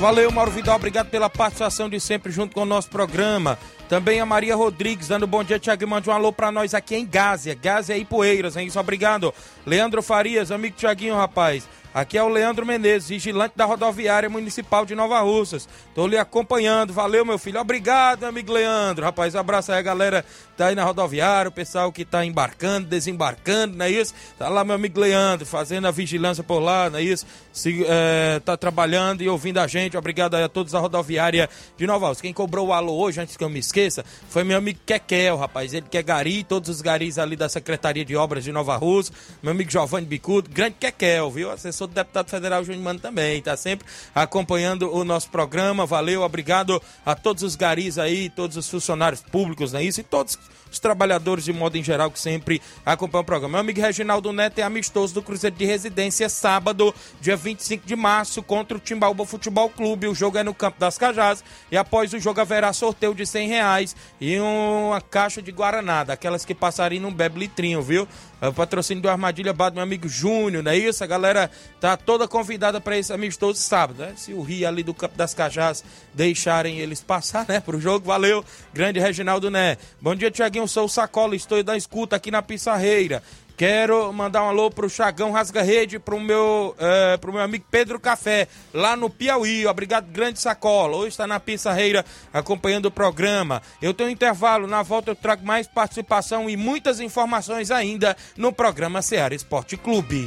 Valeu, 0.00 0.32
Mauro 0.32 0.50
Vidal, 0.50 0.76
obrigado 0.76 1.10
pela 1.10 1.28
participação 1.28 1.86
de 1.86 2.00
sempre 2.00 2.32
junto 2.32 2.54
com 2.54 2.62
o 2.62 2.64
nosso 2.64 2.88
programa. 2.88 3.58
Também 3.86 4.18
a 4.18 4.24
Maria 4.24 4.56
Rodrigues, 4.56 5.08
dando 5.08 5.26
bom 5.26 5.44
dia, 5.44 5.58
Tiago, 5.58 5.86
mande 5.86 6.08
um 6.08 6.12
alô 6.14 6.32
pra 6.32 6.50
nós 6.50 6.72
aqui 6.72 6.96
em 6.96 7.04
Gásia, 7.04 7.54
Gásia 7.54 7.98
e 7.98 8.04
Poeiras, 8.06 8.56
hein? 8.56 8.66
Isso, 8.66 8.80
obrigado. 8.80 9.34
Leandro 9.66 10.00
Farias, 10.00 10.50
amigo 10.50 10.74
Tiaguinho, 10.74 11.14
rapaz. 11.16 11.68
Aqui 11.92 12.16
é 12.16 12.22
o 12.22 12.28
Leandro 12.28 12.64
Menezes, 12.64 13.08
vigilante 13.08 13.54
da 13.56 13.64
rodoviária 13.64 14.30
municipal 14.30 14.86
de 14.86 14.94
Nova 14.94 15.18
Russas. 15.20 15.68
Tô 15.92 16.06
lhe 16.06 16.16
acompanhando. 16.16 16.92
Valeu, 16.92 17.24
meu 17.24 17.36
filho. 17.36 17.58
Obrigado, 17.60 18.20
meu 18.20 18.28
amigo 18.28 18.52
Leandro. 18.52 19.04
Rapaz, 19.04 19.34
abraço 19.34 19.72
aí 19.72 19.78
a 19.78 19.82
galera 19.82 20.22
que 20.22 20.56
tá 20.56 20.66
aí 20.66 20.76
na 20.76 20.84
rodoviária, 20.84 21.48
o 21.48 21.52
pessoal 21.52 21.90
que 21.90 22.04
tá 22.04 22.24
embarcando, 22.24 22.86
desembarcando, 22.86 23.76
não 23.76 23.84
é 23.86 23.90
isso? 23.90 24.14
Tá 24.38 24.48
lá 24.48 24.62
meu 24.62 24.76
amigo 24.76 25.00
Leandro, 25.00 25.44
fazendo 25.44 25.88
a 25.88 25.90
vigilância 25.90 26.44
por 26.44 26.60
lá, 26.60 26.88
não 26.88 26.98
é 26.98 27.02
isso? 27.02 27.26
Se, 27.52 27.84
é, 27.88 28.40
tá 28.44 28.56
trabalhando 28.56 29.22
e 29.22 29.28
ouvindo 29.28 29.58
a 29.58 29.66
gente. 29.66 29.96
Obrigado 29.96 30.36
aí 30.36 30.44
a 30.44 30.48
todos 30.48 30.72
da 30.72 30.78
rodoviária 30.78 31.50
de 31.76 31.86
Nova 31.88 32.06
Russas. 32.06 32.20
Quem 32.20 32.32
cobrou 32.32 32.68
o 32.68 32.72
alô 32.72 32.96
hoje, 32.98 33.20
antes 33.20 33.36
que 33.36 33.42
eu 33.42 33.50
me 33.50 33.58
esqueça, 33.58 34.04
foi 34.28 34.44
meu 34.44 34.58
amigo 34.58 34.78
Kekel, 34.86 35.36
rapaz. 35.36 35.74
Ele 35.74 35.86
que 35.90 35.98
é 35.98 36.02
gari, 36.02 36.44
todos 36.44 36.68
os 36.68 36.80
garis 36.80 37.18
ali 37.18 37.34
da 37.34 37.48
Secretaria 37.48 38.04
de 38.04 38.14
Obras 38.14 38.44
de 38.44 38.52
Nova 38.52 38.76
Russa. 38.76 39.12
Meu 39.42 39.50
amigo 39.50 39.70
Giovanni 39.70 40.06
Bicudo, 40.06 40.48
grande 40.50 40.76
Kekel, 40.78 41.30
viu? 41.32 41.50
Sou 41.80 41.86
do 41.86 41.94
deputado 41.94 42.28
federal 42.28 42.62
Júnior 42.62 42.82
Mano 42.82 43.00
também, 43.00 43.40
tá 43.40 43.56
sempre 43.56 43.86
acompanhando 44.14 44.94
o 44.94 45.02
nosso 45.02 45.30
programa. 45.30 45.86
Valeu, 45.86 46.20
obrigado 46.22 46.80
a 47.06 47.14
todos 47.14 47.42
os 47.42 47.56
garis 47.56 47.96
aí, 47.96 48.28
todos 48.28 48.56
os 48.58 48.68
funcionários 48.68 49.22
públicos, 49.22 49.72
não 49.72 49.80
é 49.80 49.84
isso? 49.84 50.00
E 50.00 50.04
todos 50.04 50.38
os 50.70 50.78
trabalhadores 50.78 51.44
de 51.44 51.52
modo 51.52 51.76
em 51.76 51.82
geral 51.82 52.10
que 52.10 52.18
sempre 52.18 52.60
acompanham 52.84 53.22
o 53.22 53.26
programa. 53.26 53.52
Meu 53.52 53.60
amigo 53.60 53.80
Reginaldo 53.80 54.32
Neto 54.32 54.58
é 54.58 54.62
amistoso 54.62 55.14
do 55.14 55.22
Cruzeiro 55.22 55.56
de 55.56 55.64
Residência 55.64 56.28
sábado, 56.28 56.94
dia 57.20 57.36
25 57.36 57.86
de 57.86 57.96
março, 57.96 58.42
contra 58.42 58.76
o 58.76 58.80
Timbaúba 58.80 59.24
Futebol 59.26 59.68
Clube. 59.68 60.06
O 60.06 60.14
jogo 60.14 60.38
é 60.38 60.42
no 60.42 60.54
Campo 60.54 60.78
das 60.78 60.96
Cajás 60.96 61.42
e 61.70 61.76
após 61.76 62.12
o 62.12 62.18
jogo 62.18 62.40
haverá 62.40 62.72
sorteio 62.72 63.14
de 63.14 63.26
100 63.26 63.48
reais 63.48 63.96
e 64.20 64.38
uma 64.38 65.00
caixa 65.00 65.42
de 65.42 65.50
Guaraná, 65.50 66.04
daquelas 66.04 66.44
que 66.44 66.54
passarem 66.54 67.00
num 67.00 67.12
bebe 67.12 67.40
litrinho, 67.40 67.82
viu? 67.82 68.06
É 68.40 68.48
o 68.48 68.54
patrocínio 68.54 69.02
do 69.02 69.08
Armadilha 69.10 69.52
Bar 69.52 69.68
do 69.68 69.74
meu 69.74 69.82
amigo 69.82 70.08
Júnior, 70.08 70.62
não 70.62 70.72
é 70.72 70.76
isso? 70.76 71.04
A 71.04 71.06
galera 71.06 71.50
tá 71.78 71.94
toda 71.96 72.26
convidada 72.26 72.80
para 72.80 72.96
esse 72.96 73.12
amistoso 73.12 73.60
sábado, 73.60 74.02
né? 74.02 74.14
Se 74.16 74.32
o 74.32 74.40
Rio 74.40 74.66
ali 74.66 74.82
do 74.82 74.94
Campo 74.94 75.14
das 75.14 75.34
Cajás 75.34 75.84
deixarem 76.14 76.78
eles 76.78 77.02
passar, 77.02 77.44
né, 77.46 77.60
pro 77.60 77.78
jogo, 77.78 78.06
valeu. 78.06 78.44
Grande 78.72 78.98
Reginaldo 78.98 79.50
Né. 79.50 79.76
Bom 80.00 80.14
dia, 80.14 80.30
Tiaguinho, 80.30 80.59
sou 80.66 80.84
o 80.84 80.88
Sacola, 80.88 81.34
estou 81.34 81.62
da 81.62 81.76
escuta 81.76 82.16
aqui 82.16 82.30
na 82.30 82.42
Pissarreira. 82.42 83.22
Quero 83.60 84.10
mandar 84.10 84.42
um 84.42 84.48
alô 84.48 84.70
pro 84.70 84.88
Chagão 84.88 85.32
Rasga 85.32 85.60
Rede, 85.60 85.98
pro 85.98 86.18
meu, 86.18 86.74
é, 86.78 87.18
pro 87.18 87.30
meu 87.30 87.42
amigo 87.42 87.66
Pedro 87.70 88.00
Café, 88.00 88.48
lá 88.72 88.96
no 88.96 89.10
Piauí. 89.10 89.66
Obrigado, 89.66 90.06
grande 90.10 90.40
sacola. 90.40 90.96
Hoje 90.96 91.08
está 91.08 91.26
na 91.26 91.38
Pissarreira 91.38 92.02
acompanhando 92.32 92.86
o 92.86 92.90
programa. 92.90 93.60
Eu 93.82 93.92
tenho 93.92 94.08
um 94.08 94.12
intervalo, 94.12 94.66
na 94.66 94.82
volta 94.82 95.10
eu 95.10 95.14
trago 95.14 95.44
mais 95.44 95.66
participação 95.66 96.48
e 96.48 96.56
muitas 96.56 97.00
informações 97.00 97.70
ainda 97.70 98.16
no 98.34 98.50
programa 98.50 99.02
Seara 99.02 99.34
Esporte 99.34 99.76
Clube. 99.76 100.26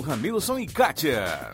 Ramilson 0.00 0.58
e 0.58 0.66
Kátia. 0.66 1.52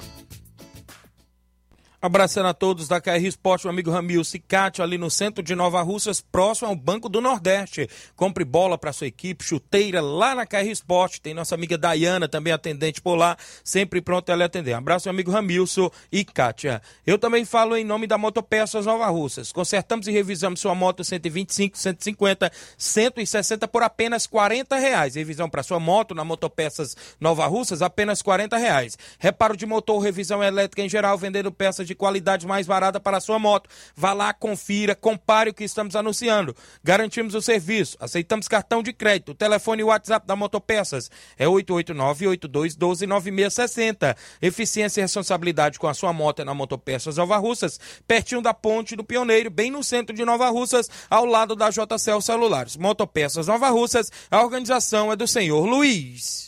Abraçando 2.01 2.46
a 2.46 2.55
todos 2.55 2.86
da 2.86 3.01
KR 3.01 3.24
Esporte, 3.24 3.66
o 3.66 3.70
amigo 3.70 3.90
Ramil 3.90 4.22
Cicate, 4.22 4.80
ali 4.80 4.96
no 4.96 5.11
centro 5.11 5.42
de 5.42 5.57
Nova 5.57 5.82
Russas, 5.82 6.20
próximo 6.20 6.68
ao 6.68 6.76
Banco 6.76 7.09
do 7.09 7.20
Nordeste. 7.20 7.90
Compre 8.14 8.44
bola 8.44 8.78
para 8.78 8.92
sua 8.92 9.09
equipe, 9.09 9.44
chuteira 9.44 10.01
lá 10.01 10.32
na 10.32 10.46
KR 10.46 10.68
Esporte. 10.70 11.20
Tem 11.20 11.34
nossa 11.34 11.57
amiga 11.57 11.76
Dayana, 11.76 12.28
também 12.28 12.53
atendente 12.53 13.01
por 13.01 13.16
lá, 13.16 13.36
sempre 13.64 14.01
pronto 14.01 14.32
lhe 14.32 14.44
atender. 14.44 14.74
Abraço, 14.74 15.09
meu 15.09 15.11
amigo 15.11 15.32
Ramilson 15.32 15.90
e 16.12 16.24
Kátia. 16.24 16.80
Eu 17.05 17.18
também 17.18 17.44
falo 17.44 17.76
em 17.76 17.82
nome 17.82 18.07
da 18.07 18.16
Motopeças 18.16 18.86
Nova 18.86 19.09
Russas. 19.09 19.51
Consertamos 19.51 20.07
e 20.07 20.12
revisamos 20.12 20.61
sua 20.61 20.76
moto 20.76 21.03
125, 21.03 21.76
150, 21.76 22.53
160 22.76 23.66
por 23.66 23.82
apenas 23.82 24.24
40 24.24 24.76
reais. 24.76 25.16
Revisão 25.16 25.51
para 25.51 25.64
sua 25.64 25.80
moto 25.80 26.14
na 26.14 26.24
Motopeças 26.24 26.96
Nova 27.20 27.44
Russas, 27.49 27.82
apenas 27.82 28.22
40 28.22 28.57
reais. 28.57 28.96
Reparo 29.18 29.57
de 29.57 29.66
motor, 29.66 29.99
revisão 29.99 30.44
elétrica 30.44 30.80
em 30.82 30.88
geral, 30.88 31.18
vendendo 31.18 31.51
peças 31.51 31.88
de 31.89 31.95
qualidade 31.95 32.47
mais 32.47 32.66
barata 32.66 33.01
para 33.01 33.16
a 33.16 33.20
sua 33.20 33.39
moto. 33.39 33.68
Vá 33.97 34.12
lá, 34.12 34.30
confira, 34.32 34.95
compare 34.95 35.51
o 35.51 35.55
que 35.55 35.64
estamos 35.64 35.97
anunciando. 35.97 36.55
Garantimos 36.84 37.34
o 37.34 37.43
serviço, 37.43 37.97
aceitamos 37.99 38.47
cartão 38.47 38.80
de 38.82 38.93
crédito. 38.93 39.32
O 39.32 39.34
telefone 39.34 39.80
e 39.80 39.84
WhatsApp 39.84 40.26
da 40.26 40.36
Motopeças 40.36 41.11
é 41.36 41.47
889-8212-9660. 41.47 44.14
Eficiência 44.41 45.01
e 45.01 45.03
responsabilidade 45.03 45.78
com 45.78 45.89
a 45.89 45.95
sua 45.95 46.12
moto 46.12 46.43
é 46.43 46.45
na 46.45 46.55
Motopeças 46.55 47.16
Nova 47.16 47.39
Russas, 47.39 47.80
pertinho 48.07 48.43
da 48.43 48.55
Ponte 48.55 48.95
do 48.95 49.03
Pioneiro, 49.03 49.51
bem 49.51 49.70
no 49.70 49.82
centro 49.82 50.14
de 50.14 50.24
Nova 50.24 50.49
Russas, 50.51 50.89
ao 51.09 51.24
lado 51.24 51.57
da 51.57 51.70
JCL 51.70 52.20
Celulares. 52.20 52.76
Motopeças 52.76 53.47
Nova 53.47 53.70
Russas, 53.70 54.12
a 54.30 54.43
organização 54.43 55.11
é 55.11 55.16
do 55.16 55.26
senhor 55.26 55.64
Luiz. 55.64 56.47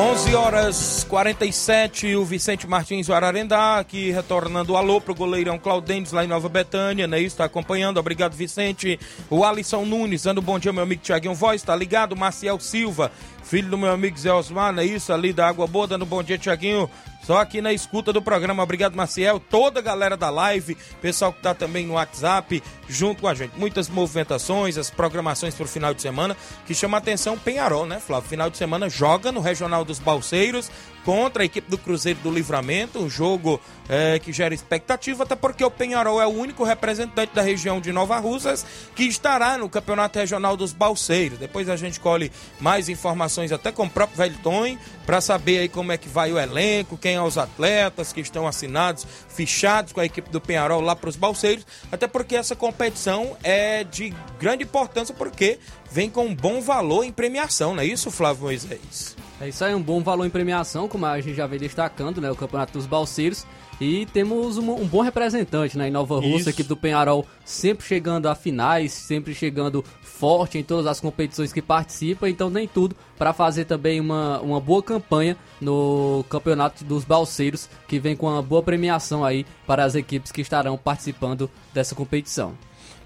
11 0.00 0.32
horas 0.36 1.06
47, 1.08 2.14
o 2.14 2.24
Vicente 2.24 2.68
Martins, 2.68 3.08
o 3.08 3.12
Ararendá, 3.12 3.80
aqui 3.80 4.12
retornando 4.12 4.74
o 4.74 4.76
alô 4.76 5.00
pro 5.00 5.12
goleirão 5.12 5.58
Claudentes 5.58 6.12
lá 6.12 6.24
em 6.24 6.28
Nova 6.28 6.48
Betânia, 6.48 7.08
né? 7.08 7.20
Está 7.20 7.46
acompanhando, 7.46 7.98
obrigado 7.98 8.36
Vicente. 8.36 8.96
O 9.28 9.44
Alisson 9.44 9.84
Nunes, 9.84 10.22
dando 10.22 10.40
bom 10.40 10.56
dia, 10.56 10.72
meu 10.72 10.84
amigo 10.84 11.02
Tiaguinho 11.02 11.34
Voz, 11.34 11.64
tá 11.64 11.74
ligado? 11.74 12.14
Maciel 12.14 12.60
Silva, 12.60 13.10
filho 13.42 13.70
do 13.70 13.76
meu 13.76 13.90
amigo 13.90 14.16
Zé 14.16 14.32
Osmar, 14.32 14.72
não 14.72 14.84
é 14.84 14.86
isso? 14.86 15.12
Ali 15.12 15.32
da 15.32 15.48
Água 15.48 15.66
Boa, 15.66 15.88
dando 15.88 16.06
bom 16.06 16.22
dia, 16.22 16.38
Tiaguinho. 16.38 16.88
Só 17.28 17.36
aqui 17.36 17.60
na 17.60 17.74
escuta 17.74 18.10
do 18.10 18.22
programa. 18.22 18.62
Obrigado, 18.62 18.96
Maciel. 18.96 19.38
Toda 19.38 19.80
a 19.80 19.82
galera 19.82 20.16
da 20.16 20.30
live, 20.30 20.78
pessoal 21.02 21.30
que 21.30 21.42
tá 21.42 21.52
também 21.52 21.86
no 21.86 21.92
WhatsApp, 21.92 22.62
junto 22.88 23.20
com 23.20 23.28
a 23.28 23.34
gente. 23.34 23.52
Muitas 23.54 23.86
movimentações, 23.86 24.78
as 24.78 24.88
programações 24.88 25.54
pro 25.54 25.68
final 25.68 25.92
de 25.92 26.00
semana, 26.00 26.34
que 26.66 26.74
chama 26.74 26.96
a 26.96 27.00
atenção 27.00 27.38
Penharol, 27.38 27.84
né, 27.84 28.00
Flávio? 28.00 28.30
Final 28.30 28.48
de 28.48 28.56
semana 28.56 28.88
joga 28.88 29.30
no 29.30 29.42
Regional 29.42 29.84
dos 29.84 29.98
Balseiros 29.98 30.70
contra 31.04 31.42
a 31.42 31.46
equipe 31.46 31.70
do 31.70 31.78
Cruzeiro 31.78 32.20
do 32.20 32.30
Livramento, 32.30 32.98
um 32.98 33.08
jogo 33.08 33.60
é, 33.88 34.18
que 34.18 34.32
gera 34.32 34.54
expectativa, 34.54 35.22
até 35.22 35.34
porque 35.34 35.64
o 35.64 35.70
Penharol 35.70 36.20
é 36.20 36.26
o 36.26 36.30
único 36.30 36.64
representante 36.64 37.34
da 37.34 37.42
região 37.42 37.80
de 37.80 37.92
Nova 37.92 38.18
Russas 38.18 38.66
que 38.94 39.04
estará 39.04 39.56
no 39.56 39.68
Campeonato 39.68 40.18
Regional 40.18 40.56
dos 40.56 40.72
Balseiros. 40.72 41.38
Depois 41.38 41.68
a 41.68 41.76
gente 41.76 41.98
colhe 41.98 42.30
mais 42.60 42.88
informações 42.88 43.52
até 43.52 43.72
com 43.72 43.84
o 43.84 43.90
próprio 43.90 44.18
Velton 44.18 44.76
para 45.06 45.20
saber 45.20 45.58
aí 45.58 45.68
como 45.68 45.92
é 45.92 45.96
que 45.96 46.08
vai 46.08 46.32
o 46.32 46.38
elenco, 46.38 46.98
quem 46.98 47.14
são 47.14 47.24
os 47.24 47.38
atletas 47.38 48.12
que 48.12 48.20
estão 48.20 48.46
assinados, 48.46 49.06
fichados 49.28 49.92
com 49.92 50.00
a 50.00 50.04
equipe 50.04 50.30
do 50.30 50.40
Penharol 50.40 50.80
lá 50.80 50.94
para 50.94 51.08
os 51.08 51.16
Balseiros, 51.16 51.66
até 51.90 52.06
porque 52.06 52.36
essa 52.36 52.54
competição 52.54 53.36
é 53.42 53.84
de 53.84 54.12
grande 54.38 54.64
importância 54.64 55.14
porque 55.14 55.58
vem 55.90 56.10
com 56.10 56.26
um 56.26 56.34
bom 56.34 56.60
valor 56.60 57.04
em 57.04 57.12
premiação, 57.12 57.74
não 57.74 57.82
é 57.82 57.86
isso, 57.86 58.10
Flávio 58.10 58.44
Moisés? 58.44 59.16
É 59.40 59.48
isso 59.48 59.64
aí, 59.64 59.74
um 59.74 59.82
bom 59.82 60.02
valor 60.02 60.26
em 60.26 60.30
premiação, 60.30 60.88
como 60.88 61.06
a 61.06 61.20
gente 61.20 61.36
já 61.36 61.46
vem 61.46 61.60
destacando, 61.60 62.20
né? 62.20 62.30
O 62.30 62.34
Campeonato 62.36 62.72
dos 62.72 62.86
Balseiros. 62.86 63.46
E 63.80 64.06
temos 64.06 64.58
um, 64.58 64.72
um 64.72 64.86
bom 64.86 65.02
representante 65.02 65.78
né, 65.78 65.86
em 65.86 65.90
Nova 65.90 66.16
Rússia, 66.16 66.48
a 66.48 66.50
equipe 66.50 66.68
do 66.68 66.76
Penharol 66.76 67.24
sempre 67.44 67.86
chegando 67.86 68.26
a 68.26 68.34
finais, 68.34 68.92
sempre 68.92 69.32
chegando 69.32 69.84
forte 70.02 70.58
em 70.58 70.64
todas 70.64 70.86
as 70.86 70.98
competições 70.98 71.52
que 71.52 71.62
participa, 71.62 72.28
então 72.28 72.50
nem 72.50 72.66
tudo 72.66 72.96
para 73.16 73.32
fazer 73.32 73.66
também 73.66 74.00
uma, 74.00 74.40
uma 74.40 74.60
boa 74.60 74.82
campanha 74.82 75.36
no 75.60 76.24
Campeonato 76.28 76.84
dos 76.84 77.04
Balseiros, 77.04 77.68
que 77.86 78.00
vem 78.00 78.16
com 78.16 78.26
uma 78.26 78.42
boa 78.42 78.64
premiação 78.64 79.24
aí 79.24 79.46
para 79.64 79.84
as 79.84 79.94
equipes 79.94 80.32
que 80.32 80.40
estarão 80.40 80.76
participando 80.76 81.48
dessa 81.72 81.94
competição. 81.94 82.54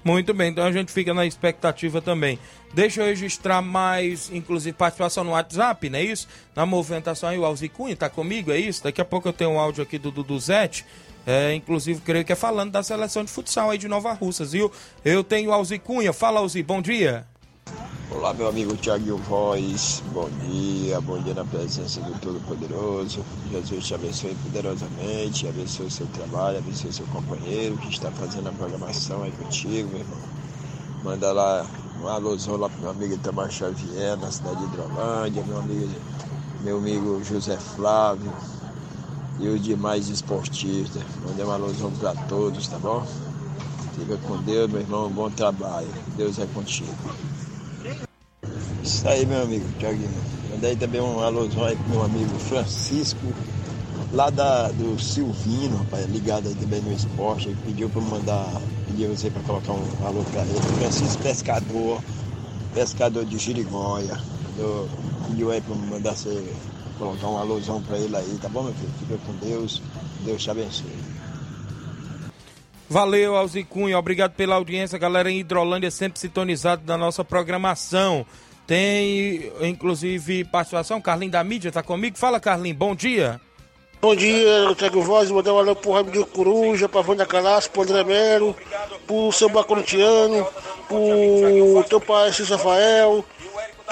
Muito 0.04 0.34
bem, 0.34 0.50
então 0.50 0.64
a 0.64 0.72
gente 0.72 0.90
fica 0.90 1.14
na 1.14 1.24
expectativa 1.24 2.00
também. 2.02 2.38
Deixa 2.74 3.00
eu 3.00 3.06
registrar 3.06 3.62
mais, 3.62 4.30
inclusive, 4.32 4.76
participação 4.76 5.22
no 5.22 5.30
WhatsApp, 5.30 5.88
não 5.88 5.98
é 5.98 6.02
isso? 6.02 6.26
Na 6.56 6.66
movimentação 6.66 7.28
aí, 7.28 7.38
o 7.38 7.44
Alzi 7.44 7.68
Cunha 7.68 7.94
tá 7.94 8.08
comigo, 8.08 8.50
é 8.50 8.58
isso? 8.58 8.82
Daqui 8.82 9.00
a 9.00 9.04
pouco 9.04 9.28
eu 9.28 9.32
tenho 9.32 9.50
um 9.50 9.60
áudio 9.60 9.82
aqui 9.82 9.98
do 9.98 10.10
Dudu 10.10 10.38
Zete. 10.40 10.84
É, 11.24 11.54
inclusive, 11.54 12.00
creio 12.00 12.24
que 12.24 12.32
é 12.32 12.36
falando 12.36 12.72
da 12.72 12.82
seleção 12.82 13.24
de 13.24 13.30
futsal 13.30 13.70
aí 13.70 13.78
de 13.78 13.86
Nova 13.86 14.12
Russas, 14.12 14.52
viu? 14.52 14.72
Eu 15.04 15.22
tenho 15.22 15.50
o 15.50 15.52
Alzi 15.52 15.78
Cunha. 15.78 16.12
Fala, 16.12 16.40
Alzi, 16.40 16.64
bom 16.64 16.82
dia. 16.82 17.24
Olá, 18.10 18.34
meu 18.34 18.48
amigo 18.48 18.76
Tiago 18.76 19.16
Voz, 19.16 20.02
bom 20.12 20.28
dia, 20.46 21.00
bom 21.00 21.18
dia 21.22 21.32
na 21.32 21.44
presença 21.44 22.00
do 22.00 22.18
Todo-Poderoso. 22.20 23.24
Jesus 23.50 23.86
te 23.86 23.94
abençoe 23.94 24.34
poderosamente, 24.42 25.48
abençoe 25.48 25.86
o 25.86 25.90
seu 25.90 26.06
trabalho, 26.08 26.58
abençoe 26.58 26.90
o 26.90 26.92
seu 26.92 27.06
companheiro 27.06 27.76
que 27.78 27.88
está 27.88 28.10
fazendo 28.10 28.48
a 28.48 28.52
programação 28.52 29.22
aí 29.22 29.32
contigo, 29.32 29.88
meu 29.88 30.00
irmão. 30.00 30.18
Manda 31.04 31.32
lá 31.32 31.66
um 32.02 32.08
alôzão 32.08 32.56
lá 32.56 32.68
pro 32.68 32.80
meu 32.80 32.90
amigo 32.90 33.14
Itamar 33.14 33.50
Xavier, 33.50 34.16
na 34.18 34.30
cidade 34.30 34.58
de 34.58 34.64
Hidrolândia, 34.64 35.42
meu 35.44 35.58
amigo 35.58 35.88
meu 36.60 36.78
amigo 36.78 37.24
José 37.24 37.56
Flávio 37.56 38.32
e 39.40 39.48
os 39.48 39.62
demais 39.62 40.08
esportistas. 40.08 41.02
Mandei 41.26 41.44
uma 41.44 41.54
alusão 41.54 41.90
para 41.92 42.14
todos, 42.26 42.68
tá 42.68 42.78
bom? 42.78 43.04
Fica 43.96 44.16
com 44.18 44.36
Deus, 44.42 44.70
meu 44.70 44.80
irmão. 44.80 45.10
Bom 45.10 45.30
trabalho. 45.30 45.88
Deus 46.16 46.38
é 46.38 46.46
contigo. 46.46 46.92
Isso 49.02 49.08
aí, 49.08 49.26
meu 49.26 49.42
amigo. 49.42 49.66
Mandei 50.48 50.76
também 50.76 51.00
uma 51.00 51.24
alusão 51.24 51.64
aí 51.64 51.74
pro 51.74 51.88
meu 51.88 52.04
amigo 52.04 52.38
Francisco, 52.38 53.34
lá 54.12 54.30
da, 54.30 54.68
do 54.68 54.96
Silvino, 55.02 55.78
rapaz, 55.78 56.06
ligado 56.06 56.46
aí 56.46 56.54
também 56.54 56.80
no 56.82 56.92
esporte. 56.92 57.48
Ele 57.48 57.58
pediu 57.64 57.90
para 57.90 58.00
mandar, 58.00 58.46
pediu 58.86 59.08
você 59.08 59.28
para 59.28 59.42
colocar 59.42 59.72
um 59.72 60.06
alô 60.06 60.22
para 60.30 60.42
ele. 60.42 60.60
Francisco 60.78 61.20
Pescador, 61.20 62.00
pescador 62.72 63.24
de 63.24 63.38
Girigóia. 63.38 64.16
Eu, 64.56 64.88
pediu 65.26 65.50
aí 65.50 65.60
para 65.60 65.74
mandar 65.74 66.12
você 66.12 66.54
colocar 66.96 67.26
um 67.26 67.38
alusão 67.38 67.82
para 67.82 67.98
ele 67.98 68.14
aí, 68.14 68.38
tá 68.40 68.48
bom, 68.48 68.62
meu 68.62 68.74
filho? 68.74 68.92
Fica 69.00 69.18
com 69.26 69.32
Deus. 69.44 69.82
Deus 70.24 70.40
te 70.40 70.48
abençoe. 70.48 70.92
Valeu, 72.88 73.34
Alzicunha. 73.34 73.98
Obrigado 73.98 74.34
pela 74.34 74.54
audiência, 74.54 74.96
galera 74.96 75.28
em 75.28 75.40
Hidrolândia, 75.40 75.90
sempre 75.90 76.20
sintonizado 76.20 76.82
na 76.86 76.96
nossa 76.96 77.24
programação. 77.24 78.24
Tem, 78.66 79.52
inclusive, 79.60 80.44
participação. 80.44 81.00
Carlinho 81.00 81.32
da 81.32 81.42
mídia 81.42 81.72
tá 81.72 81.82
comigo. 81.82 82.18
Fala, 82.18 82.40
Carlinho, 82.40 82.74
bom 82.74 82.94
dia. 82.94 83.40
Bom 84.00 84.16
dia, 84.16 84.74
Tiago 84.76 85.00
Voz, 85.00 85.30
mandar 85.30 85.54
um 85.54 85.58
alô 85.58 85.76
pro 85.76 85.92
Raimundo 85.92 86.26
Coruja, 86.26 86.88
pra 86.88 87.02
Vânia 87.02 87.24
Calaço, 87.24 87.70
pro 87.70 87.82
André 87.82 88.02
Melo, 88.02 88.56
pro 89.06 89.30
Samba 89.30 89.62
Corintiano, 89.62 90.44
pro 90.88 91.84
teu 91.88 92.00
pai 92.00 92.32
Cício 92.32 92.56
Rafael, 92.56 93.24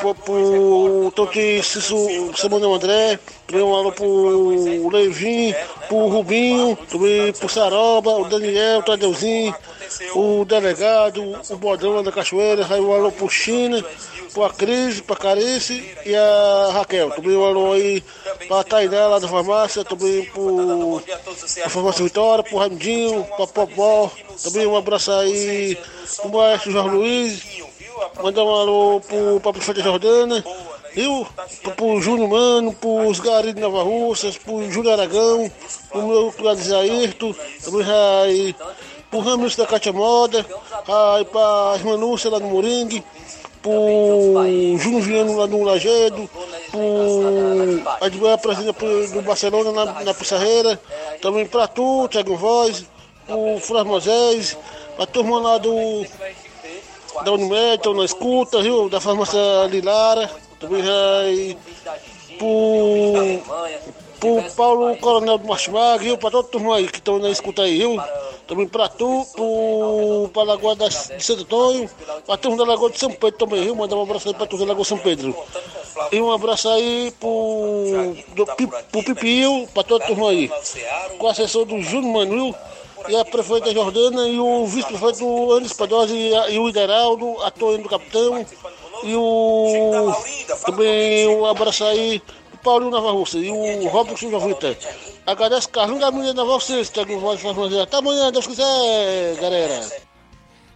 pro, 0.00 1.12
pro 1.14 1.32
Cício 1.62 2.32
Samuel 2.36 2.74
André, 2.74 3.18
também 3.46 3.62
um 3.62 3.74
alô 3.74 3.92
pro 3.92 4.88
Levin, 4.88 5.54
pro 5.88 6.08
Rubinho, 6.08 6.76
também 6.90 7.32
pro 7.32 7.48
Saroba, 7.48 8.10
o 8.16 8.28
Daniel, 8.28 8.80
o 8.80 8.82
Tadeuzinho, 8.82 9.54
o 10.14 10.44
delegado, 10.44 11.40
o 11.48 11.56
Bodrão 11.56 12.02
da 12.02 12.12
Cachoeira, 12.12 12.66
aí 12.68 12.80
um 12.80 12.92
alô 12.92 13.12
pro 13.12 13.28
China, 13.28 13.84
pra 14.32 14.50
Cris, 14.50 15.00
pra 15.00 15.16
Carice 15.16 15.84
e 16.06 16.14
a 16.14 16.70
Raquel. 16.72 17.10
Também 17.10 17.36
um 17.36 17.44
alô 17.44 17.72
aí 17.72 18.02
pra 18.48 18.64
Tainá 18.64 19.06
lá 19.08 19.18
da 19.18 19.28
farmácia, 19.28 19.84
também 19.84 20.24
pro 20.26 21.02
a 21.64 21.68
farmácia 21.68 22.04
Vitória, 22.04 22.44
pro 22.44 22.58
Raimundinho, 22.58 23.24
pra 23.36 23.46
Popó, 23.46 24.10
também 24.42 24.66
um 24.66 24.76
abraço 24.76 25.12
aí 25.12 25.76
pro 26.16 26.30
maestro 26.30 26.72
Jorge 26.72 26.96
Luiz, 26.96 27.42
mandar 28.22 28.44
um 28.44 28.54
alô 28.54 29.00
pro, 29.00 29.40
pra 29.40 29.52
prefeita 29.52 29.82
Jordana, 29.82 30.44
viu? 30.94 31.26
Pro, 31.62 31.72
pro 31.72 32.00
Júnior 32.00 32.28
Mano, 32.28 32.72
pros 32.72 33.20
Gari 33.20 33.52
de 33.52 33.60
Nova 33.60 33.82
Russas, 33.82 34.36
pro 34.38 34.70
Júlio 34.70 34.92
Aragão, 34.92 35.50
pro 35.90 36.06
meu 36.06 36.32
cunhado 36.32 36.62
Zairto, 36.62 37.36
também 37.64 37.86
aí 37.86 38.54
pro 39.10 39.20
Ramos 39.20 39.56
da 39.56 39.66
Cátia 39.66 39.92
Moda, 39.92 40.46
aí 41.16 41.24
pra 41.24 41.72
irmã 41.76 41.96
Núcia 41.96 42.30
lá 42.30 42.38
no 42.38 42.48
Moringue, 42.48 43.04
pro 43.62 43.72
Júnior 44.78 45.02
Viano 45.02 45.36
lá 45.36 45.46
no 45.46 45.64
Lagedo, 45.64 46.30
pro 46.70 47.82
Advogar 48.00 48.38
Presidente 48.38 49.12
do 49.12 49.22
Barcelona 49.22 49.72
na, 49.72 50.04
na 50.04 50.14
Pissarreira, 50.14 50.80
também 51.20 51.46
pra 51.46 51.66
tu, 51.66 52.08
Thiago 52.08 52.36
Voz, 52.36 52.84
pro 53.26 53.58
Flávio 53.60 53.92
Moisés, 53.92 54.56
a 54.98 55.06
turma 55.06 55.40
lá 55.40 55.58
do 55.58 56.06
da 57.24 57.32
Unimed, 57.32 57.76
estão 57.76 57.94
na 57.94 58.04
escuta, 58.04 58.62
viu? 58.62 58.88
Da 58.88 59.00
farmácia 59.00 59.38
Lilara, 59.68 60.30
também 60.58 60.82
aí 60.82 61.58
pro, 62.38 63.40
pro 64.18 64.50
Paulo 64.54 64.96
Coronel 64.96 65.38
do 65.38 65.46
Martimag, 65.46 66.04
viu? 66.04 66.18
Pra 66.18 66.30
toda 66.30 66.48
a 66.48 66.50
turma 66.50 66.76
aí 66.76 66.88
que 66.88 66.98
estão 66.98 67.18
na 67.18 67.30
escuta 67.30 67.62
aí, 67.62 67.78
viu? 67.78 68.00
Também 68.46 68.66
pra 68.66 68.88
tu, 68.88 69.24
pro, 69.32 70.28
pra 70.32 70.42
Lagoa 70.42 70.74
da, 70.74 70.88
de 70.88 71.22
Santo 71.22 71.42
Antônio, 71.42 71.90
pra 72.26 72.36
turma 72.36 72.56
da 72.56 72.64
Lagoa 72.64 72.90
de 72.90 72.98
São 72.98 73.10
Pedro 73.10 73.38
também, 73.38 73.62
viu? 73.62 73.76
Mandar 73.76 73.96
um 73.96 74.02
abraço 74.02 74.28
aí 74.28 74.34
pra 74.34 74.46
turma 74.46 74.66
da 74.66 74.72
Lagoa 74.72 74.82
de 74.82 74.88
São 74.88 74.98
Pedro. 74.98 75.36
E 76.10 76.20
um 76.20 76.32
abraço 76.32 76.68
aí 76.68 77.12
pro, 77.20 78.16
do, 78.34 78.46
pro 78.90 79.04
Pipio, 79.04 79.68
pra 79.72 79.84
toda 79.84 80.06
turma 80.06 80.30
aí. 80.30 80.50
Com 81.18 81.26
o 81.26 81.28
assessor 81.28 81.64
do 81.64 81.80
Júnior 81.80 82.12
Manuel 82.26 82.54
e 83.08 83.16
a 83.16 83.24
prefeita 83.24 83.72
Jordana 83.72 84.28
e 84.28 84.38
o 84.38 84.66
vice-prefeito 84.66 85.52
Anis 85.52 85.72
Padosa 85.72 86.14
e, 86.14 86.58
o 86.58 86.68
Ideraldo, 86.68 87.40
a 87.42 87.50
Tônia 87.50 87.78
do 87.78 87.88
Capitão 87.88 88.44
e 89.02 89.14
o 89.16 90.12
também 90.64 91.26
o 91.26 91.46
Paulinho 92.62 92.90
Nova 92.90 93.10
Russa 93.12 93.38
e 93.38 93.50
o 93.50 93.88
Robson 93.88 94.30
Jovita. 94.30 94.76
Agradeço 95.26 95.68
Carlinhos 95.70 96.00
da 96.00 96.10
Menina 96.10 96.34
Nova 96.34 96.54
Russa, 96.54 96.84
Thiago 96.84 97.18
Voz 97.18 97.40
Farmácia. 97.40 97.82
Até 97.82 97.96
amanhã, 97.96 98.30
Deus 98.30 98.46
quiser, 98.46 99.36
galera. 99.40 100.09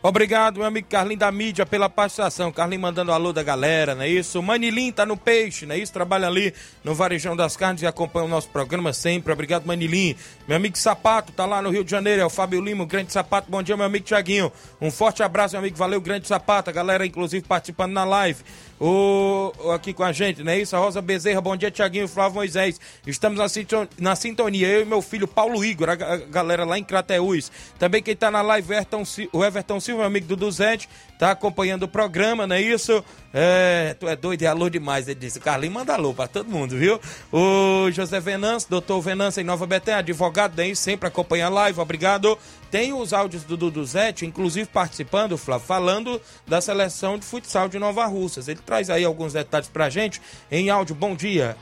Obrigado, 0.06 0.58
meu 0.58 0.66
amigo 0.66 0.86
Carlinho 0.86 1.18
da 1.18 1.32
mídia, 1.32 1.64
pela 1.64 1.88
participação. 1.88 2.52
Carlinho 2.52 2.82
mandando 2.82 3.10
alô 3.10 3.32
da 3.32 3.42
galera, 3.42 3.94
não 3.94 4.02
é 4.02 4.08
isso? 4.10 4.42
Manilim 4.42 4.92
tá 4.92 5.06
no 5.06 5.16
peixe, 5.16 5.64
não 5.64 5.74
é 5.74 5.78
isso? 5.78 5.94
Trabalha 5.94 6.28
ali 6.28 6.52
no 6.84 6.94
Varejão 6.94 7.34
das 7.34 7.56
Carnes 7.56 7.80
e 7.80 7.86
acompanha 7.86 8.26
o 8.26 8.28
nosso 8.28 8.50
programa 8.50 8.92
sempre. 8.92 9.32
Obrigado, 9.32 9.64
Manilim. 9.64 10.14
Meu 10.46 10.58
amigo 10.58 10.76
Sapato 10.76 11.32
tá 11.32 11.46
lá 11.46 11.62
no 11.62 11.70
Rio 11.70 11.82
de 11.82 11.90
Janeiro, 11.90 12.20
é 12.20 12.26
o 12.26 12.28
Fábio 12.28 12.60
Lima, 12.60 12.84
o 12.84 12.86
Grande 12.86 13.14
Sapato. 13.14 13.50
Bom 13.50 13.62
dia, 13.62 13.78
meu 13.78 13.86
amigo 13.86 14.04
Tiaguinho. 14.04 14.52
Um 14.78 14.90
forte 14.90 15.22
abraço, 15.22 15.54
meu 15.54 15.60
amigo. 15.60 15.78
Valeu, 15.78 16.02
Grande 16.02 16.28
Sapato. 16.28 16.68
A 16.68 16.72
galera, 16.74 17.06
inclusive, 17.06 17.46
participando 17.46 17.92
na 17.92 18.04
live. 18.04 18.44
O, 18.86 19.50
aqui 19.70 19.94
com 19.94 20.04
a 20.04 20.12
gente, 20.12 20.42
não 20.42 20.52
é 20.52 20.58
isso? 20.58 20.76
A 20.76 20.78
Rosa 20.78 21.00
Bezerra, 21.00 21.40
bom 21.40 21.56
dia, 21.56 21.70
Tiaguinho, 21.70 22.06
Flávio 22.06 22.34
Moisés. 22.34 22.78
Estamos 23.06 23.38
na, 23.38 23.48
sinton- 23.48 23.88
na 23.98 24.14
sintonia, 24.14 24.68
eu 24.68 24.82
e 24.82 24.84
meu 24.84 25.00
filho 25.00 25.26
Paulo 25.26 25.64
Igor, 25.64 25.88
a, 25.88 25.92
a 25.94 26.16
galera 26.18 26.66
lá 26.66 26.78
em 26.78 26.84
Crateús. 26.84 27.50
Também 27.78 28.02
quem 28.02 28.14
tá 28.14 28.30
na 28.30 28.42
live, 28.42 28.74
Everton 28.74 29.02
o 29.32 29.42
Everton 29.42 29.80
Silva, 29.80 30.04
amigo 30.04 30.26
do 30.26 30.36
Duzete, 30.36 30.86
tá 31.18 31.30
acompanhando 31.30 31.84
o 31.84 31.88
programa, 31.88 32.46
não 32.46 32.56
é 32.56 32.60
isso? 32.60 33.04
É, 33.32 33.96
tu 33.98 34.08
é 34.08 34.14
doido, 34.14 34.42
é 34.42 34.46
alô 34.46 34.68
demais, 34.68 35.08
ele 35.08 35.18
disse. 35.18 35.40
Carlinhos 35.40 35.74
manda 35.74 35.94
alô 35.94 36.14
pra 36.14 36.26
todo 36.26 36.48
mundo, 36.48 36.76
viu? 36.76 37.00
O 37.32 37.90
José 37.90 38.20
Venâncio, 38.20 38.70
doutor 38.70 39.00
Venâncio 39.00 39.40
em 39.40 39.44
Nova 39.44 39.66
Betânia, 39.66 40.00
advogado, 40.00 40.54
daí 40.54 40.74
sempre 40.76 41.08
acompanha 41.08 41.46
a 41.46 41.50
live, 41.50 41.80
obrigado. 41.80 42.38
Tem 42.70 42.92
os 42.92 43.12
áudios 43.12 43.44
do 43.44 43.56
Dudu 43.56 43.84
Zete, 43.84 44.26
inclusive 44.26 44.68
participando, 44.68 45.38
Flávio, 45.38 45.66
falando 45.66 46.20
da 46.46 46.60
seleção 46.60 47.18
de 47.18 47.24
futsal 47.24 47.68
de 47.68 47.78
Nova 47.78 48.04
Russas. 48.06 48.48
Ele 48.48 48.60
traz 48.64 48.90
aí 48.90 49.04
alguns 49.04 49.32
detalhes 49.32 49.68
pra 49.68 49.88
gente 49.88 50.20
em 50.50 50.70
áudio. 50.70 50.94
Bom 50.94 51.14
dia. 51.14 51.56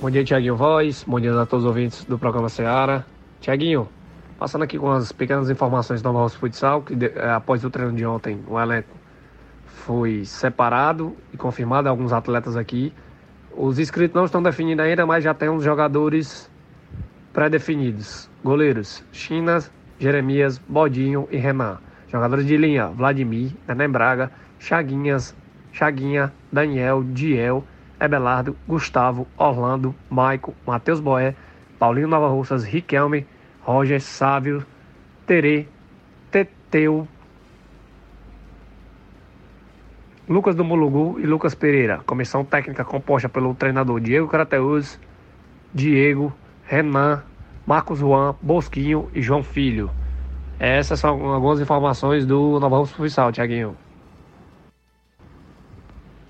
Bom 0.00 0.10
dia, 0.10 0.24
Tiaguinho 0.24 0.56
Voz. 0.56 1.04
Bom 1.06 1.20
dia 1.20 1.38
a 1.38 1.44
todos 1.44 1.64
os 1.64 1.68
ouvintes 1.68 2.04
do 2.04 2.18
programa 2.18 2.48
Seara. 2.48 3.04
Tiaguinho, 3.40 3.88
passando 4.40 4.62
aqui 4.62 4.78
com 4.78 4.90
as 4.90 5.12
pequenas 5.12 5.50
informações 5.50 6.00
do 6.00 6.10
Roça 6.10 6.38
Futsal, 6.38 6.80
que 6.80 6.96
de- 6.96 7.12
eh, 7.14 7.30
após 7.30 7.62
o 7.62 7.68
treino 7.68 7.92
de 7.92 8.06
ontem, 8.06 8.42
o 8.48 8.58
elenco 8.58 8.96
foi 9.66 10.24
separado 10.24 11.14
e 11.30 11.36
confirmado 11.36 11.90
alguns 11.90 12.10
atletas 12.10 12.56
aqui. 12.56 12.90
Os 13.54 13.78
inscritos 13.78 14.14
não 14.14 14.24
estão 14.24 14.42
definidos 14.42 14.82
ainda, 14.82 15.04
mas 15.04 15.22
já 15.22 15.34
tem 15.34 15.50
uns 15.50 15.62
jogadores 15.62 16.50
pré-definidos. 17.34 18.30
Goleiros, 18.42 19.04
China, 19.12 19.58
Jeremias, 19.98 20.56
Bodinho 20.56 21.28
e 21.30 21.36
Renan. 21.36 21.76
Jogadores 22.08 22.46
de 22.46 22.56
linha, 22.56 22.86
Vladimir, 22.86 23.52
Nené 23.68 23.86
Braga, 23.88 24.30
Chaguinhas, 24.58 25.36
Chaguinha, 25.70 26.32
Daniel, 26.50 27.04
Diel, 27.04 27.62
Ebelardo, 28.00 28.56
Gustavo, 28.66 29.28
Orlando, 29.36 29.94
Maico, 30.08 30.54
Matheus 30.66 30.98
Boé, 30.98 31.34
Paulinho 31.78 32.08
Nova 32.08 32.28
Russas, 32.28 32.64
Riquelme, 32.64 33.26
Roger, 33.62 34.00
Sávio, 34.00 34.64
Terê, 35.26 35.66
Teteu, 36.30 37.06
Lucas 40.28 40.54
do 40.54 40.64
Mulugu 40.64 41.18
e 41.18 41.26
Lucas 41.26 41.56
Pereira. 41.56 41.98
Comissão 42.06 42.44
técnica 42.44 42.84
composta 42.84 43.28
pelo 43.28 43.52
treinador 43.52 43.98
Diego 43.98 44.28
Crateus, 44.28 44.96
Diego, 45.74 46.32
Renan, 46.64 47.24
Marcos 47.66 47.98
Juan, 47.98 48.36
Bosquinho 48.40 49.10
e 49.12 49.20
João 49.20 49.42
Filho. 49.42 49.90
Essas 50.58 51.00
são 51.00 51.26
algumas 51.26 51.60
informações 51.60 52.24
do 52.24 52.60
Nova 52.60 52.76
Rússia 52.78 52.96
Futsal, 52.96 53.32
Tiaguinho. 53.32 53.76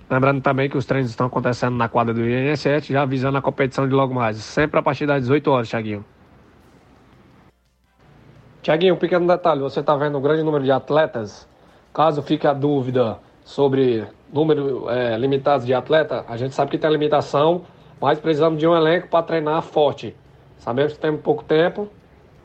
Lembrando 0.09 0.41
também 0.41 0.71
que 0.71 0.79
os 0.79 0.87
treinos 0.87 1.11
estão 1.11 1.27
acontecendo 1.27 1.77
na 1.77 1.89
quadra 1.89 2.15
do 2.15 2.23
INS7, 2.23 2.93
já 2.93 3.03
avisando 3.03 3.37
a 3.37 3.43
competição 3.43 3.87
de 3.87 3.95
logo 3.95 4.15
mais, 4.15 4.39
sempre 4.39 4.81
a 4.81 4.83
partir 4.83 5.07
das 5.07 5.21
18 5.21 5.51
horas, 5.51 5.69
Tiaguinho. 5.69 6.05
Tiaguinho, 8.63 8.95
um 8.95 8.99
pequeno 8.99 9.27
detalhe, 9.27 9.61
você 9.61 9.81
está 9.81 9.97
vendo 9.97 10.19
um 10.19 10.21
grande 10.21 10.43
número 10.43 10.63
de 10.63 10.71
atletas. 10.71 11.49
Caso 11.95 12.23
fique 12.23 12.47
a 12.47 12.53
dúvida 12.53 13.19
sobre 13.43 14.07
número 14.31 14.89
é, 14.91 15.17
limitado 15.17 15.65
de 15.65 15.73
atleta, 15.73 16.25
a 16.29 16.37
gente 16.37 16.55
sabe 16.55 16.71
que 16.71 16.79
tem 16.79 16.91
limitação, 16.91 17.63
mas 18.01 18.21
precisamos 18.21 18.59
de 18.59 18.67
um 18.67 18.77
elenco 18.77 19.09
para 19.09 19.25
treinar 19.25 19.63
forte. 19.63 20.15
Sabemos 20.59 20.93
que 20.93 20.99
temos 20.99 21.21
pouco 21.23 21.43
tempo 21.43 21.89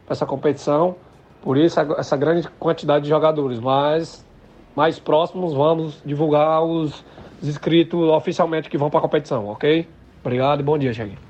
para 0.05 0.13
essa 0.13 0.25
competição, 0.25 0.95
por 1.41 1.57
isso 1.57 1.79
essa 1.97 2.15
grande 2.15 2.47
quantidade 2.59 3.03
de 3.03 3.09
jogadores, 3.09 3.59
mas 3.59 4.25
mais 4.73 4.97
próximos 4.97 5.53
vamos 5.53 6.01
divulgar 6.05 6.63
os 6.63 7.03
inscritos 7.43 8.01
oficialmente 8.09 8.69
que 8.69 8.77
vão 8.77 8.89
para 8.89 8.99
a 8.99 9.01
competição, 9.01 9.47
ok? 9.49 9.87
Obrigado 10.21 10.61
e 10.61 10.63
bom 10.63 10.77
dia, 10.77 10.93
Thiaguinho. 10.93 11.24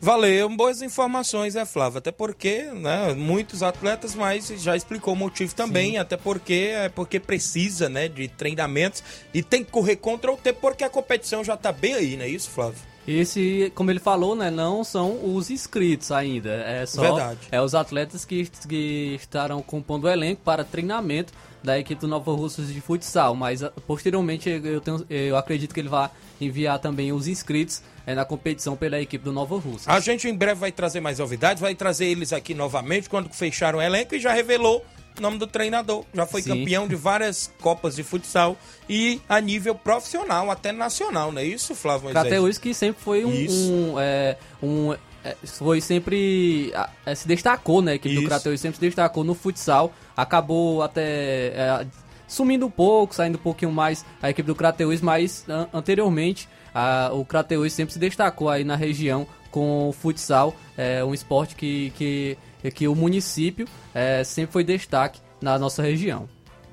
Valeu, 0.00 0.48
boas 0.48 0.80
informações, 0.80 1.54
né, 1.54 1.66
Flávio? 1.66 1.98
Até 1.98 2.10
porque, 2.10 2.62
né, 2.72 3.12
muitos 3.12 3.62
atletas, 3.62 4.14
mas 4.14 4.48
já 4.56 4.74
explicou 4.74 5.12
o 5.12 5.16
motivo 5.16 5.54
também, 5.54 5.92
Sim. 5.92 5.98
até 5.98 6.16
porque 6.16 6.70
é 6.72 6.88
porque 6.88 7.20
precisa, 7.20 7.86
né, 7.86 8.08
de 8.08 8.26
treinamentos 8.26 9.02
e 9.34 9.42
tem 9.42 9.62
que 9.62 9.70
correr 9.70 9.96
contra 9.96 10.32
o 10.32 10.38
tempo 10.38 10.58
porque 10.62 10.84
a 10.84 10.88
competição 10.88 11.44
já 11.44 11.54
tá 11.54 11.70
bem 11.70 11.94
aí, 11.94 12.16
não 12.16 12.24
é 12.24 12.28
isso, 12.28 12.48
Flávio? 12.48 12.80
Esse, 13.06 13.70
como 13.74 13.90
ele 13.90 13.98
falou, 13.98 14.34
né, 14.34 14.50
não 14.50 14.82
são 14.84 15.34
os 15.34 15.50
inscritos 15.50 16.10
ainda, 16.10 16.50
é 16.50 16.86
só 16.86 17.02
Verdade. 17.02 17.40
é 17.50 17.60
os 17.60 17.74
atletas 17.74 18.24
que, 18.24 18.46
que 18.66 19.16
estarão 19.20 19.60
compondo 19.60 20.04
o 20.04 20.08
elenco 20.08 20.40
para 20.42 20.64
treinamento 20.64 21.32
da 21.62 21.78
equipe 21.78 22.00
do 22.00 22.08
Nova 22.08 22.32
Russas 22.32 22.72
de 22.72 22.80
futsal, 22.80 23.34
mas 23.34 23.62
ah, 23.62 23.70
posteriormente 23.86 24.48
eu, 24.48 24.80
tenho, 24.80 25.04
eu 25.10 25.36
acredito 25.36 25.74
que 25.74 25.80
ele 25.80 25.90
vai 25.90 26.10
enviar 26.40 26.78
também 26.78 27.12
os 27.12 27.28
inscritos 27.28 27.82
é, 28.06 28.14
na 28.14 28.24
competição 28.24 28.76
pela 28.76 29.00
equipe 29.00 29.24
do 29.24 29.32
Nova 29.32 29.58
Russas. 29.58 29.88
A 29.88 30.00
gente 30.00 30.28
em 30.28 30.34
breve 30.34 30.60
vai 30.60 30.72
trazer 30.72 31.00
mais 31.00 31.18
novidades, 31.18 31.60
vai 31.60 31.74
trazer 31.74 32.06
eles 32.06 32.32
aqui 32.32 32.54
novamente 32.54 33.08
quando 33.08 33.32
fecharam 33.32 33.78
o 33.78 33.82
elenco 33.82 34.14
e 34.14 34.20
já 34.20 34.32
revelou 34.32 34.84
o 35.18 35.20
nome 35.20 35.38
do 35.38 35.46
treinador. 35.46 36.04
Já 36.14 36.26
foi 36.26 36.42
Sim. 36.42 36.50
campeão 36.50 36.88
de 36.88 36.96
várias 36.96 37.52
Copas 37.60 37.96
de 37.96 38.02
futsal 38.02 38.56
e 38.88 39.20
a 39.28 39.40
nível 39.40 39.74
profissional, 39.74 40.50
até 40.50 40.72
nacional, 40.72 41.32
não 41.32 41.40
é 41.40 41.44
isso, 41.44 41.74
Flávio 41.74 42.04
Moisés? 42.04 42.22
Crateus 42.22 42.58
que 42.58 42.72
sempre 42.72 43.02
foi 43.02 43.24
um, 43.24 43.30
um, 43.30 44.00
é, 44.00 44.36
um 44.62 44.94
é, 45.24 45.36
foi 45.44 45.80
sempre 45.80 46.72
é, 47.04 47.14
se 47.14 47.28
destacou, 47.28 47.82
né? 47.82 47.92
A 47.92 47.94
equipe 47.96 48.14
Isso. 48.14 48.22
do 48.22 48.28
Crateus 48.28 48.60
sempre 48.60 48.76
se 48.76 48.80
destacou 48.80 49.22
no 49.22 49.34
futsal, 49.34 49.92
acabou 50.16 50.82
até 50.82 51.48
é, 51.48 51.86
sumindo 52.26 52.66
um 52.66 52.70
pouco, 52.70 53.14
saindo 53.14 53.36
um 53.36 53.42
pouquinho 53.42 53.70
mais 53.70 54.04
a 54.22 54.30
equipe 54.30 54.46
do 54.46 54.54
Crateus, 54.54 55.00
mas 55.00 55.44
an 55.48 55.68
anteriormente 55.74 56.48
a, 56.74 57.10
o 57.12 57.24
Crateus 57.24 57.72
sempre 57.72 57.92
se 57.92 57.98
destacou 57.98 58.48
aí 58.48 58.64
na 58.64 58.76
região 58.76 59.26
com 59.50 59.88
o 59.88 59.92
futsal, 59.92 60.54
é 60.76 61.04
um 61.04 61.12
esporte 61.12 61.56
que, 61.56 61.92
que, 61.96 62.38
que 62.70 62.86
o 62.86 62.94
município 62.94 63.66
é, 63.94 64.22
sempre 64.22 64.52
foi 64.52 64.64
destaque 64.64 65.20
na 65.40 65.58
nossa 65.58 65.82
região. 65.82 66.28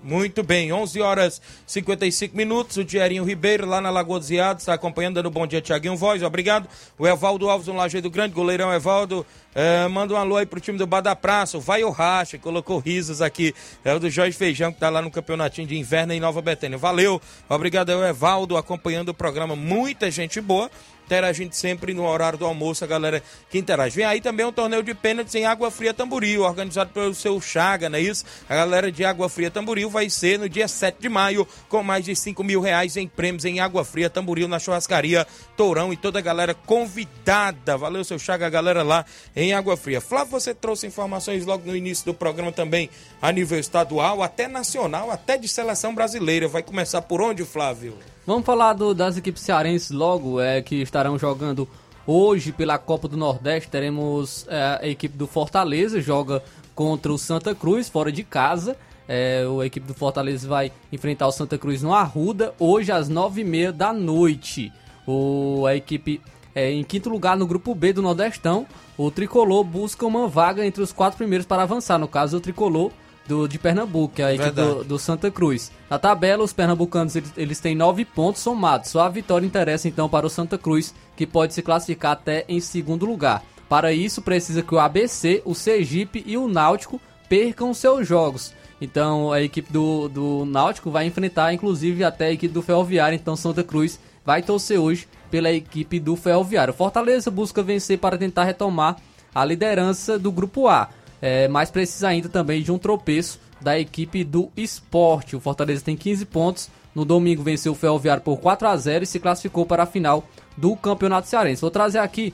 Muito 0.07 0.41
bem, 0.41 0.71
11 0.71 1.01
horas 1.01 1.41
55 1.65 2.33
minutos. 2.33 2.77
O 2.77 2.83
Dierinho 2.85 3.25
Ribeiro, 3.25 3.65
lá 3.65 3.81
na 3.81 3.89
Lagoa 3.89 4.17
dos 4.17 4.31
Iados, 4.31 4.63
está 4.63 4.73
acompanhando, 4.73 5.15
dando 5.15 5.29
bom 5.29 5.45
dia, 5.45 5.59
Tiaguinho 5.59 5.97
Voz, 5.97 6.23
obrigado. 6.23 6.65
O 6.97 7.05
Evaldo 7.05 7.49
Alves, 7.49 7.67
um 7.67 8.01
do 8.01 8.09
Grande, 8.09 8.33
goleirão 8.33 8.73
Evaldo, 8.73 9.25
é, 9.53 9.85
manda 9.89 10.13
um 10.13 10.15
alô 10.15 10.37
aí 10.37 10.45
pro 10.45 10.61
time 10.61 10.77
do 10.77 10.87
Bar 10.87 11.01
da 11.01 11.13
Praça, 11.13 11.57
o 11.57 11.59
Vai 11.59 11.83
o 11.83 11.89
Racha, 11.89 12.37
colocou 12.37 12.79
risos 12.79 13.21
aqui. 13.21 13.53
É 13.83 13.93
o 13.93 13.99
do 13.99 14.09
Jorge 14.09 14.37
Feijão, 14.37 14.71
que 14.71 14.79
tá 14.79 14.89
lá 14.89 15.01
no 15.01 15.11
campeonatinho 15.11 15.67
de 15.67 15.77
inverno 15.77 16.13
em 16.13 16.21
Nova 16.21 16.41
Betânia. 16.41 16.77
Valeu, 16.77 17.21
obrigado 17.49 17.89
ao 17.89 18.01
Evaldo, 18.01 18.55
acompanhando 18.55 19.09
o 19.09 19.13
programa. 19.13 19.57
Muita 19.57 20.09
gente 20.09 20.39
boa 20.39 20.71
interagindo 21.07 21.55
sempre 21.55 21.93
no 21.93 22.05
horário 22.05 22.37
do 22.37 22.45
almoço, 22.45 22.83
a 22.83 22.87
galera 22.87 23.23
que 23.49 23.57
interage. 23.57 23.95
Vem 23.95 24.05
aí 24.05 24.19
também 24.19 24.45
um 24.45 24.51
torneio 24.51 24.83
de 24.83 24.93
pênaltis 24.93 25.33
em 25.35 25.45
Água 25.45 25.71
Fria 25.71 25.93
Tamboril, 25.93 26.41
organizado 26.41 26.91
pelo 26.91 27.15
seu 27.15 27.39
Chaga, 27.39 27.89
não 27.89 27.97
é 27.97 28.01
isso? 28.01 28.25
A 28.47 28.53
galera 28.53 28.91
de 28.91 29.05
Água 29.05 29.29
Fria 29.29 29.49
Tamboril 29.49 29.89
vai 29.89 30.09
ser 30.09 30.37
no 30.37 30.49
dia 30.49 30.67
7 30.67 30.97
de 30.99 31.07
maio, 31.07 31.47
com 31.69 31.81
mais 31.81 32.03
de 32.03 32.13
5 32.13 32.43
mil 32.43 32.59
reais 32.59 32.97
em 32.97 33.07
prêmios 33.07 33.45
em 33.45 33.61
Água 33.61 33.85
Fria 33.85 34.09
Tamboril, 34.09 34.49
na 34.49 34.59
churrascaria 34.59 35.25
Tourão 35.55 35.93
e 35.93 35.97
toda 35.97 36.19
a 36.19 36.21
galera 36.21 36.53
convidada. 36.53 37.77
Valeu, 37.77 38.03
seu 38.03 38.19
Chaga, 38.19 38.45
a 38.45 38.49
galera 38.49 38.83
lá 38.83 39.05
em 39.33 39.53
Água 39.53 39.77
Fria. 39.77 40.01
Flávio, 40.01 40.31
você 40.31 40.53
trouxe 40.53 40.85
informações 40.85 41.45
logo 41.45 41.65
no 41.65 41.75
início 41.75 42.05
do 42.05 42.13
programa 42.13 42.51
também 42.51 42.89
a 43.21 43.31
nível 43.31 43.57
estadual, 43.57 44.21
até 44.21 44.47
nacional, 44.49 45.09
até 45.09 45.37
de 45.37 45.47
seleção 45.47 45.95
brasileira. 45.95 46.49
Vai 46.49 46.61
começar 46.61 47.01
por 47.01 47.21
onde, 47.21 47.45
Flávio? 47.45 47.97
Vamos 48.27 48.45
falar 48.45 48.73
do, 48.73 48.93
das 48.93 49.15
equipes 49.15 49.41
cearenses 49.41 49.89
logo, 49.89 50.41
é, 50.41 50.61
que 50.61 50.81
estarão 50.81 51.17
jogando 51.17 51.65
hoje 52.05 52.51
pela 52.51 52.77
Copa 52.77 53.07
do 53.07 53.15
Nordeste. 53.15 53.69
Teremos 53.69 54.45
é, 54.49 54.79
a 54.81 54.85
equipe 54.85 55.17
do 55.17 55.25
Fortaleza, 55.25 56.01
joga 56.01 56.43
contra 56.75 57.13
o 57.13 57.17
Santa 57.17 57.55
Cruz, 57.55 57.87
fora 57.87 58.11
de 58.11 58.25
casa. 58.25 58.75
É, 59.07 59.45
a 59.61 59.65
equipe 59.65 59.87
do 59.87 59.93
Fortaleza 59.93 60.45
vai 60.45 60.73
enfrentar 60.91 61.25
o 61.25 61.31
Santa 61.31 61.57
Cruz 61.57 61.81
no 61.81 61.93
Arruda, 61.93 62.53
hoje 62.59 62.91
às 62.91 63.07
nove 63.07 63.39
e 63.39 63.45
meia 63.45 63.71
da 63.71 63.93
noite. 63.93 64.73
O, 65.07 65.65
a 65.65 65.73
equipe 65.73 66.19
é, 66.53 66.69
em 66.69 66.83
quinto 66.83 67.09
lugar 67.09 67.37
no 67.37 67.47
grupo 67.47 67.73
B 67.73 67.93
do 67.93 68.01
Nordestão, 68.01 68.67
o 68.97 69.09
Tricolor 69.09 69.63
busca 69.63 70.05
uma 70.05 70.27
vaga 70.27 70.65
entre 70.65 70.83
os 70.83 70.91
quatro 70.91 71.17
primeiros 71.17 71.47
para 71.47 71.63
avançar. 71.63 71.97
No 71.97 72.09
caso, 72.09 72.35
o 72.35 72.41
Tricolor 72.41 72.91
do, 73.27 73.47
de 73.47 73.59
Pernambuco, 73.59 74.15
que 74.15 74.21
é 74.21 74.25
a 74.25 74.33
equipe 74.33 74.51
do, 74.51 74.83
do, 74.83 74.99
Santa 74.99 75.29
Cruz. 75.29 75.71
Na 75.89 75.99
tabela, 75.99 76.43
os 76.43 76.53
pernambucanos 76.53 77.15
eles, 77.15 77.33
eles 77.35 77.59
têm 77.59 77.75
nove 77.75 78.05
pontos 78.05 78.41
somados. 78.41 78.89
Só 78.89 79.01
a 79.01 79.09
vitória 79.09 79.45
interessa 79.45 79.87
então 79.87 80.07
para 80.07 80.25
o 80.25 80.29
Santa 80.29 80.57
Cruz, 80.57 80.93
que 81.15 81.27
pode 81.27 81.53
se 81.53 81.61
classificar 81.61 82.13
até 82.13 82.45
em 82.47 82.59
segundo 82.59 83.05
lugar. 83.05 83.43
Para 83.67 83.91
isso, 83.91 84.21
precisa 84.21 84.63
que 84.63 84.73
o 84.73 84.79
ABC, 84.79 85.41
o 85.43 85.53
Sergipe 85.53 86.23
e 86.25 86.37
o 86.37 86.47
Náutico 86.47 87.01
percam 87.27 87.73
seus 87.73 88.07
jogos. 88.07 88.53
Então, 88.79 89.31
a 89.31 89.41
equipe 89.41 89.71
do, 89.73 90.07
do 90.07 90.45
Náutico 90.45 90.89
vai 90.89 91.05
enfrentar, 91.05 91.53
inclusive, 91.53 92.03
até 92.03 92.27
a 92.27 92.31
equipe 92.31 92.53
do 92.53 92.61
Ferroviário. 92.61 93.15
Então, 93.15 93.35
Santa 93.35 93.63
Cruz 93.63 93.99
vai 94.25 94.41
torcer 94.41 94.79
hoje 94.79 95.07
pela 95.29 95.51
equipe 95.51 95.99
do 95.99 96.15
Ferroviário. 96.15 96.73
Fortaleza 96.73 97.29
busca 97.29 97.61
vencer 97.61 97.97
para 97.97 98.17
tentar 98.17 98.45
retomar 98.45 98.97
a 99.33 99.43
liderança 99.43 100.17
do 100.17 100.31
Grupo 100.31 100.67
A 100.67 100.89
é, 101.21 101.47
mas 101.47 101.71
precisa 101.71 102.07
ainda 102.07 102.29
também 102.29 102.61
de 102.61 102.71
um 102.71 102.77
tropeço 102.77 103.39
da 103.59 103.79
equipe 103.79 104.23
do 104.23 104.51
esporte. 104.55 105.35
O 105.35 105.39
Fortaleza 105.39 105.83
tem 105.83 105.95
15 105.95 106.25
pontos. 106.25 106.69
No 106.93 107.05
domingo 107.05 107.43
venceu 107.43 107.73
o 107.73 107.75
Ferroviário 107.75 108.23
por 108.23 108.37
4 108.37 108.67
a 108.67 108.77
0 108.77 109.03
e 109.03 109.07
se 109.07 109.19
classificou 109.19 109.65
para 109.65 109.83
a 109.83 109.85
final 109.85 110.23
do 110.55 110.75
Campeonato 110.75 111.27
Cearense. 111.27 111.61
Vou 111.61 111.71
trazer 111.71 111.99
aqui 111.99 112.33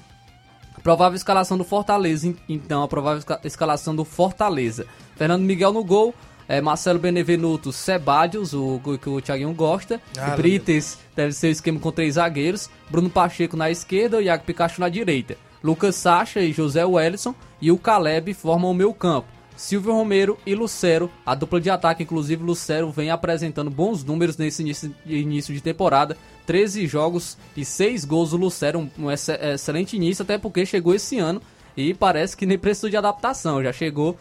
a 0.76 0.80
provável 0.82 1.16
escalação 1.16 1.58
do 1.58 1.64
Fortaleza. 1.64 2.34
Então, 2.48 2.84
a 2.84 2.88
provável 2.88 3.24
escalação 3.44 3.96
do 3.96 4.06
Fortaleza. 4.06 4.86
Fernando 5.16 5.44
Miguel 5.44 5.74
no 5.74 5.84
gol. 5.84 6.14
É, 6.46 6.60
Marcelo 6.60 7.00
Benevenuto, 7.00 7.72
Sebadios, 7.72 8.54
o 8.54 8.80
que 9.02 9.10
o 9.10 9.22
Thiaguinho 9.22 9.54
gosta. 9.54 10.02
Ah, 10.18 10.36
Brites 10.36 11.00
deve 11.16 11.32
ser 11.32 11.48
o 11.48 11.52
esquema 11.52 11.80
com 11.80 11.90
três 11.90 12.16
zagueiros. 12.16 12.70
Bruno 12.92 13.10
Pacheco 13.10 13.56
na 13.56 13.72
esquerda 13.72 14.22
e 14.22 14.26
Iago 14.26 14.44
Pikachu 14.44 14.82
na 14.82 14.90
direita. 14.90 15.38
Lucas 15.64 15.96
Sacha 15.96 16.42
e 16.42 16.52
José 16.52 16.86
Wellison 16.86 17.34
e 17.62 17.72
o 17.72 17.78
Caleb 17.78 18.34
formam 18.34 18.72
o 18.72 18.74
meio 18.74 18.94
campo. 18.94 19.28
Silvio 19.56 19.94
Romero 19.94 20.38
e 20.46 20.56
Lucero, 20.56 21.10
a 21.26 21.36
dupla 21.36 21.62
de 21.62 21.70
ataque, 21.70 22.04
inclusive 22.04 22.44
Lucero 22.44 22.92
vem 22.92 23.12
apresentando 23.12 23.70
bons 23.70 24.04
números 24.04 24.36
nesse 24.36 24.64
início, 25.06 25.54
de 25.54 25.62
temporada. 25.62 26.18
13 26.46 26.86
jogos 26.88 27.38
e 27.56 27.64
6 27.64 28.04
gols 28.04 28.34
o 28.34 28.38
Lucero, 28.38 28.80
um, 28.80 29.06
um 29.06 29.12
excelente 29.12 29.96
início, 29.96 30.24
até 30.24 30.38
porque 30.38 30.66
chegou 30.66 30.94
esse 30.94 31.20
ano 31.20 31.42
e 31.76 31.94
parece 31.94 32.36
que 32.38 32.46
nem 32.46 32.58
precisou 32.58 32.90
de 32.90 32.98
adaptação, 32.98 33.64
já 33.64 33.72
chegou 33.74 34.18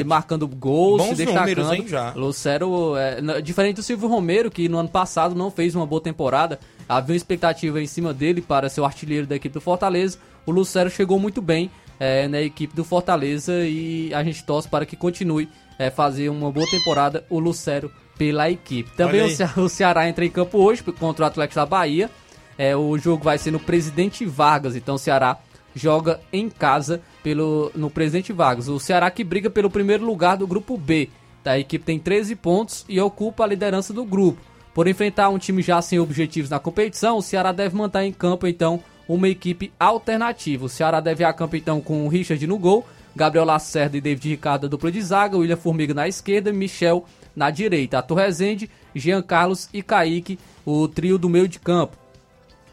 e 0.00 0.04
marcando 0.04 0.46
gols, 0.46 1.02
Bons 1.02 1.08
se 1.08 1.14
destacando. 1.24 1.58
Números, 1.58 1.72
hein, 1.72 1.88
já. 1.88 2.12
Lucero, 2.12 2.96
é, 2.96 3.40
diferente 3.40 3.76
do 3.76 3.82
Silvio 3.82 4.08
Romero, 4.08 4.50
que 4.50 4.68
no 4.68 4.78
ano 4.78 4.88
passado 4.88 5.34
não 5.34 5.50
fez 5.50 5.74
uma 5.74 5.86
boa 5.86 6.00
temporada, 6.00 6.58
havia 6.88 7.12
uma 7.12 7.16
expectativa 7.16 7.80
em 7.80 7.86
cima 7.86 8.12
dele 8.12 8.40
para 8.40 8.68
ser 8.68 8.80
o 8.80 8.84
artilheiro 8.84 9.26
da 9.26 9.36
equipe 9.36 9.52
do 9.52 9.60
Fortaleza. 9.60 10.18
O 10.44 10.50
Lucero 10.50 10.90
chegou 10.90 11.18
muito 11.18 11.42
bem 11.42 11.70
é, 11.98 12.28
na 12.28 12.40
equipe 12.40 12.74
do 12.74 12.84
Fortaleza 12.84 13.52
e 13.64 14.12
a 14.14 14.22
gente 14.22 14.44
torce 14.44 14.68
para 14.68 14.86
que 14.86 14.96
continue 14.96 15.48
é, 15.78 15.90
fazer 15.90 16.28
uma 16.28 16.50
boa 16.50 16.66
temporada 16.70 17.24
o 17.28 17.38
Lucero 17.38 17.90
pela 18.16 18.50
equipe. 18.50 18.90
Também 18.96 19.22
o, 19.22 19.30
Ce 19.30 19.44
o, 19.58 19.68
Ceará 19.68 20.08
entra 20.08 20.24
em 20.24 20.30
campo 20.30 20.58
hoje 20.58 20.82
contra 20.82 21.24
o 21.24 21.28
Atlético 21.28 21.56
da 21.56 21.66
Bahia. 21.66 22.10
É, 22.58 22.74
o 22.74 22.96
jogo 22.96 23.22
vai 23.22 23.36
ser 23.36 23.50
no 23.50 23.60
Presidente 23.60 24.24
Vargas, 24.24 24.76
então 24.76 24.94
o 24.94 24.98
Ceará 24.98 25.38
joga 25.74 26.20
em 26.32 26.48
casa 26.48 27.02
pelo 27.22 27.70
no 27.74 27.90
Presidente 27.90 28.32
Vargas. 28.32 28.68
O 28.68 28.80
Ceará 28.80 29.10
que 29.10 29.22
briga 29.22 29.50
pelo 29.50 29.70
primeiro 29.70 30.04
lugar 30.04 30.36
do 30.36 30.46
grupo 30.46 30.76
B. 30.78 31.10
Tá? 31.44 31.52
A 31.52 31.58
equipe 31.58 31.84
tem 31.84 31.98
13 31.98 32.34
pontos 32.36 32.84
e 32.88 32.98
ocupa 32.98 33.44
a 33.44 33.46
liderança 33.46 33.92
do 33.92 34.04
grupo. 34.04 34.40
Por 34.76 34.86
enfrentar 34.86 35.30
um 35.30 35.38
time 35.38 35.62
já 35.62 35.80
sem 35.80 35.98
objetivos 35.98 36.50
na 36.50 36.58
competição, 36.58 37.16
o 37.16 37.22
Ceará 37.22 37.50
deve 37.50 37.74
manter 37.74 38.02
em 38.02 38.12
campo 38.12 38.46
então 38.46 38.78
uma 39.08 39.26
equipe 39.26 39.72
alternativa. 39.80 40.66
O 40.66 40.68
Ceará 40.68 41.00
deve 41.00 41.24
ir 41.24 41.26
a 41.26 41.32
campo 41.32 41.56
então 41.56 41.80
com 41.80 42.04
o 42.04 42.08
Richard 42.10 42.46
no 42.46 42.58
gol, 42.58 42.86
Gabriel 43.16 43.46
Lacerda 43.46 43.96
e 43.96 44.02
David 44.02 44.28
Ricardo 44.28 44.68
dupla 44.68 44.92
de 44.92 45.00
zaga, 45.00 45.38
William 45.38 45.56
Formiga 45.56 45.94
na 45.94 46.06
esquerda, 46.06 46.52
Michel 46.52 47.06
na 47.34 47.50
direita, 47.50 47.96
Arthur 47.96 48.16
Rezende, 48.16 48.70
Jean 48.94 49.22
Carlos 49.22 49.66
e 49.72 49.82
Kaique, 49.82 50.38
o 50.66 50.86
trio 50.86 51.16
do 51.16 51.30
meio 51.30 51.48
de 51.48 51.58
campo. 51.58 51.96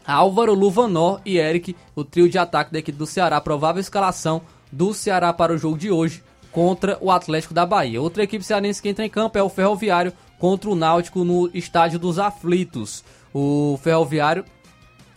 Álvaro, 0.06 0.52
Luvanor 0.52 1.22
e 1.24 1.38
Eric, 1.38 1.74
o 1.96 2.04
trio 2.04 2.28
de 2.28 2.36
ataque 2.36 2.70
da 2.70 2.80
equipe 2.80 2.98
do 2.98 3.06
Ceará, 3.06 3.40
provável 3.40 3.80
escalação 3.80 4.42
do 4.70 4.92
Ceará 4.92 5.32
para 5.32 5.54
o 5.54 5.56
jogo 5.56 5.78
de 5.78 5.90
hoje 5.90 6.22
contra 6.54 6.96
o 7.00 7.10
Atlético 7.10 7.52
da 7.52 7.66
Bahia. 7.66 8.00
Outra 8.00 8.22
equipe 8.22 8.44
cearense 8.44 8.80
que 8.80 8.88
entra 8.88 9.04
em 9.04 9.10
campo 9.10 9.36
é 9.36 9.42
o 9.42 9.48
Ferroviário 9.48 10.12
contra 10.38 10.70
o 10.70 10.76
Náutico 10.76 11.24
no 11.24 11.50
Estádio 11.52 11.98
dos 11.98 12.18
Aflitos. 12.18 13.04
O 13.34 13.78
Ferroviário 13.82 14.44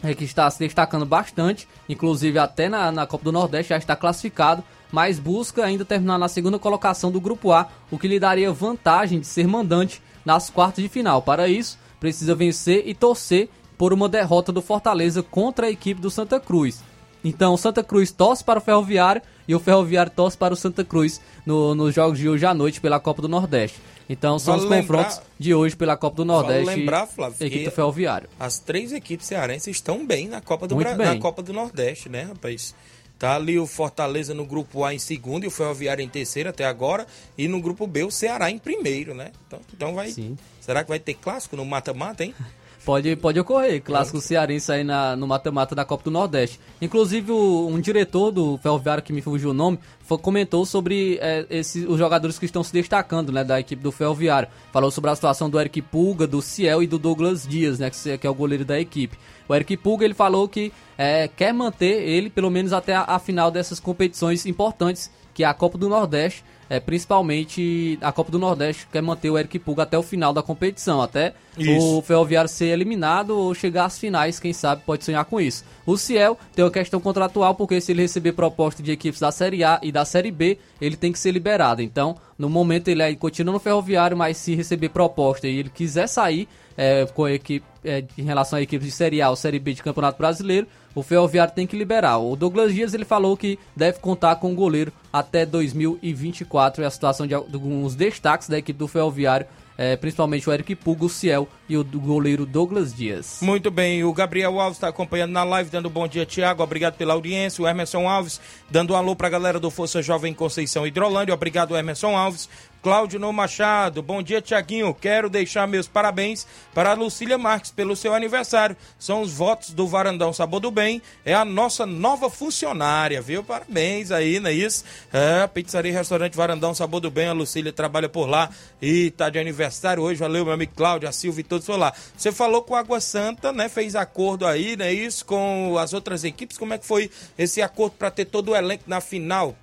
é, 0.04 0.14
que 0.14 0.24
está 0.24 0.50
se 0.50 0.60
destacando 0.60 1.06
bastante, 1.06 1.68
inclusive 1.88 2.40
até 2.40 2.68
na, 2.68 2.92
na 2.92 3.06
Copa 3.06 3.26
do 3.26 3.32
Nordeste 3.32 3.70
já 3.70 3.78
está 3.78 3.96
classificado, 3.96 4.64
mas 4.92 5.20
busca 5.20 5.64
ainda 5.64 5.86
terminar 5.86 6.18
na 6.18 6.28
segunda 6.28 6.58
colocação 6.58 7.12
do 7.12 7.22
Grupo 7.22 7.52
A, 7.52 7.68
o 7.92 8.00
que 8.00 8.08
lhe 8.08 8.20
daria 8.20 8.52
vantagem 8.52 9.20
de 9.20 9.28
ser 9.28 9.48
mandante 9.48 10.02
nas 10.26 10.50
quartas 10.50 10.84
de 10.84 10.90
final. 10.90 11.22
Para 11.22 11.48
isso, 11.48 11.78
precisa 12.00 12.34
vencer 12.34 12.84
e 12.88 12.96
torcer 12.96 13.50
por 13.78 13.94
uma 13.94 14.10
derrota 14.10 14.52
do 14.52 14.62
Fortaleza 14.62 15.22
contra 15.22 15.68
a 15.68 15.72
equipe 15.72 16.02
do 16.02 16.10
Santa 16.10 16.40
Cruz. 16.40 16.84
Então, 17.24 17.58
Santa 17.58 17.84
Cruz 17.84 18.12
torce 18.12 18.44
para 18.44 18.60
o 18.60 18.62
Ferroviário 18.62 19.22
e 19.48 19.56
o 19.56 19.60
Ferroviário 19.60 20.12
torce 20.12 20.38
para 20.38 20.54
o 20.54 20.58
Santa 20.58 20.84
Cruz 20.84 21.22
no- 21.46 21.74
nos 21.76 21.94
jogos 21.96 22.18
de 22.20 22.28
hoje 22.28 22.46
à 22.46 22.54
noite 22.54 22.82
pela 22.82 23.00
Copa 23.00 23.22
do 23.22 23.28
Nordeste. 23.30 23.80
Então, 24.10 24.40
são 24.40 24.56
Vale 24.58 24.64
os 24.66 24.70
confrontos 24.82 25.16
lembrar- 25.18 25.28
de 25.38 25.54
hoje 25.54 25.76
pela 25.76 25.98
Copa 25.98 26.16
do 26.16 26.26
Nordeste. 26.26 26.66
Vale 26.66 26.80
lembrar, 26.80 27.08
Flávio, 27.08 27.36
equipe 27.42 27.64
que 27.64 27.70
do 27.70 27.72
Ferroviário. 27.76 28.30
As 28.40 28.58
três 28.60 28.94
equipes 28.94 29.28
cearenses 29.28 29.68
estão 29.76 30.06
bem 30.06 30.28
na 30.30 30.40
Copa 30.42 30.66
do, 30.68 30.76
Bra... 30.76 30.96
na 30.96 31.18
Copa 31.18 31.42
do 31.44 31.52
Nordeste, 31.52 32.08
né, 32.08 32.24
rapaz? 32.24 32.74
Tá 33.20 33.36
ali 33.36 33.58
o 33.58 33.66
Fortaleza 33.66 34.34
no 34.34 34.46
grupo 34.46 34.84
A 34.86 34.94
em 34.94 35.00
segundo 35.00 35.44
e 35.44 35.48
o 35.48 35.52
Ferroviário 35.52 36.04
em 36.04 36.08
terceiro 36.08 36.50
até 36.50 36.66
agora. 36.66 37.06
E 37.38 37.48
no 37.48 37.60
grupo 37.60 37.88
B 37.88 38.04
o 38.04 38.12
Ceará 38.12 38.50
em 38.52 38.60
primeiro, 38.60 39.16
né? 39.16 39.32
Então, 39.48 39.60
então 39.74 39.96
vai. 39.96 40.14
Será 40.62 40.84
que 40.84 40.90
vai 40.90 41.00
ter 41.00 41.16
clássico 41.16 41.56
no 41.58 41.66
mata-mata, 41.66 42.24
hein? 42.24 42.34
Pode, 42.88 43.18
pode 43.18 43.38
ocorrer, 43.38 43.82
clássico 43.84 44.22
cearense 44.22 44.72
aí 44.72 44.82
na, 44.82 45.14
no 45.14 45.28
mata-mata 45.28 45.76
da 45.76 45.84
Copa 45.84 46.06
do 46.06 46.10
Nordeste. 46.12 46.58
Inclusive, 46.82 47.34
o- 47.34 47.68
um 47.68 47.82
diretor 47.82 48.32
do 48.32 48.58
Ferroviário, 48.60 49.04
que 49.04 49.12
me 49.12 49.22
fugiu 49.22 49.50
o 49.50 49.54
nome, 49.54 49.78
fo- 50.06 50.18
comentou 50.18 50.66
sobre 50.66 51.18
é, 51.22 51.46
esse- 51.50 51.86
os 51.86 51.98
jogadores 52.00 52.40
que 52.40 52.46
estão 52.46 52.64
se 52.64 52.72
destacando 52.72 53.30
né, 53.30 53.44
da 53.44 53.60
equipe 53.60 53.84
do 53.84 53.92
Ferroviário. 53.92 54.48
Falou 54.72 54.90
sobre 54.90 55.10
a 55.10 55.16
situação 55.16 55.50
do 55.50 55.60
Eric 55.60 55.82
Pulga, 55.82 56.26
do 56.26 56.42
Ciel 56.42 56.82
e 56.82 56.88
do 56.88 56.98
Douglas 56.98 57.46
Dias, 57.46 57.78
né, 57.78 57.90
que, 57.90 58.18
que 58.20 58.26
é 58.26 58.30
o 58.30 58.34
goleiro 58.34 58.64
da 58.64 58.80
equipe. 58.80 59.18
O 59.50 59.54
Eric 59.54 59.76
Pulga 59.76 60.06
ele 60.06 60.14
falou 60.14 60.48
que 60.48 60.72
é, 60.98 61.28
quer 61.28 61.54
manter 61.54 62.08
ele 62.08 62.30
pelo 62.30 62.50
menos 62.50 62.72
até 62.72 62.96
a, 62.96 63.02
a 63.02 63.20
final 63.20 63.52
dessas 63.52 63.82
competições 63.82 64.46
importantes, 64.46 65.12
que 65.34 65.44
é 65.44 65.48
a 65.48 65.54
Copa 65.54 65.78
do 65.78 65.90
Nordeste. 65.90 66.42
É, 66.70 66.80
principalmente 66.80 67.98
a 68.02 68.12
Copa 68.12 68.32
do 68.32 68.38
Nordeste 68.38 68.88
quer 68.92 69.02
manter 69.02 69.30
o 69.30 69.38
Eric 69.38 69.58
Pulga 69.60 69.84
até 69.84 69.98
o 69.98 70.04
final 70.04 70.34
da 70.34 70.44
competição, 70.44 71.02
até 71.02 71.34
Isso. 71.58 71.98
o 71.98 72.02
Ferroviário 72.02 72.50
ser 72.50 72.68
eliminado 72.68 73.32
ou 73.32 73.54
chegar 73.54 73.86
às 73.86 73.98
finais, 73.98 74.40
quem 74.40 74.52
sabe 74.52 74.82
pode 74.86 75.06
sonhar 75.06 75.24
com 75.26 75.40
isso. 75.40 75.64
O 75.86 75.98
Ciel 75.98 76.38
tem 76.54 76.66
uma 76.66 76.72
questão 76.72 77.00
contratual, 77.00 77.56
porque 77.56 77.80
se 77.80 77.94
ele 77.94 78.02
receber 78.02 78.34
proposta 78.34 78.84
de 78.84 78.92
equipes 78.92 79.20
da 79.20 79.32
Série 79.32 79.64
A 79.64 79.80
e 79.82 79.92
da 79.92 80.04
Série 80.04 80.32
B, 80.32 80.58
ele 80.82 80.98
tem 80.98 81.12
que 81.12 81.20
ser 81.20 81.32
liberado. 81.32 81.82
Então, 81.82 82.18
no 82.38 82.50
momento 82.50 82.90
ele 82.90 83.02
aí 83.02 83.16
continua 83.16 83.54
no 83.54 83.60
Ferroviário, 83.60 84.18
mas 84.18 84.38
se 84.38 84.54
receber 84.54 84.90
proposta 84.90 85.48
e 85.48 85.58
ele 85.58 85.70
quiser 85.70 86.08
sair 86.08 86.48
é, 86.78 87.06
com 87.08 87.26
a 87.26 87.34
equipe, 87.34 87.66
é, 87.84 88.04
em 88.18 88.24
relação 88.24 88.60
a 88.60 88.62
equipes 88.62 88.86
de 88.86 88.94
Série 88.94 89.22
A 89.22 89.30
ou 89.30 89.36
Série 89.36 89.60
B 89.60 89.74
de 89.74 89.82
Campeonato 89.82 90.18
Brasileiro, 90.18 90.68
o 90.94 91.04
Ferroviário 91.04 91.54
tem 91.54 91.68
que 91.68 91.78
liberar. 91.78 92.18
O 92.20 92.36
Douglas 92.36 92.74
Dias 92.74 92.94
ele 92.94 93.06
falou 93.06 93.36
que 93.36 93.60
deve 93.76 94.00
contar 94.00 94.36
com 94.38 94.52
o 94.52 94.56
goleiro 94.56 94.92
até 95.12 95.46
2024. 95.46 96.84
É 96.84 96.88
a 96.88 96.92
situação 96.92 97.28
de 97.28 97.34
alguns 97.34 97.96
destaques 97.96 98.48
da 98.48 98.58
equipe 98.58 98.78
do 98.78 98.88
Ferroviário, 98.88 99.46
é, 99.78 99.96
principalmente 99.96 100.50
o 100.50 100.54
Eric 100.54 100.74
Puga, 100.76 101.06
o 101.06 101.10
Ciel 101.10 101.48
e 101.70 101.78
o 101.78 101.84
goleiro 101.84 102.48
Douglas 102.48 102.94
Dias. 102.94 103.40
Muito 103.44 103.70
bem, 103.70 104.04
o 104.04 104.12
Gabriel 104.12 104.60
Alves 104.60 104.78
está 104.78 104.88
acompanhando 104.88 105.32
na 105.32 105.44
live, 105.44 105.70
dando 105.70 105.88
bom 105.88 106.08
dia, 106.08 106.26
Tiago. 106.26 106.64
Obrigado 106.64 106.96
pela 106.96 107.14
audiência. 107.14 107.64
O 107.64 107.68
Emerson 107.68 108.08
Alves 108.08 108.42
dando 108.72 108.94
um 108.94 108.96
alô 108.96 109.16
para 109.16 109.28
a 109.28 109.30
galera 109.30 109.60
do 109.60 109.70
Força 109.70 110.02
Jovem 110.02 110.34
Conceição 110.34 110.88
Hidrolândia. 110.88 111.34
Obrigado, 111.34 111.78
Emerson 111.78 112.18
Alves. 112.18 112.50
Cláudio 112.82 113.20
No 113.20 113.34
Machado, 113.34 114.02
bom 114.02 114.22
dia, 114.22 114.42
Tiaguinho. 114.42 114.94
Quero 114.94 115.30
deixar 115.30 115.68
meus 115.68 115.88
parabéns 115.88 116.46
para 116.74 116.92
a 116.92 116.94
Lucília 116.94 117.38
Marques 117.38 117.72
pelo 117.72 117.96
seu 117.96 118.14
aniversário. 118.14 118.78
São 119.00 119.22
os 119.22 119.34
votos 119.34 119.72
do 119.72 119.88
Varandão 119.88 120.32
Sabor 120.32 120.60
do 120.60 120.70
Bem. 120.70 121.02
É 121.26 121.34
a 121.34 121.44
nossa 121.44 121.86
nova 121.86 122.30
funcionária, 122.30 123.22
viu? 123.22 123.44
Parabéns 123.44 124.12
aí, 124.12 124.40
não 124.40 124.50
é 124.50 124.54
isso? 124.54 124.84
É, 125.12 125.46
Pizzaria 125.48 125.92
e 125.92 125.96
Restaurante 125.96 126.38
Varandão 126.38 126.74
Sabor 126.74 127.02
do 127.02 127.10
Bem. 127.10 127.28
A 127.28 127.34
Lucília 127.34 127.74
trabalha 127.74 128.08
por 128.08 128.28
lá 128.30 128.50
e 128.82 129.12
tá 129.12 129.30
de 129.30 129.40
aniversário 129.40 130.04
hoje. 130.04 130.20
Valeu, 130.20 130.46
meu 130.46 130.54
amigo 130.54 130.74
Cláudio, 130.76 131.10
a 131.10 131.12
Silvia 131.12 131.42
e 131.42 131.44
todos 131.44 131.66
por 131.66 131.78
lá. 131.78 131.94
Você 132.16 132.32
falou 132.32 132.62
com 132.62 132.76
a 132.76 132.80
Água 132.80 133.02
Santa, 133.02 133.52
né? 133.52 133.68
Fez 133.70 133.96
acordo 133.96 134.46
aí, 134.46 134.78
não 134.78 134.86
é 134.86 134.94
isso? 134.94 135.26
Com 135.26 135.78
as 135.80 135.94
outras 135.94 136.24
equipes. 136.24 136.58
Como 136.58 136.74
é 136.74 136.78
que 136.78 136.86
foi 136.86 137.10
esse 137.38 137.62
acordo 137.62 137.96
para 137.98 138.12
ter 138.12 138.26
todo 138.26 138.52
o 138.52 138.56
elenco 138.56 138.84
na 138.88 139.02
final? 139.02 139.56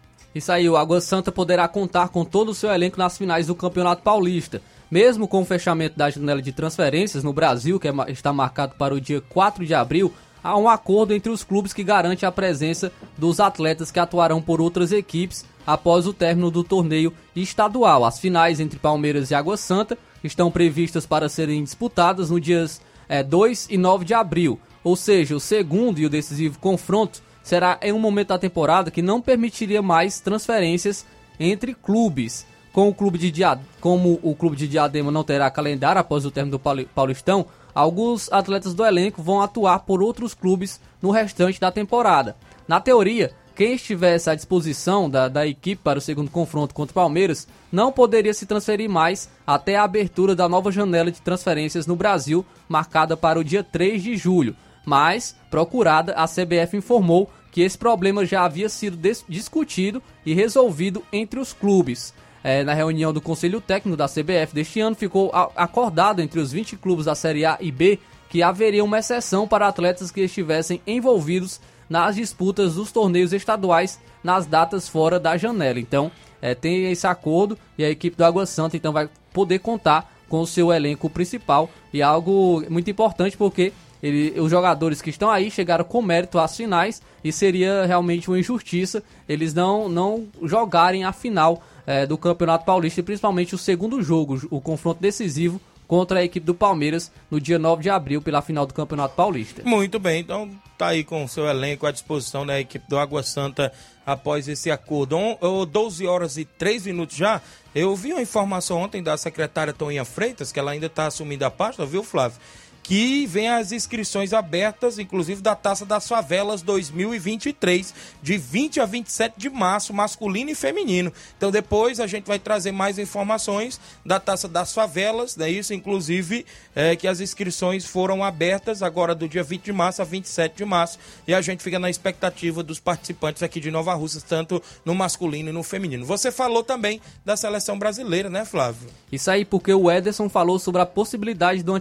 Aí, 0.49 0.69
o 0.69 0.77
Água 0.77 1.01
Santa 1.01 1.31
poderá 1.31 1.69
contar 1.69 2.09
com 2.09 2.25
todo 2.25 2.51
o 2.51 2.55
seu 2.55 2.71
elenco 2.71 2.99
nas 2.99 3.17
finais 3.17 3.47
do 3.47 3.55
Campeonato 3.55 4.03
Paulista. 4.03 4.61
Mesmo 4.91 5.27
com 5.27 5.43
o 5.43 5.45
fechamento 5.45 5.97
da 5.97 6.11
janela 6.11 6.43
de 6.43 6.53
transferências 6.53 7.25
no 7.25 7.33
Brasil, 7.33 7.81
que 7.81 7.89
é 7.89 7.93
está 8.09 8.33
marcado 8.33 8.75
para 8.77 8.95
o 8.95 9.01
dia 9.01 9.21
4 9.21 9.65
de 9.65 9.75
abril, 9.75 10.13
há 10.43 10.57
um 10.59 10.69
acordo 10.69 11.15
entre 11.15 11.31
os 11.31 11.43
clubes 11.43 11.73
que 11.73 11.83
garante 11.83 12.27
a 12.27 12.33
presença 12.33 12.93
dos 13.17 13.41
atletas 13.41 13.91
que 13.91 13.99
atuarão 13.99 14.43
por 14.43 14.61
outras 14.61 14.93
equipes 14.93 15.45
após 15.67 16.07
o 16.07 16.13
término 16.13 16.51
do 16.51 16.63
torneio 16.63 17.13
estadual. 17.35 18.05
As 18.05 18.19
finais 18.19 18.61
entre 18.61 18.79
Palmeiras 18.79 19.31
e 19.31 19.35
Água 19.35 19.57
Santa 19.57 19.97
estão 20.23 20.51
previstas 20.51 21.07
para 21.07 21.29
serem 21.29 21.65
disputadas 21.65 22.31
no 22.31 22.41
dias 22.41 22.81
eh, 23.09 23.23
2 23.23 23.69
e 23.71 23.79
9 23.79 24.05
de 24.05 24.15
abril. 24.15 24.61
Ou 24.83 24.97
seja, 24.97 25.35
o 25.35 25.41
segundo 25.41 25.99
e 25.99 26.05
o 26.05 26.11
decisivo 26.11 26.59
confronto 26.59 27.23
será 27.45 27.79
em 27.83 27.93
um 27.93 27.99
momento 28.01 28.29
da 28.29 28.39
temporada 28.39 28.91
que 28.91 29.03
não 29.03 29.21
permitiria 29.21 29.83
mais 29.83 30.19
transferências 30.19 31.07
entre 31.39 31.75
clubes. 31.75 32.47
Com 32.73 32.89
o 32.89 32.95
clube 32.95 33.19
de 33.19 33.33
como 33.81 34.19
o 34.21 34.35
clube 34.35 34.57
de 34.57 34.67
Diadema 34.67 35.13
não 35.13 35.23
terá 35.23 35.49
calendário 35.49 36.01
após 36.01 36.27
o 36.27 36.31
término 36.33 36.57
do 36.57 36.59
Pauli- 36.59 36.89
Paulistão, 36.93 37.47
alguns 37.73 38.33
atletas 38.33 38.75
do 38.75 38.85
elenco 38.85 39.23
vão 39.23 39.41
atuar 39.41 39.81
por 39.81 40.03
outros 40.03 40.35
clubes 40.35 40.81
no 41.01 41.13
restante 41.13 41.61
da 41.61 41.71
temporada. 41.71 42.35
Na 42.67 42.81
teoria, 42.81 43.33
quem 43.55 43.75
estivesse 43.75 44.29
à 44.29 44.35
disposição 44.35 45.09
da, 45.09 45.29
da 45.29 45.47
equipe 45.47 45.81
para 45.81 46.01
o 46.01 46.03
segundo 46.03 46.29
confronto 46.31 46.75
contra 46.75 46.91
o 46.91 46.95
Palmeiras 46.95 47.47
não 47.71 47.93
poderia 47.93 48.35
se 48.35 48.47
transferir 48.47 48.91
mais 48.91 49.29
até 49.47 49.77
a 49.77 49.85
abertura 49.85 50.35
da 50.35 50.49
nova 50.49 50.73
janela 50.73 51.13
de 51.13 51.23
transferências 51.23 51.87
no 51.87 51.95
Brasil, 51.95 52.45
marcada 52.69 53.17
para 53.17 53.39
o 53.39 53.45
dia 53.45 53.63
3 53.63 54.03
de 54.03 54.17
julho. 54.17 54.57
Mas, 54.85 55.37
procurada, 55.51 56.13
a 56.13 56.27
CBF 56.27 56.77
informou 56.77 57.31
que 57.51 57.61
esse 57.63 57.79
problema 57.79 58.27
já 58.27 58.45
havia 58.45 58.69
sido 58.69 58.97
dis- 58.97 59.25
discutido 59.29 60.03
e 60.27 60.35
resolvido 60.35 61.03
entre 61.13 61.39
os 61.39 61.53
clubes. 61.53 62.13
É, 62.43 62.63
na 62.63 62.75
reunião 62.75 63.13
do 63.13 63.21
Conselho 63.21 63.61
Técnico 63.61 63.97
da 63.97 64.09
CBF 64.09 64.53
deste 64.53 64.81
ano, 64.81 64.95
ficou 64.95 65.31
acordado 65.57 66.21
entre 66.21 66.41
os 66.41 66.53
20 66.53 66.77
clubes 66.77 67.07
da 67.07 67.15
Série 67.15 67.47
A 67.47 67.57
e 67.61 67.71
B 67.71 67.99
que 68.29 68.43
haveria 68.43 68.85
uma 68.85 68.99
exceção 68.99 69.47
para 69.47 69.69
atletas 69.69 70.11
que 70.11 70.21
estivessem 70.21 70.83
envolvidos 70.87 71.61
nas 71.89 72.17
disputas 72.17 72.75
dos 72.75 72.91
torneios 72.91 73.33
estaduais 73.33 74.01
nas 74.25 74.45
datas 74.45 74.89
fora 74.89 75.21
da 75.21 75.37
janela. 75.37 75.79
Então, 75.79 76.11
é, 76.43 76.55
tem 76.55 76.91
esse 76.91 77.07
acordo 77.07 77.57
e 77.79 77.85
a 77.85 77.89
equipe 77.91 78.17
do 78.17 78.25
Água 78.25 78.45
Santa 78.45 78.77
então 78.77 78.93
vai 78.93 79.09
poder 79.33 79.61
contar 79.61 80.13
com 80.29 80.41
o 80.41 80.47
seu 80.47 80.73
elenco 80.73 81.09
principal 81.09 81.71
e 81.93 82.03
algo 82.03 82.63
muito 82.69 82.91
importante 82.91 83.37
porque 83.37 83.73
ele- 84.07 84.39
os 84.41 84.51
jogadores 84.51 85.01
que 85.01 85.09
estão 85.11 85.31
aí 85.31 85.51
chegaram 85.51 85.85
com 85.85 86.03
mérito 86.03 86.39
às 86.39 86.55
finais 86.57 87.01
e 87.25 87.33
seria 87.33 87.87
realmente 87.87 88.29
uma 88.29 88.39
injustiça 88.39 89.03
eles 89.29 89.55
não, 89.55 89.89
não 89.89 90.27
jogarem 90.43 91.05
a 91.05 91.13
final 91.13 91.63
eh, 91.87 92.07
do 92.07 92.17
Campeonato 92.19 92.65
Paulista 92.65 93.01
e 93.01 93.03
principalmente 93.03 93.55
o 93.55 93.59
segundo 93.59 94.03
jogo, 94.03 94.41
o 94.51 94.61
confronto 94.61 95.01
decisivo 95.01 95.61
contra 95.87 96.21
a 96.21 96.25
equipe 96.25 96.47
do 96.47 96.55
Palmeiras 96.55 97.13
no 97.31 97.39
dia 97.41 97.59
9 97.59 97.83
de 97.83 97.91
abril 97.91 98.23
pela 98.23 98.41
final 98.41 98.65
do 98.67 98.73
Campeonato 98.73 99.15
Paulista. 99.15 99.63
Muito 99.65 99.99
bem, 99.99 100.21
então 100.21 100.51
tá 100.79 100.89
aí 100.89 101.05
com 101.05 101.23
o 101.25 101.29
seu 101.29 101.47
elenco 101.47 101.87
à 101.87 101.91
disposição 101.93 102.47
da 102.47 102.59
equipe 102.59 102.89
do 102.89 102.99
Água 102.99 103.23
Santa 103.23 103.71
após 104.07 104.49
esse 104.49 104.71
acordo. 104.71 105.19
Oh, 105.41 105.65
12 105.67 106.07
horas 106.07 106.37
e 106.39 106.45
3 106.47 106.87
minutos 106.87 107.17
já. 107.17 107.41
Eu 107.75 107.95
vi 107.95 108.13
uma 108.13 108.23
informação 108.23 108.79
ontem 108.79 109.03
da 109.03 109.17
secretária 109.19 109.73
Toninha 109.75 110.05
Freitas, 110.07 110.51
que 110.53 110.59
ela 110.59 110.71
ainda 110.71 110.87
está 110.87 111.07
assumindo 111.07 111.45
a 111.45 111.51
pasta, 111.51 111.85
viu, 111.85 112.03
Flávio? 112.03 112.39
Que 112.85 113.25
vem 113.25 113.49
as 113.49 113.73
inscrições 113.73 114.35
abertas, 114.35 114.99
inclusive 114.99 115.41
da 115.41 115.55
Taça 115.55 115.87
das 115.87 116.07
Favelas 116.07 116.61
2023, 116.61 117.95
de 118.23 118.37
20 118.37 118.79
a 118.79 118.85
27 118.85 119.35
de 119.39 119.49
março, 119.49 119.95
masculino 119.95 120.51
e 120.51 120.55
feminino. 120.55 121.11
Então 121.35 121.51
depois 121.51 121.99
a 121.99 122.07
gente 122.07 122.27
vai 122.27 122.39
trazer 122.39 122.73
mais 122.73 122.99
informações 122.99 123.81
da 124.05 124.21
Taça 124.21 124.47
das 124.47 124.75
Favelas, 124.75 125.35
né? 125.35 125.51
Isso, 125.51 125.73
inclusive, 125.73 126.45
é, 126.77 126.95
que 126.95 127.09
as 127.09 127.21
inscrições 127.21 127.87
foram 127.87 128.23
abertas 128.23 128.83
agora 128.83 129.15
do 129.15 129.27
dia 129.27 129.43
20 129.43 129.63
de 129.63 129.73
março 129.73 130.03
a 130.03 130.05
27 130.05 130.55
de 130.55 130.65
março. 130.67 130.99
E 131.27 131.33
a 131.33 131.41
gente 131.41 131.63
fica 131.63 131.79
na 131.79 131.89
expectativa 131.89 132.63
dos 132.63 132.79
participantes 132.79 133.43
aqui 133.43 133.61
de 133.61 133.71
Nova 133.71 133.95
Russas, 133.95 134.23
tanto 134.23 134.63
no 134.85 134.95
masculino 134.95 135.49
e 135.49 135.53
no 135.53 135.63
feminino. 135.63 136.05
Você 136.05 136.31
falou 136.31 136.63
também 136.63 137.01
da 137.25 137.35
seleção 137.35 137.79
brasileira, 137.79 138.29
né, 138.29 138.45
Flávio? 138.45 138.91
Isso 139.11 139.31
aí 139.31 139.43
porque 139.47 139.73
o 139.73 139.91
Ederson 139.91 140.29
falou 140.29 140.59
sobre 140.59 140.83
a 140.83 140.87
possibilidade 140.87 141.63
do 141.63 141.73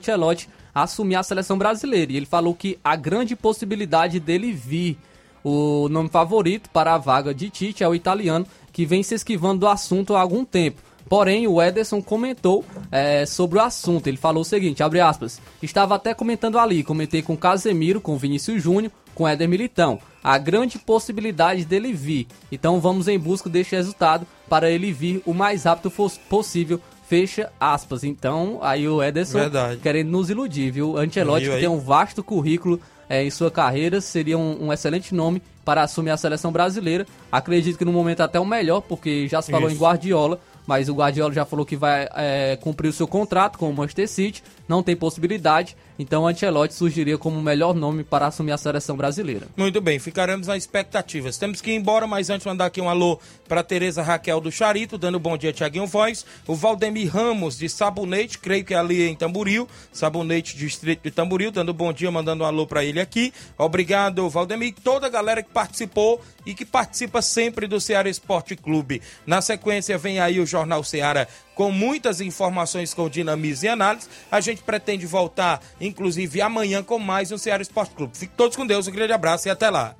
Assumir 0.74 1.16
a 1.16 1.24
seleção 1.24 1.58
brasileira. 1.58 2.12
E 2.12 2.18
ele 2.18 2.26
falou 2.26 2.56
que 2.56 2.80
a 2.84 2.96
grande 2.96 3.36
possibilidade 3.36 4.20
dele 4.20 4.52
vir. 4.52 4.98
O 5.44 5.90
nome 5.90 6.08
favorito 6.08 6.70
para 6.70 6.94
a 6.94 6.98
vaga 6.98 7.34
de 7.34 7.50
Tite 7.50 7.84
é 7.84 7.88
o 7.88 7.94
italiano, 7.94 8.48
que 8.72 8.86
vem 8.86 9.04
se 9.04 9.14
esquivando 9.14 9.60
do 9.60 9.68
assunto 9.68 10.16
há 10.16 10.22
algum 10.22 10.46
tempo. 10.46 10.82
Porém, 11.10 11.48
o 11.48 11.62
Ederson 11.62 12.02
comentou 12.02 12.64
é, 12.92 13.26
sobre 13.26 13.60
o 13.60 13.62
assunto. 13.62 14.08
Ele 14.08 14.18
falou 14.18 14.42
o 14.42 14.46
seguinte, 14.46 14.82
abre 14.82 15.00
aspas, 15.00 15.42
estava 15.62 15.96
até 15.96 16.14
comentando 16.14 16.58
ali, 16.58 16.84
comentei 16.84 17.22
com 17.22 17.38
Casemiro, 17.38 18.02
com 18.02 18.18
Vinícius 18.18 18.64
Júnior, 18.64 18.92
com 19.14 19.28
Éder 19.28 19.48
Militão. 19.48 20.00
A 20.24 20.38
grande 20.38 20.80
possibilidade 20.80 21.66
dele 21.66 21.94
vir. 21.94 22.28
Então 22.52 22.80
vamos 22.80 23.08
em 23.08 23.20
busca 23.20 23.50
deste 23.50 23.76
resultado 23.76 24.26
para 24.50 24.72
ele 24.72 24.92
vir 24.92 25.22
o 25.26 25.34
mais 25.34 25.66
rápido 25.66 25.92
possível, 26.30 26.80
Fecha 27.14 27.51
aspas. 27.59 28.03
Então, 28.03 28.57
aí 28.64 28.88
o 28.88 29.03
Ederson 29.03 29.38
Verdade. 29.38 29.78
querendo 29.78 30.09
nos 30.09 30.32
iludir, 30.32 30.72
viu? 30.72 30.97
Ancelotti, 30.97 31.43
Viu 31.43 31.53
que 31.53 31.59
tem 31.59 31.70
um 31.70 31.78
vasto 31.78 32.24
currículo 32.24 32.82
é, 33.07 33.24
em 33.24 33.30
sua 33.30 33.51
carreira, 33.51 34.01
seria 34.01 34.36
um, 34.36 34.66
um 34.66 34.74
excelente 34.74 35.14
nome 35.14 35.39
para 35.64 35.84
assumir 35.84 36.09
a 36.09 36.18
seleção 36.18 36.51
brasileira. 36.51 37.05
Acredito 37.32 37.78
que 37.78 37.86
no 37.86 37.91
momento 37.91 38.22
até 38.22 38.39
o 38.39 38.45
melhor, 38.45 38.82
porque 38.82 39.28
já 39.28 39.43
se 39.43 39.51
falou 39.51 39.68
Isso. 39.68 39.78
em 39.78 39.80
Guardiola, 39.80 40.39
mas 40.66 40.89
o 40.89 40.95
Guardiola 40.95 41.32
já 41.32 41.45
falou 41.45 41.68
que 41.68 41.76
vai 41.76 42.09
é, 42.16 42.57
cumprir 42.59 42.88
o 42.88 42.93
seu 42.93 43.07
contrato 43.07 43.59
com 43.59 43.70
o 43.70 43.74
Manchester 43.76 44.09
City, 44.09 44.43
não 44.68 44.82
tem 44.82 44.95
possibilidade, 44.95 45.76
então 45.97 46.28
Ancelotti 46.28 46.74
surgiria 46.74 47.18
como 47.18 47.39
o 47.39 47.43
melhor 47.43 47.74
nome 47.74 48.03
para 48.03 48.28
assumir 48.28 48.51
a 48.51 48.57
seleção 48.57 48.95
brasileira. 48.95 49.47
Muito 49.55 49.80
bem, 49.82 49.99
ficaremos 49.99 50.47
nas 50.47 50.57
expectativas. 50.57 51.38
Temos 51.38 51.61
que 51.61 51.72
ir 51.72 51.76
embora, 51.76 52.07
mas 52.07 52.30
antes 52.30 52.45
mandar 52.45 52.66
aqui 52.66 52.82
um 52.82 52.89
alô 52.89 53.20
para 53.47 53.64
Tereza 53.64 54.01
Raquel 54.01 54.39
do 54.41 54.51
Charito, 54.51 54.97
dando 54.97 55.20
bom 55.20 55.38
dia, 55.38 55.53
Tiaguinho 55.53 55.86
Voz. 55.86 56.26
O 56.47 56.55
Valdemir 56.55 57.11
Ramos 57.11 57.57
de 57.57 57.70
Sabonete, 57.70 58.39
creio 58.39 58.66
que 58.66 58.74
é 58.74 58.78
ali 58.78 59.03
em 59.03 59.16
Tamboril, 59.16 59.68
Sabonete, 59.91 60.57
distrito 60.57 61.03
de 61.03 61.11
Tamboril, 61.11 61.51
dando 61.51 61.74
bom 61.74 61.93
dia, 61.93 62.09
mandando 62.09 62.43
um 62.43 62.47
alô 62.47 62.66
para 62.66 62.84
ele 62.84 62.99
aqui. 62.99 63.34
Obrigado, 63.57 64.28
Valdemir, 64.30 64.74
toda 64.84 65.07
a 65.07 65.09
galera 65.09 65.43
que 65.43 65.51
participou 65.51 66.22
e 66.45 66.53
que 66.53 66.66
participa 66.66 67.22
sempre 67.22 67.68
do 67.68 67.80
Ceará 67.80 68.09
Esporte 68.09 68.55
Clube. 68.55 69.01
Na 69.26 69.41
sequência, 69.41 69.97
vem 69.97 70.20
aí 70.20 70.39
o 70.39 70.45
Jornal 70.45 70.84
Ceará 70.84 71.28
com 71.56 71.72
muitas 71.72 72.22
informações 72.22 72.93
com 72.93 73.10
dinamismo 73.10 73.66
e 73.66 73.70
análise. 73.70 74.08
A 74.32 74.39
gente 74.39 74.64
pretende 74.64 75.06
voltar, 75.06 75.62
inclusive, 75.80 76.41
amanhã 76.41 76.84
com 76.84 76.99
mais 76.99 77.32
um 77.32 77.38
Ceará 77.38 77.62
Esporte 77.62 77.93
Clube. 77.95 78.18
Fiquem 78.18 78.36
todos 78.36 78.56
com 78.56 78.66
Deus, 78.66 78.88
um 78.88 78.91
grande 78.91 79.14
abraço 79.14 79.47
e 79.47 79.51
até 79.51 79.70
lá. 79.70 79.95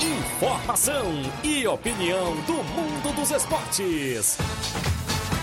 Informação 0.00 1.22
e 1.44 1.66
opinião 1.66 2.34
do 2.42 2.54
mundo 2.54 3.14
dos 3.14 3.30
esportes. 3.30 4.38